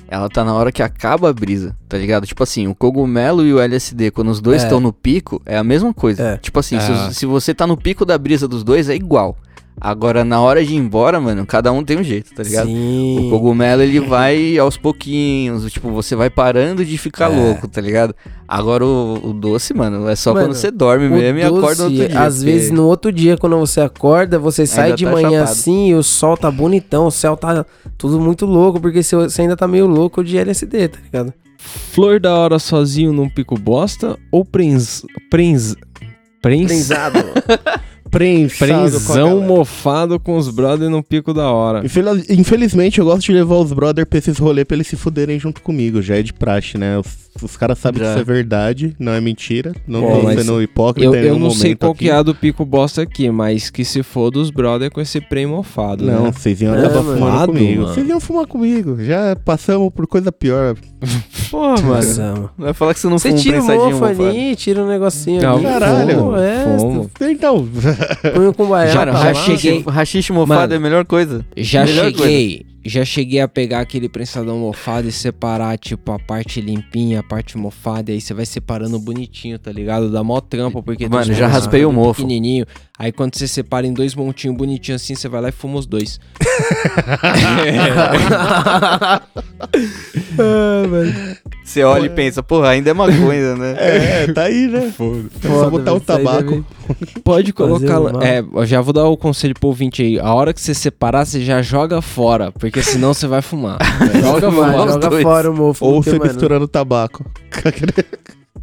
ela 0.08 0.28
tá 0.28 0.44
na 0.44 0.52
hora 0.54 0.72
que 0.72 0.82
acaba 0.82 1.28
a 1.28 1.32
brisa, 1.32 1.76
tá 1.88 1.96
ligado? 1.98 2.26
Tipo 2.26 2.42
assim, 2.42 2.66
o 2.66 2.74
cogumelo 2.74 3.44
e 3.46 3.52
o 3.52 3.60
LSD, 3.60 4.10
quando 4.10 4.30
os 4.30 4.40
dois 4.40 4.62
É. 4.62 4.64
estão 4.64 4.80
no 4.80 4.92
pico, 4.92 5.40
é 5.46 5.56
a 5.56 5.62
mesma 5.64 5.92
coisa. 5.94 6.22
É. 6.22 6.36
Tipo 6.38 6.58
assim, 6.60 6.80
se, 6.80 6.90
Ah. 6.90 7.08
os- 7.08 7.16
se 7.16 7.26
você 7.26 7.54
tá 7.54 7.66
no 7.66 7.76
pico 7.76 8.04
da 8.04 8.16
brisa 8.18 8.48
dos 8.48 8.64
dois, 8.64 8.88
é 8.88 8.94
igual. 8.96 9.36
Agora, 9.86 10.24
na 10.24 10.40
hora 10.40 10.64
de 10.64 10.72
ir 10.72 10.78
embora, 10.78 11.20
mano, 11.20 11.44
cada 11.44 11.70
um 11.70 11.84
tem 11.84 11.98
um 11.98 12.02
jeito, 12.02 12.32
tá 12.34 12.42
ligado? 12.42 12.68
Sim. 12.68 13.26
O 13.26 13.30
cogumelo, 13.30 13.82
ele 13.82 14.00
vai 14.00 14.56
aos 14.56 14.78
pouquinhos, 14.78 15.70
tipo, 15.70 15.90
você 15.90 16.16
vai 16.16 16.30
parando 16.30 16.82
de 16.82 16.96
ficar 16.96 17.30
É. 17.30 17.36
louco, 17.36 17.68
tá 17.68 17.82
ligado? 17.82 18.14
Agora, 18.48 18.82
o, 18.82 19.20
o 19.28 19.32
doce, 19.34 19.74
mano, 19.74 20.08
é 20.08 20.16
só 20.16 20.32
Mano, 20.32 20.46
quando 20.46 20.54
você 20.54 20.70
dorme 20.70 21.06
mesmo 21.10 21.38
e 21.38 21.42
acorda 21.42 21.58
no 21.58 21.66
outro 21.66 21.90
doce, 21.90 22.08
dia. 22.08 22.18
Às 22.18 22.36
porque- 22.36 22.50
vezes, 22.50 22.70
no 22.70 22.86
outro 22.86 23.12
dia, 23.12 23.36
quando 23.36 23.58
você 23.58 23.82
acorda, 23.82 24.38
você 24.38 24.66
sai 24.66 24.84
Ainda 24.86 24.96
de 24.96 25.04
tá 25.04 25.10
manhã 25.12 25.30
chapado. 25.40 25.50
assim 25.52 25.88
e 25.90 25.94
o 25.94 26.02
sol 26.02 26.34
tá 26.38 26.50
bonitão, 26.50 27.06
o 27.06 27.10
céu 27.10 27.36
tá 27.36 27.66
tudo 27.98 28.18
muito 28.18 28.46
louco, 28.46 28.80
porque 28.80 29.02
você 29.02 29.14
você 29.14 29.42
ainda 29.42 29.54
tá 29.54 29.68
meio 29.68 29.86
louco 29.86 30.24
de 30.24 30.38
LSD, 30.38 30.88
tá 30.88 30.98
ligado? 31.04 31.30
Flor 31.58 32.18
da 32.18 32.34
hora 32.34 32.58
sozinho 32.58 33.12
num 33.12 33.28
pico 33.28 33.54
bosta 33.58 34.18
ou 34.32 34.46
prens... 34.46 35.02
Prens... 35.30 35.74
Prens... 36.40 36.66
Prensado. 36.68 37.18
Prensado 38.58 39.14
galera. 39.30 39.46
mofado 39.46 40.20
com 40.20 40.36
os 40.36 40.48
brothers 40.48 40.90
num 40.90 41.02
pico 41.02 41.34
da 41.34 41.50
hora. 41.50 41.84
Infeliz- 41.84 42.30
Infelizmente, 42.30 42.98
eu 42.98 43.04
gosto 43.04 43.22
de 43.26 43.32
levar 43.32 43.56
os 43.56 43.72
brother 43.72 44.06
pra 44.06 44.18
esses 44.18 44.38
rolês 44.38 44.66
pra 44.66 44.76
eles 44.76 44.86
se 44.86 44.96
fuderem 44.96 45.38
junto 45.38 45.60
comigo. 45.60 46.00
Já 46.00 46.16
é 46.16 46.22
de 46.22 46.32
praxe, 46.32 46.78
né? 46.78 46.98
Os, 46.98 47.06
os 47.42 47.56
caras 47.56 47.78
sabem 47.78 48.00
que 48.02 48.08
isso 48.08 48.18
é 48.18 48.24
verdade, 48.24 48.94
não 48.98 49.12
é 49.12 49.20
mentira. 49.20 49.74
Não 49.86 50.00
Pô, 50.02 50.20
tô 50.20 50.30
sendo 50.30 50.62
hipócrita 50.62 51.16
Eu, 51.16 51.24
em 51.24 51.26
eu 51.28 51.38
não 51.38 51.50
sei 51.50 51.74
qual 51.74 51.92
aqui. 51.92 52.04
que 52.04 52.10
é 52.10 52.14
a 52.14 52.22
do 52.22 52.34
pico 52.34 52.64
bosta 52.64 53.02
aqui, 53.02 53.30
mas 53.30 53.70
que 53.70 53.84
se 53.84 54.02
for 54.02 54.30
dos 54.30 54.50
brother 54.50 54.90
com 54.90 55.00
esse 55.00 55.20
prem 55.20 55.46
mofado, 55.46 56.04
Não, 56.04 56.24
né? 56.24 56.32
vocês 56.32 56.60
iam 56.60 56.74
É, 56.74 56.78
acabar 56.78 57.02
mano. 57.02 57.14
fumando 57.14 57.30
Fumado, 57.32 57.52
comigo. 57.52 57.82
mano. 57.82 57.94
Vocês 57.94 58.08
iam 58.08 58.20
fumar 58.20 58.46
comigo. 58.46 58.96
Já 59.02 59.36
passamos 59.36 59.90
por 59.92 60.06
coisa 60.06 60.30
pior. 60.32 60.76
Pô, 61.50 61.60
mano. 61.60 61.82
Nossa, 61.94 62.50
Vai 62.56 62.72
falar 62.72 62.94
que 62.94 63.00
você 63.00 63.08
não 63.08 63.18
Você 63.18 63.28
fuma 63.30 63.40
um 63.40 63.42
tira 63.42 63.58
o 63.60 63.64
prensadinho 63.66 63.96
mofo 63.98 64.08
mofado. 64.12 64.28
ali, 64.28 64.56
tira 64.56 64.82
um 64.82 64.88
negocinho 64.88 65.42
Não, 65.42 65.54
ali. 65.56 65.64
caralho. 65.64 66.36
É, 66.36 66.78
Fumo. 66.78 67.10
Então, 67.20 67.68
põe 68.34 68.46
um 68.48 68.52
cumbaiá 68.54 68.86
Já- 68.92 69.02
pra 69.02 69.12
já 69.12 69.18
lá. 69.24 69.34
cheguei- 69.34 69.84
Rachixe 69.86 70.32
mofado 70.32 70.60
Mano, 70.60 70.72
é 70.74 70.76
a 70.76 70.80
melhor 70.80 71.04
coisa. 71.04 71.44
Já 71.56 71.84
Melhor 71.84 72.06
cheguei, 72.06 72.64
já 72.84 73.04
cheguei 73.04 73.40
a 73.40 73.48
pegar 73.48 73.80
aquele 73.80 74.08
prensadão 74.08 74.58
mofado 74.58 75.08
e 75.08 75.12
separar, 75.12 75.78
tipo, 75.78 76.12
a 76.12 76.18
parte 76.18 76.60
limpinha, 76.60 77.20
a 77.20 77.22
parte 77.22 77.56
mofada, 77.56 78.10
e 78.10 78.14
aí 78.14 78.20
você 78.20 78.34
vai 78.34 78.44
separando 78.44 78.98
bonitinho, 78.98 79.58
tá 79.58 79.72
ligado? 79.72 80.10
Dá 80.10 80.22
mó 80.22 80.40
trampa, 80.40 80.82
porque 80.82 81.08
Mano, 81.08 81.32
já 81.32 81.46
raspei 81.46 81.84
o 81.84 81.92
mofo. 81.92 82.22
pequenininho. 82.22 82.66
Aí 82.96 83.10
quando 83.10 83.36
você 83.36 83.48
separa 83.48 83.84
em 83.86 83.92
dois 83.92 84.14
montinhos 84.14 84.56
bonitinhos 84.56 85.02
assim, 85.02 85.16
você 85.16 85.28
vai 85.28 85.40
lá 85.40 85.48
e 85.48 85.52
fuma 85.52 85.78
os 85.78 85.86
dois. 85.86 86.20
Você 91.64 91.82
olha 91.82 92.06
e 92.06 92.10
pensa, 92.10 92.42
porra, 92.42 92.68
ainda 92.70 92.90
é 92.90 92.92
maconha, 92.92 93.54
né? 93.56 93.74
é, 93.78 94.32
tá 94.32 94.42
aí, 94.42 94.68
né? 94.68 94.92
Foda. 94.96 95.24
É 95.42 95.48
só 95.48 95.70
botar 95.70 95.94
o 95.94 96.00
tabaco. 96.00 96.50
deve- 96.50 96.64
Pode 97.24 97.52
colocar. 97.52 97.98
Lá-. 97.98 98.24
É, 98.24 98.40
eu 98.40 98.66
já 98.66 98.80
vou 98.80 98.92
dar 98.92 99.04
o 99.06 99.16
conselho 99.16 99.54
pro 99.58 99.68
ouvinte 99.68 100.02
aí. 100.02 100.18
A 100.20 100.32
hora 100.34 100.52
que 100.52 100.60
você 100.60 100.74
separar, 100.74 101.24
você 101.24 101.42
já 101.42 101.62
joga 101.62 102.00
fora, 102.02 102.52
porque 102.52 102.82
senão 102.82 103.14
você 103.14 103.26
vai 103.26 103.42
fumar. 103.42 103.78
joga 104.22 104.50
Vai, 104.50 104.72
fora. 104.72 104.92
joga 104.92 105.08
dois. 105.10 105.22
fora 105.22 105.50
o 105.50 105.56
mofo. 105.56 105.84
Ou 105.86 106.02
você 106.02 106.18
misturando 106.18 106.68
tabaco. 106.68 107.24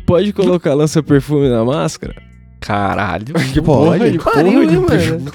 Pode 0.06 0.32
colocar 0.34 0.74
lança-perfume 0.74 1.50
na 1.50 1.66
máscara? 1.66 2.16
Caralho. 2.62 3.26
Que 3.52 3.62
Pode. 3.62 4.12
de 4.12 4.20
Pariu, 4.20 4.64
hein, 4.64 4.82
perfume. 4.86 5.20
mano? 5.20 5.32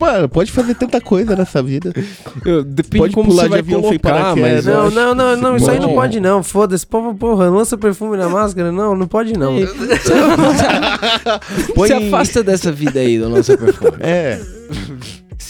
Mano, 0.00 0.28
pode 0.30 0.50
fazer 0.50 0.74
tanta 0.74 0.98
coisa 1.00 1.36
nessa 1.36 1.62
vida. 1.62 1.92
Eu- 2.44 2.64
Depende 2.64 2.98
Pode 3.02 3.14
como 3.14 3.28
pular 3.28 3.42
você 3.42 3.48
de 3.48 3.50
vai 3.50 3.58
avião 3.60 3.82
sem 3.86 3.98
paraquedas, 3.98 4.64
Não, 4.64 4.86
acho 4.86 4.94
não, 4.96 5.14
não, 5.14 5.36
não, 5.36 5.56
isso 5.56 5.70
aí 5.70 5.78
não 5.78 5.92
pode 5.94 6.18
não, 6.20 6.42
foda-se. 6.42 6.86
Porra, 6.86 7.14
porra, 7.14 7.50
lança 7.50 7.76
perfume 7.76 8.16
na 8.16 8.28
máscara? 8.28 8.72
Não, 8.72 8.96
não 8.96 9.06
pode 9.06 9.34
não. 9.34 9.54
Põe- 11.74 11.88
Se 11.88 11.94
afasta 11.94 12.42
dessa 12.42 12.72
vida 12.72 13.00
aí 13.00 13.18
do 13.18 13.28
lança-perfume. 13.28 13.96
É, 14.00 14.40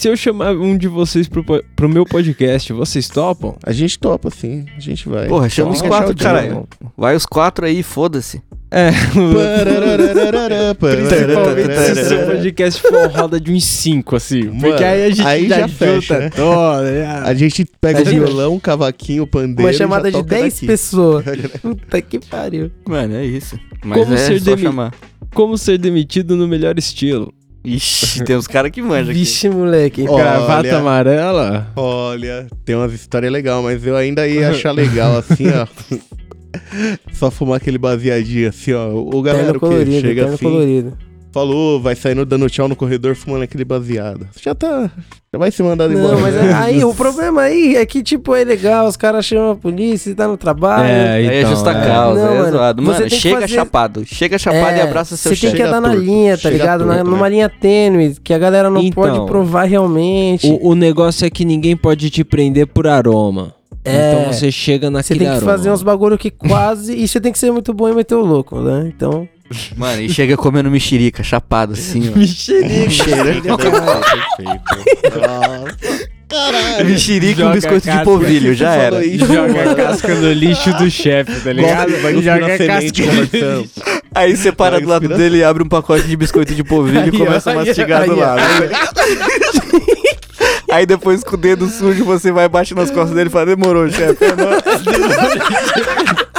Se 0.01 0.09
eu 0.09 0.17
chamar 0.17 0.57
um 0.57 0.79
de 0.79 0.89
vocês 0.89 1.29
pro, 1.29 1.45
pro 1.77 1.87
meu 1.87 2.07
podcast, 2.07 2.73
vocês 2.73 3.07
topam? 3.07 3.55
a 3.63 3.71
gente 3.71 3.99
topa 3.99 4.31
sim, 4.31 4.65
a 4.75 4.81
gente 4.81 5.07
vai. 5.07 5.29
Porra, 5.29 5.47
chama 5.51 5.73
os 5.73 5.83
quatro, 5.83 6.17
caralho. 6.17 6.67
Vai 6.97 7.15
os 7.15 7.27
quatro 7.27 7.67
aí, 7.67 7.83
foda-se. 7.83 8.41
É, 8.71 8.91
principalmente 10.79 12.05
se 12.07 12.15
o 12.15 12.27
podcast 12.29 12.81
for 12.81 13.11
roda 13.11 13.39
de 13.39 13.53
uns 13.53 13.63
5, 13.67 14.17
assim. 14.17 14.45
Porque 14.47 14.69
Mano, 14.69 14.85
aí 14.87 15.05
a 15.05 15.11
gente 15.11 15.27
aí 15.27 15.49
já, 15.51 15.59
já 15.59 15.69
fecha, 15.69 16.19
né? 16.19 16.31
toda. 16.31 16.99
já. 16.99 17.23
A 17.25 17.35
gente 17.35 17.67
pega 17.79 17.99
o 17.99 18.03
Imagina. 18.03 18.25
violão, 18.25 18.55
o 18.57 18.61
cavaquinho, 18.61 19.25
o 19.25 19.27
pandeiro. 19.27 19.65
Uma 19.65 19.73
chamada 19.75 20.11
de 20.11 20.17
toca 20.17 20.31
10 20.31 20.55
daqui. 20.55 20.67
pessoas. 20.67 21.25
Puta 21.61 22.01
que 22.01 22.19
pariu. 22.21 22.71
Mano, 22.89 23.17
é 23.17 23.27
isso. 23.27 23.61
Mas 23.85 23.99
Como 23.99 24.15
é 24.15 24.17
ser 24.17 24.39
só 24.39 24.45
demi- 24.47 24.63
chamar. 24.63 24.95
Como 25.35 25.59
ser 25.59 25.77
demitido 25.77 26.37
no 26.37 26.49
melhor 26.49 26.79
estilo? 26.79 27.35
Ixi, 27.63 28.25
tem 28.25 28.37
uns 28.37 28.47
caras 28.47 28.71
que 28.71 28.81
manjam 28.81 29.11
aqui. 29.11 29.21
Vixe, 29.21 29.49
moleque. 29.51 30.05
Gravata 30.05 30.69
Olha. 30.69 30.79
amarela? 30.79 31.73
Olha, 31.77 32.47
tem 32.65 32.75
umas 32.75 32.93
histórias 32.93 33.31
legais, 33.31 33.63
mas 33.63 33.87
eu 33.87 33.97
ainda 33.97 34.27
ia 34.27 34.51
achar 34.51 34.73
legal 34.73 35.17
assim, 35.19 35.47
ó. 35.49 35.67
Só 37.13 37.31
fumar 37.31 37.59
aquele 37.59 37.79
baseadinho 37.79 38.49
assim, 38.49 38.73
ó. 38.73 38.89
O 38.93 39.21
galera 39.23 39.57
o 39.57 39.61
colorido, 39.61 40.01
chega 40.01 40.27
assim, 40.27 40.45
colorido. 40.45 40.97
Falou, 41.33 41.81
vai 41.81 41.95
saindo 41.95 42.25
dando 42.27 42.49
tchau 42.51 42.69
no 42.69 42.75
corredor 42.77 43.15
fumando 43.15 43.43
aquele 43.43 43.65
baseado. 43.65 44.27
Já 44.41 44.55
tá. 44.55 44.91
Já 45.33 45.39
vai 45.39 45.51
se 45.53 45.63
mandar 45.63 45.91
embora. 45.91 46.15
Não, 46.15 46.21
mas 46.21 46.35
né? 46.35 46.53
aí 46.59 46.85
o 46.85 46.93
problema 46.93 47.43
aí 47.43 47.77
é 47.77 47.87
que, 47.87 48.03
tipo, 48.03 48.35
é 48.35 48.43
legal, 48.43 48.87
os 48.89 48.97
caras 48.97 49.25
chamam 49.25 49.53
a 49.53 49.57
polícia, 49.57 50.13
tá 50.15 50.27
no 50.27 50.37
trabalho. 50.37 50.89
É, 50.89 51.13
Aí 51.15 51.27
é 51.29 51.39
então, 51.41 51.51
justa 51.53 51.71
é. 51.71 51.87
causa, 51.87 52.21
Não, 52.27 52.35
é 52.35 52.39
mano, 52.39 52.53
zoado. 52.53 52.83
você 52.83 52.99
Mano, 53.05 53.11
chega 53.11 53.41
fazer- 53.43 53.55
chapado. 53.55 54.05
Chega 54.05 54.39
chapado 54.39 54.77
e 54.77 54.81
abraça 54.81 55.17
seu 55.17 55.35
Você 55.37 55.47
tem 55.47 55.57
que 55.57 55.63
andar 55.63 55.81
na 55.81 55.95
linha, 55.95 56.37
tá 56.37 56.51
ligado? 56.51 56.85
Na- 56.85 56.97
torto, 56.97 57.11
numa 57.11 57.29
né? 57.29 57.37
linha 57.37 57.49
tênue, 57.49 58.17
que 58.23 58.35
a 58.35 58.39
galera 58.39 58.69
não 58.69 58.81
Então, 58.83 59.03
pode 59.03 59.27
provar 59.27 59.65
realmente. 59.65 60.49
O, 60.49 60.71
o 60.71 60.75
negócio 60.75 61.25
é 61.25 61.31
que 61.31 61.45
ninguém 61.45 61.77
pode 61.77 62.11
te 62.11 62.25
prender 62.25 62.67
por 62.67 62.87
aroma. 62.89 63.55
É. 63.85 64.13
Então 64.13 64.33
você 64.33 64.51
chega 64.51 64.89
Você 64.89 64.91
naquele 64.91 65.19
tem 65.21 65.29
que 65.29 65.35
aroma. 65.37 65.53
fazer 65.53 65.71
uns 65.71 65.83
bagulho 65.83 66.19
que 66.19 66.31
quase. 66.31 66.95
e 66.95 67.07
você 67.09 67.21
tem 67.21 67.31
que 67.33 67.39
ser 67.39 67.51
muito 67.53 67.73
bom 67.73 67.89
e 67.89 67.95
meter 67.95 68.15
o 68.17 68.21
louco, 68.25 68.61
né? 68.61 68.93
Então. 68.95 69.29
Mano, 69.77 70.01
e 70.03 70.09
chega 70.09 70.37
comendo 70.37 70.71
mexerica, 70.71 71.25
chapado 71.25 71.73
assim, 71.73 72.13
ó. 72.15 72.17
Mexerica, 72.17 73.57
perfeito. 73.59 75.19
Nossa. 75.19 76.11
Caralho. 76.29 76.87
Mexerica 76.87 77.33
e 77.33 77.35
Joga 77.35 77.51
um 77.51 77.55
biscoito 77.55 77.87
casca. 77.87 77.99
de 77.99 78.05
polvilho, 78.05 78.55
já 78.55 78.73
era. 78.75 79.05
isso, 79.05 79.27
Joga 79.27 79.53
mano. 79.53 79.71
a 79.71 79.75
casca 79.75 80.15
no 80.15 80.33
lixo 80.33 80.73
do 80.75 80.89
chefe, 80.89 81.41
tá 81.41 81.53
ligado? 81.53 81.91
Vai 82.01 82.13
cuspir 82.15 82.41
na 82.41 82.57
semente 82.57 83.03
conversando. 83.03 83.69
Aí 84.15 84.37
você 84.37 84.53
para 84.53 84.77
Vai 84.77 84.81
do 84.83 84.89
lado 84.89 85.09
dele 85.09 85.39
e 85.39 85.45
abre 85.45 85.65
um 85.65 85.69
pacote 85.69 86.07
de 86.07 86.17
biscoito 86.17 86.55
de 86.55 86.63
polvilho 86.63 87.01
e 87.01 87.03
Aí, 87.03 87.11
começa 87.11 87.51
a 87.51 87.55
mastigar 87.55 88.03
aí, 88.03 88.09
do 88.09 88.15
lado. 88.17 88.41
Aí 90.71 90.87
depois 90.87 91.25
com 91.25 91.35
o 91.35 91.37
dedo 91.37 91.69
sujo 91.69 92.05
você 92.05 92.31
vai 92.31 92.49
baixo 92.49 92.77
nas 92.77 92.93
costas 92.93 93.17
dele 93.17 93.29
e 93.29 93.33
fala, 93.33 93.47
demorou, 93.47 93.91
chefe. 93.91 94.19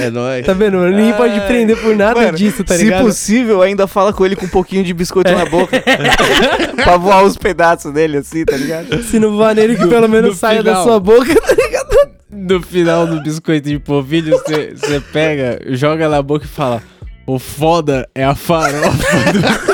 É 0.00 0.10
nóis." 0.10 0.40
É. 0.40 0.42
Tá 0.42 0.52
vendo? 0.52 0.78
mano? 0.78 0.96
Ninguém 0.96 1.12
pode 1.14 1.40
prender 1.42 1.76
por 1.76 1.94
nada 1.96 2.20
Mano, 2.20 2.36
disso, 2.38 2.64
tá 2.64 2.74
Se 2.74 2.84
ligado? 2.84 3.04
possível, 3.04 3.62
ainda 3.62 3.86
fala 3.86 4.12
com 4.12 4.24
ele 4.24 4.36
com 4.36 4.46
um 4.46 4.48
pouquinho 4.50 4.82
de 4.84 4.92
biscoito 4.94 5.30
na 5.32 5.44
boca. 5.46 5.82
pra 6.82 6.96
voar 6.96 7.22
os 7.24 7.36
pedaços 7.36 7.92
dele 7.92 8.18
assim, 8.18 8.44
tá 8.44 8.56
ligado? 8.56 9.02
Se 9.04 9.18
não 9.18 9.36
voar 9.36 9.54
nele, 9.54 9.76
que 9.76 9.86
pelo 9.86 10.08
menos 10.08 10.30
no 10.30 10.36
saia 10.36 10.62
da 10.62 10.72
final. 10.72 10.84
sua 10.84 11.00
boca, 11.00 11.34
tá 11.34 11.54
ligado? 11.54 12.10
No 12.32 12.62
final 12.62 13.06
do 13.06 13.20
biscoito 13.20 13.68
de 13.68 13.78
polvilho, 13.78 14.38
você 14.38 14.72
você 14.74 15.00
pega, 15.12 15.58
joga 15.70 16.08
na 16.08 16.22
boca 16.22 16.44
e 16.44 16.48
fala: 16.48 16.82
O 17.26 17.38
foda 17.38 18.08
é 18.14 18.24
a 18.24 18.34
farofa 18.34 18.90
Gostoso 19.32 19.69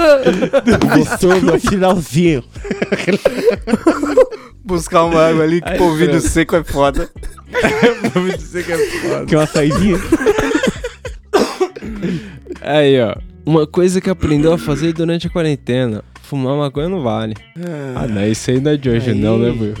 é 0.00 1.54
o 1.54 1.60
finalzinho. 1.60 2.44
Buscar 4.64 5.04
uma 5.04 5.28
água 5.28 5.44
ali 5.44 5.60
que 5.60 5.68
Aí, 5.68 5.78
polvilho 5.78 6.12
pronto. 6.12 6.28
seco 6.28 6.56
é 6.56 6.64
foda. 6.64 7.10
Você 8.38 8.62
que 8.62 8.72
é 8.72 8.78
foda. 8.78 9.26
Que 9.26 9.34
é 9.34 9.38
uma 9.38 9.46
saidinha. 9.46 9.98
Aí, 12.62 13.00
ó. 13.00 13.14
Uma 13.46 13.66
coisa 13.66 14.00
que 14.00 14.08
aprendeu 14.08 14.54
a 14.54 14.58
fazer 14.58 14.94
durante 14.94 15.26
a 15.26 15.30
quarentena: 15.30 16.02
fumar 16.22 16.56
maconha 16.56 16.88
não 16.88 17.02
vale. 17.02 17.34
Ah, 17.94 18.06
não, 18.06 18.26
isso 18.26 18.50
aí 18.50 18.58
não 18.60 18.70
é 18.72 18.76
de 18.76 18.88
hoje, 18.88 19.12
não, 19.12 19.38
né, 19.38 19.50
Will? 19.50 19.74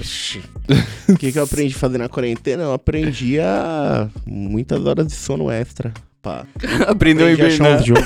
O 1.08 1.16
que, 1.16 1.32
que 1.32 1.38
eu 1.38 1.44
aprendi 1.44 1.74
a 1.74 1.78
fazer 1.78 1.96
na 1.96 2.08
quarentena? 2.08 2.64
Eu 2.64 2.72
aprendi 2.74 3.40
a 3.40 4.08
muitas 4.26 4.84
horas 4.84 5.06
de 5.06 5.14
sono 5.14 5.50
extra. 5.50 5.94
Pá. 6.24 6.46
Aprendeu 6.88 7.26
a 7.26 7.32
Aprendi 7.32 7.42
a 7.42 7.46
achar 7.46 7.54
hibernar. 7.54 7.80
uns 7.80 7.84
jogos. 7.86 8.04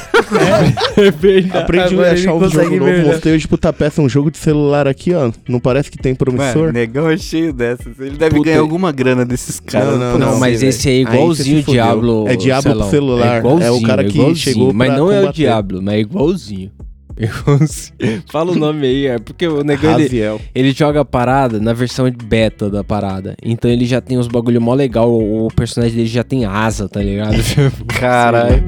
É. 1.55 1.59
Aprendi 1.59 1.95
Agora 1.95 2.11
a 2.11 2.13
achar 2.13 2.35
um 2.35 2.49
jogo 2.51 2.77
novo. 2.77 3.07
Mostrei 3.07 3.35
hoje 3.37 3.47
pro 3.47 3.57
Tapeça 3.57 4.03
um 4.03 4.09
jogo 4.09 4.29
de 4.31 4.39
celular 4.39 4.89
aqui, 4.89 5.15
ó. 5.15 5.31
Não 5.49 5.61
parece 5.61 5.89
que 5.89 5.97
tem 5.97 6.17
promissor? 6.17 6.63
Mano, 6.63 6.73
negão 6.73 7.09
é 7.09 7.17
cheio 7.17 7.53
dessas. 7.53 7.99
Ele 8.01 8.17
deve 8.17 8.35
Puta. 8.37 8.51
ganhar 8.51 8.61
alguma 8.61 8.91
grana 8.91 9.25
desses 9.25 9.61
caras. 9.61 9.99
não, 9.99 10.11
pode 10.13 10.19
Não, 10.25 10.33
ser, 10.35 10.41
mas 10.41 10.63
esse 10.65 10.91
é 10.91 10.95
igualzinho 11.01 11.61
o. 11.61 11.63
Diablo. 11.71 12.25
É 12.29 12.35
Diablo 12.35 12.75
pro 12.77 12.91
celular. 12.91 13.37
É, 13.37 13.39
igualzinho, 13.39 13.67
É 13.69 13.71
o 13.71 13.83
cara 13.83 14.03
que 14.03 14.11
igualzinho. 14.11 14.37
chegou 14.37 14.73
Mas 14.75 14.89
pra 14.89 14.99
não 14.99 15.13
é 15.13 15.23
o. 15.29 15.33
Diablo, 15.33 15.81
mas 15.81 15.95
é 15.95 16.01
igualzinho. 16.01 16.71
Fala 18.31 18.53
o 18.53 18.55
nome 18.55 18.87
aí, 18.87 19.07
é 19.07 19.19
porque 19.19 19.47
o 19.49 19.65
negão 19.65 19.99
ele, 19.99 20.09
ele 20.55 20.73
joga 20.73 21.01
a 21.01 21.05
parada 21.05 21.59
na 21.59 21.73
versão 21.73 22.09
beta 22.11 22.71
da 22.71 22.85
parada. 22.85 23.35
Então 23.43 23.71
ele 23.71 23.85
já 23.85 24.01
tem 24.01 24.17
uns 24.17 24.29
bagulho 24.29 24.61
mó 24.61 24.75
legal. 24.75 25.11
O, 25.11 25.47
o 25.47 25.49
personagem 25.49 25.97
dele 25.97 26.09
já 26.09 26.23
tem 26.23 26.45
asa, 26.45 26.89
tá 26.89 27.03
ligado? 27.03 27.37
Caralho. 27.99 28.63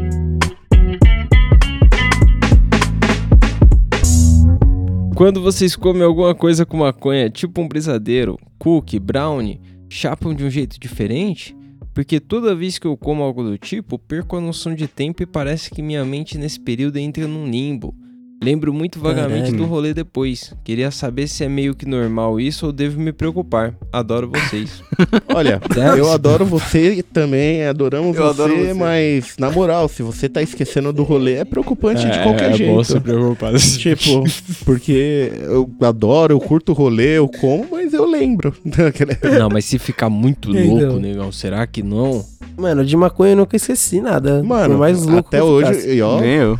Quando 5.14 5.42
vocês 5.42 5.76
comem 5.76 6.02
alguma 6.02 6.34
coisa 6.34 6.64
com 6.64 6.78
maconha, 6.78 7.28
tipo 7.28 7.60
um 7.60 7.68
brisadeiro, 7.68 8.38
cookie, 8.58 8.98
brownie, 8.98 9.60
chapam 9.88 10.34
de 10.34 10.42
um 10.42 10.50
jeito 10.50 10.80
diferente? 10.80 11.54
Porque 11.92 12.18
toda 12.18 12.54
vez 12.54 12.78
que 12.78 12.86
eu 12.86 12.96
como 12.96 13.22
algo 13.22 13.42
do 13.42 13.58
tipo, 13.58 13.98
perco 13.98 14.36
a 14.36 14.40
noção 14.40 14.74
de 14.74 14.88
tempo 14.88 15.22
e 15.22 15.26
parece 15.26 15.70
que 15.70 15.82
minha 15.82 16.04
mente 16.04 16.38
nesse 16.38 16.58
período 16.58 16.96
entra 16.96 17.28
num 17.28 17.46
limbo. 17.46 17.94
Lembro 18.42 18.72
muito 18.72 18.98
vagamente 18.98 19.50
Caralho. 19.50 19.56
do 19.58 19.64
rolê 19.66 19.92
depois. 19.92 20.54
Queria 20.64 20.90
saber 20.90 21.28
se 21.28 21.44
é 21.44 21.48
meio 21.48 21.74
que 21.74 21.84
normal 21.86 22.40
isso 22.40 22.64
ou 22.66 22.72
devo 22.72 22.98
me 22.98 23.12
preocupar. 23.12 23.74
Adoro 23.92 24.30
vocês. 24.30 24.82
Olha, 25.34 25.60
eu 25.98 26.10
adoro 26.10 26.46
você 26.46 27.02
também, 27.12 27.66
adoramos 27.66 28.16
você, 28.16 28.22
adoro 28.22 28.56
você. 28.56 28.72
mas 28.72 29.34
na 29.38 29.50
moral, 29.50 29.88
se 29.88 30.02
você 30.02 30.26
tá 30.26 30.40
esquecendo 30.40 30.90
do 30.90 31.02
rolê, 31.02 31.34
é 31.34 31.44
preocupante 31.44 32.00
de 32.00 32.12
É, 32.18 32.22
qualquer 32.22 32.52
é 32.52 32.56
jeito. 32.56 32.72
bom 32.74 32.82
se 32.82 32.98
preocupar. 32.98 33.52
Tipo, 33.60 34.24
porque 34.64 35.32
eu 35.42 35.70
adoro, 35.82 36.32
eu 36.32 36.40
curto 36.40 36.72
o 36.72 36.74
rolê, 36.74 37.18
eu 37.18 37.28
como, 37.28 37.66
mas 37.70 37.92
eu 37.92 38.06
lembro. 38.08 38.54
Não, 39.38 39.50
mas 39.50 39.66
se 39.66 39.78
ficar 39.78 40.08
muito 40.08 40.50
Então. 40.56 40.76
louco, 40.86 40.98
negão, 40.98 41.30
será 41.30 41.66
que 41.66 41.82
não? 41.82 42.24
Mano, 42.56 42.84
de 42.84 42.96
maconha 42.96 43.32
eu 43.32 43.36
nunca 43.36 43.56
esqueci 43.56 44.00
nada. 44.00 44.42
Mano, 44.42 44.74
Por 44.74 44.80
mais 44.80 45.04
louco 45.04 45.28
até 45.28 45.42
hoje, 45.42 45.94
e 45.94 46.00
ó, 46.02 46.20
Nem 46.20 46.30
eu. 46.36 46.58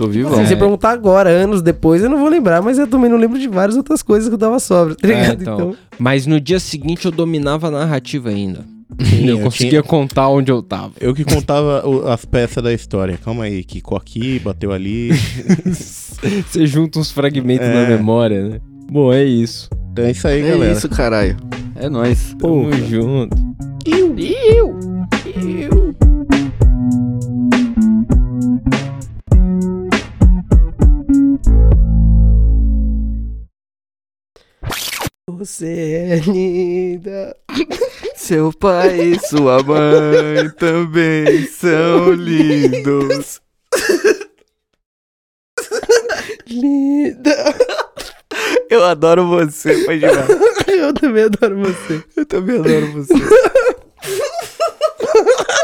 Tô 0.00 0.06
vivo. 0.08 0.34
Se 0.34 0.40
É. 0.40 0.46
você 0.46 0.56
perguntar 0.56 0.92
agora, 0.92 1.28
anos 1.28 1.60
depois, 1.60 2.02
eu 2.02 2.08
não 2.08 2.18
vou 2.18 2.28
lembrar, 2.30 2.62
mas 2.62 2.78
eu 2.78 2.86
também 2.86 3.10
não 3.10 3.18
lembro 3.18 3.38
de 3.38 3.46
várias 3.46 3.76
outras 3.76 4.02
coisas 4.02 4.28
que 4.30 4.34
eu 4.34 4.38
dava 4.38 4.58
sobra, 4.58 4.94
tá 4.94 5.06
É, 5.06 5.12
ligado? 5.12 5.42
então. 5.42 5.54
então, 5.56 5.76
Mas 5.98 6.26
no 6.26 6.40
dia 6.40 6.58
seguinte 6.58 7.04
eu 7.04 7.10
dominava 7.12 7.68
a 7.68 7.70
narrativa 7.70 8.30
ainda. 8.30 8.64
Sim, 9.04 9.26
eu 9.28 9.36
eu 9.36 9.44
conseguia 9.44 9.82
contar 9.82 10.28
onde 10.28 10.50
eu 10.50 10.62
tava. 10.62 10.92
eu 10.98 11.14
que 11.14 11.22
contava 11.22 11.86
o- 11.86 12.08
as 12.08 12.24
peças 12.24 12.62
da 12.62 12.72
história. 12.72 13.18
Calma 13.22 13.44
aí, 13.44 13.62
quicou 13.62 13.98
aqui, 13.98 14.38
bateu 14.38 14.72
ali. 14.72 15.10
Você 16.48 16.66
junta 16.66 16.98
uns 16.98 17.10
fragmentos 17.10 17.66
É. 17.68 17.74
na 17.74 17.88
memória, 17.96 18.48
né? 18.48 18.60
Bom, 18.90 19.12
é 19.12 19.22
isso. 19.22 19.68
Então 19.92 20.06
é 20.06 20.10
isso 20.12 20.26
aí, 20.26 20.40
É 20.40 20.48
galera. 20.50 20.72
isso, 20.72 20.88
caralho. 20.88 21.36
É 21.76 21.90
nóis. 21.90 22.34
Tamo 22.38 22.72
junto. 22.88 23.36
Você 35.38 36.10
é 36.10 36.16
linda. 36.16 37.36
Seu 38.16 38.52
pai 38.52 39.00
e 39.00 39.18
sua 39.18 39.62
mãe 39.62 40.50
também 40.58 41.46
são 41.46 42.12
lindos. 42.12 43.40
Linda. 46.46 47.54
Eu 48.68 48.84
adoro 48.84 49.26
você, 49.26 49.84
pai 49.84 49.98
demais. 49.98 50.28
Eu 50.68 50.92
também 50.94 51.24
adoro 51.24 51.58
você. 51.58 52.04
Eu 52.16 52.26
também 52.26 52.58
adoro 52.58 52.92
você. 52.92 53.14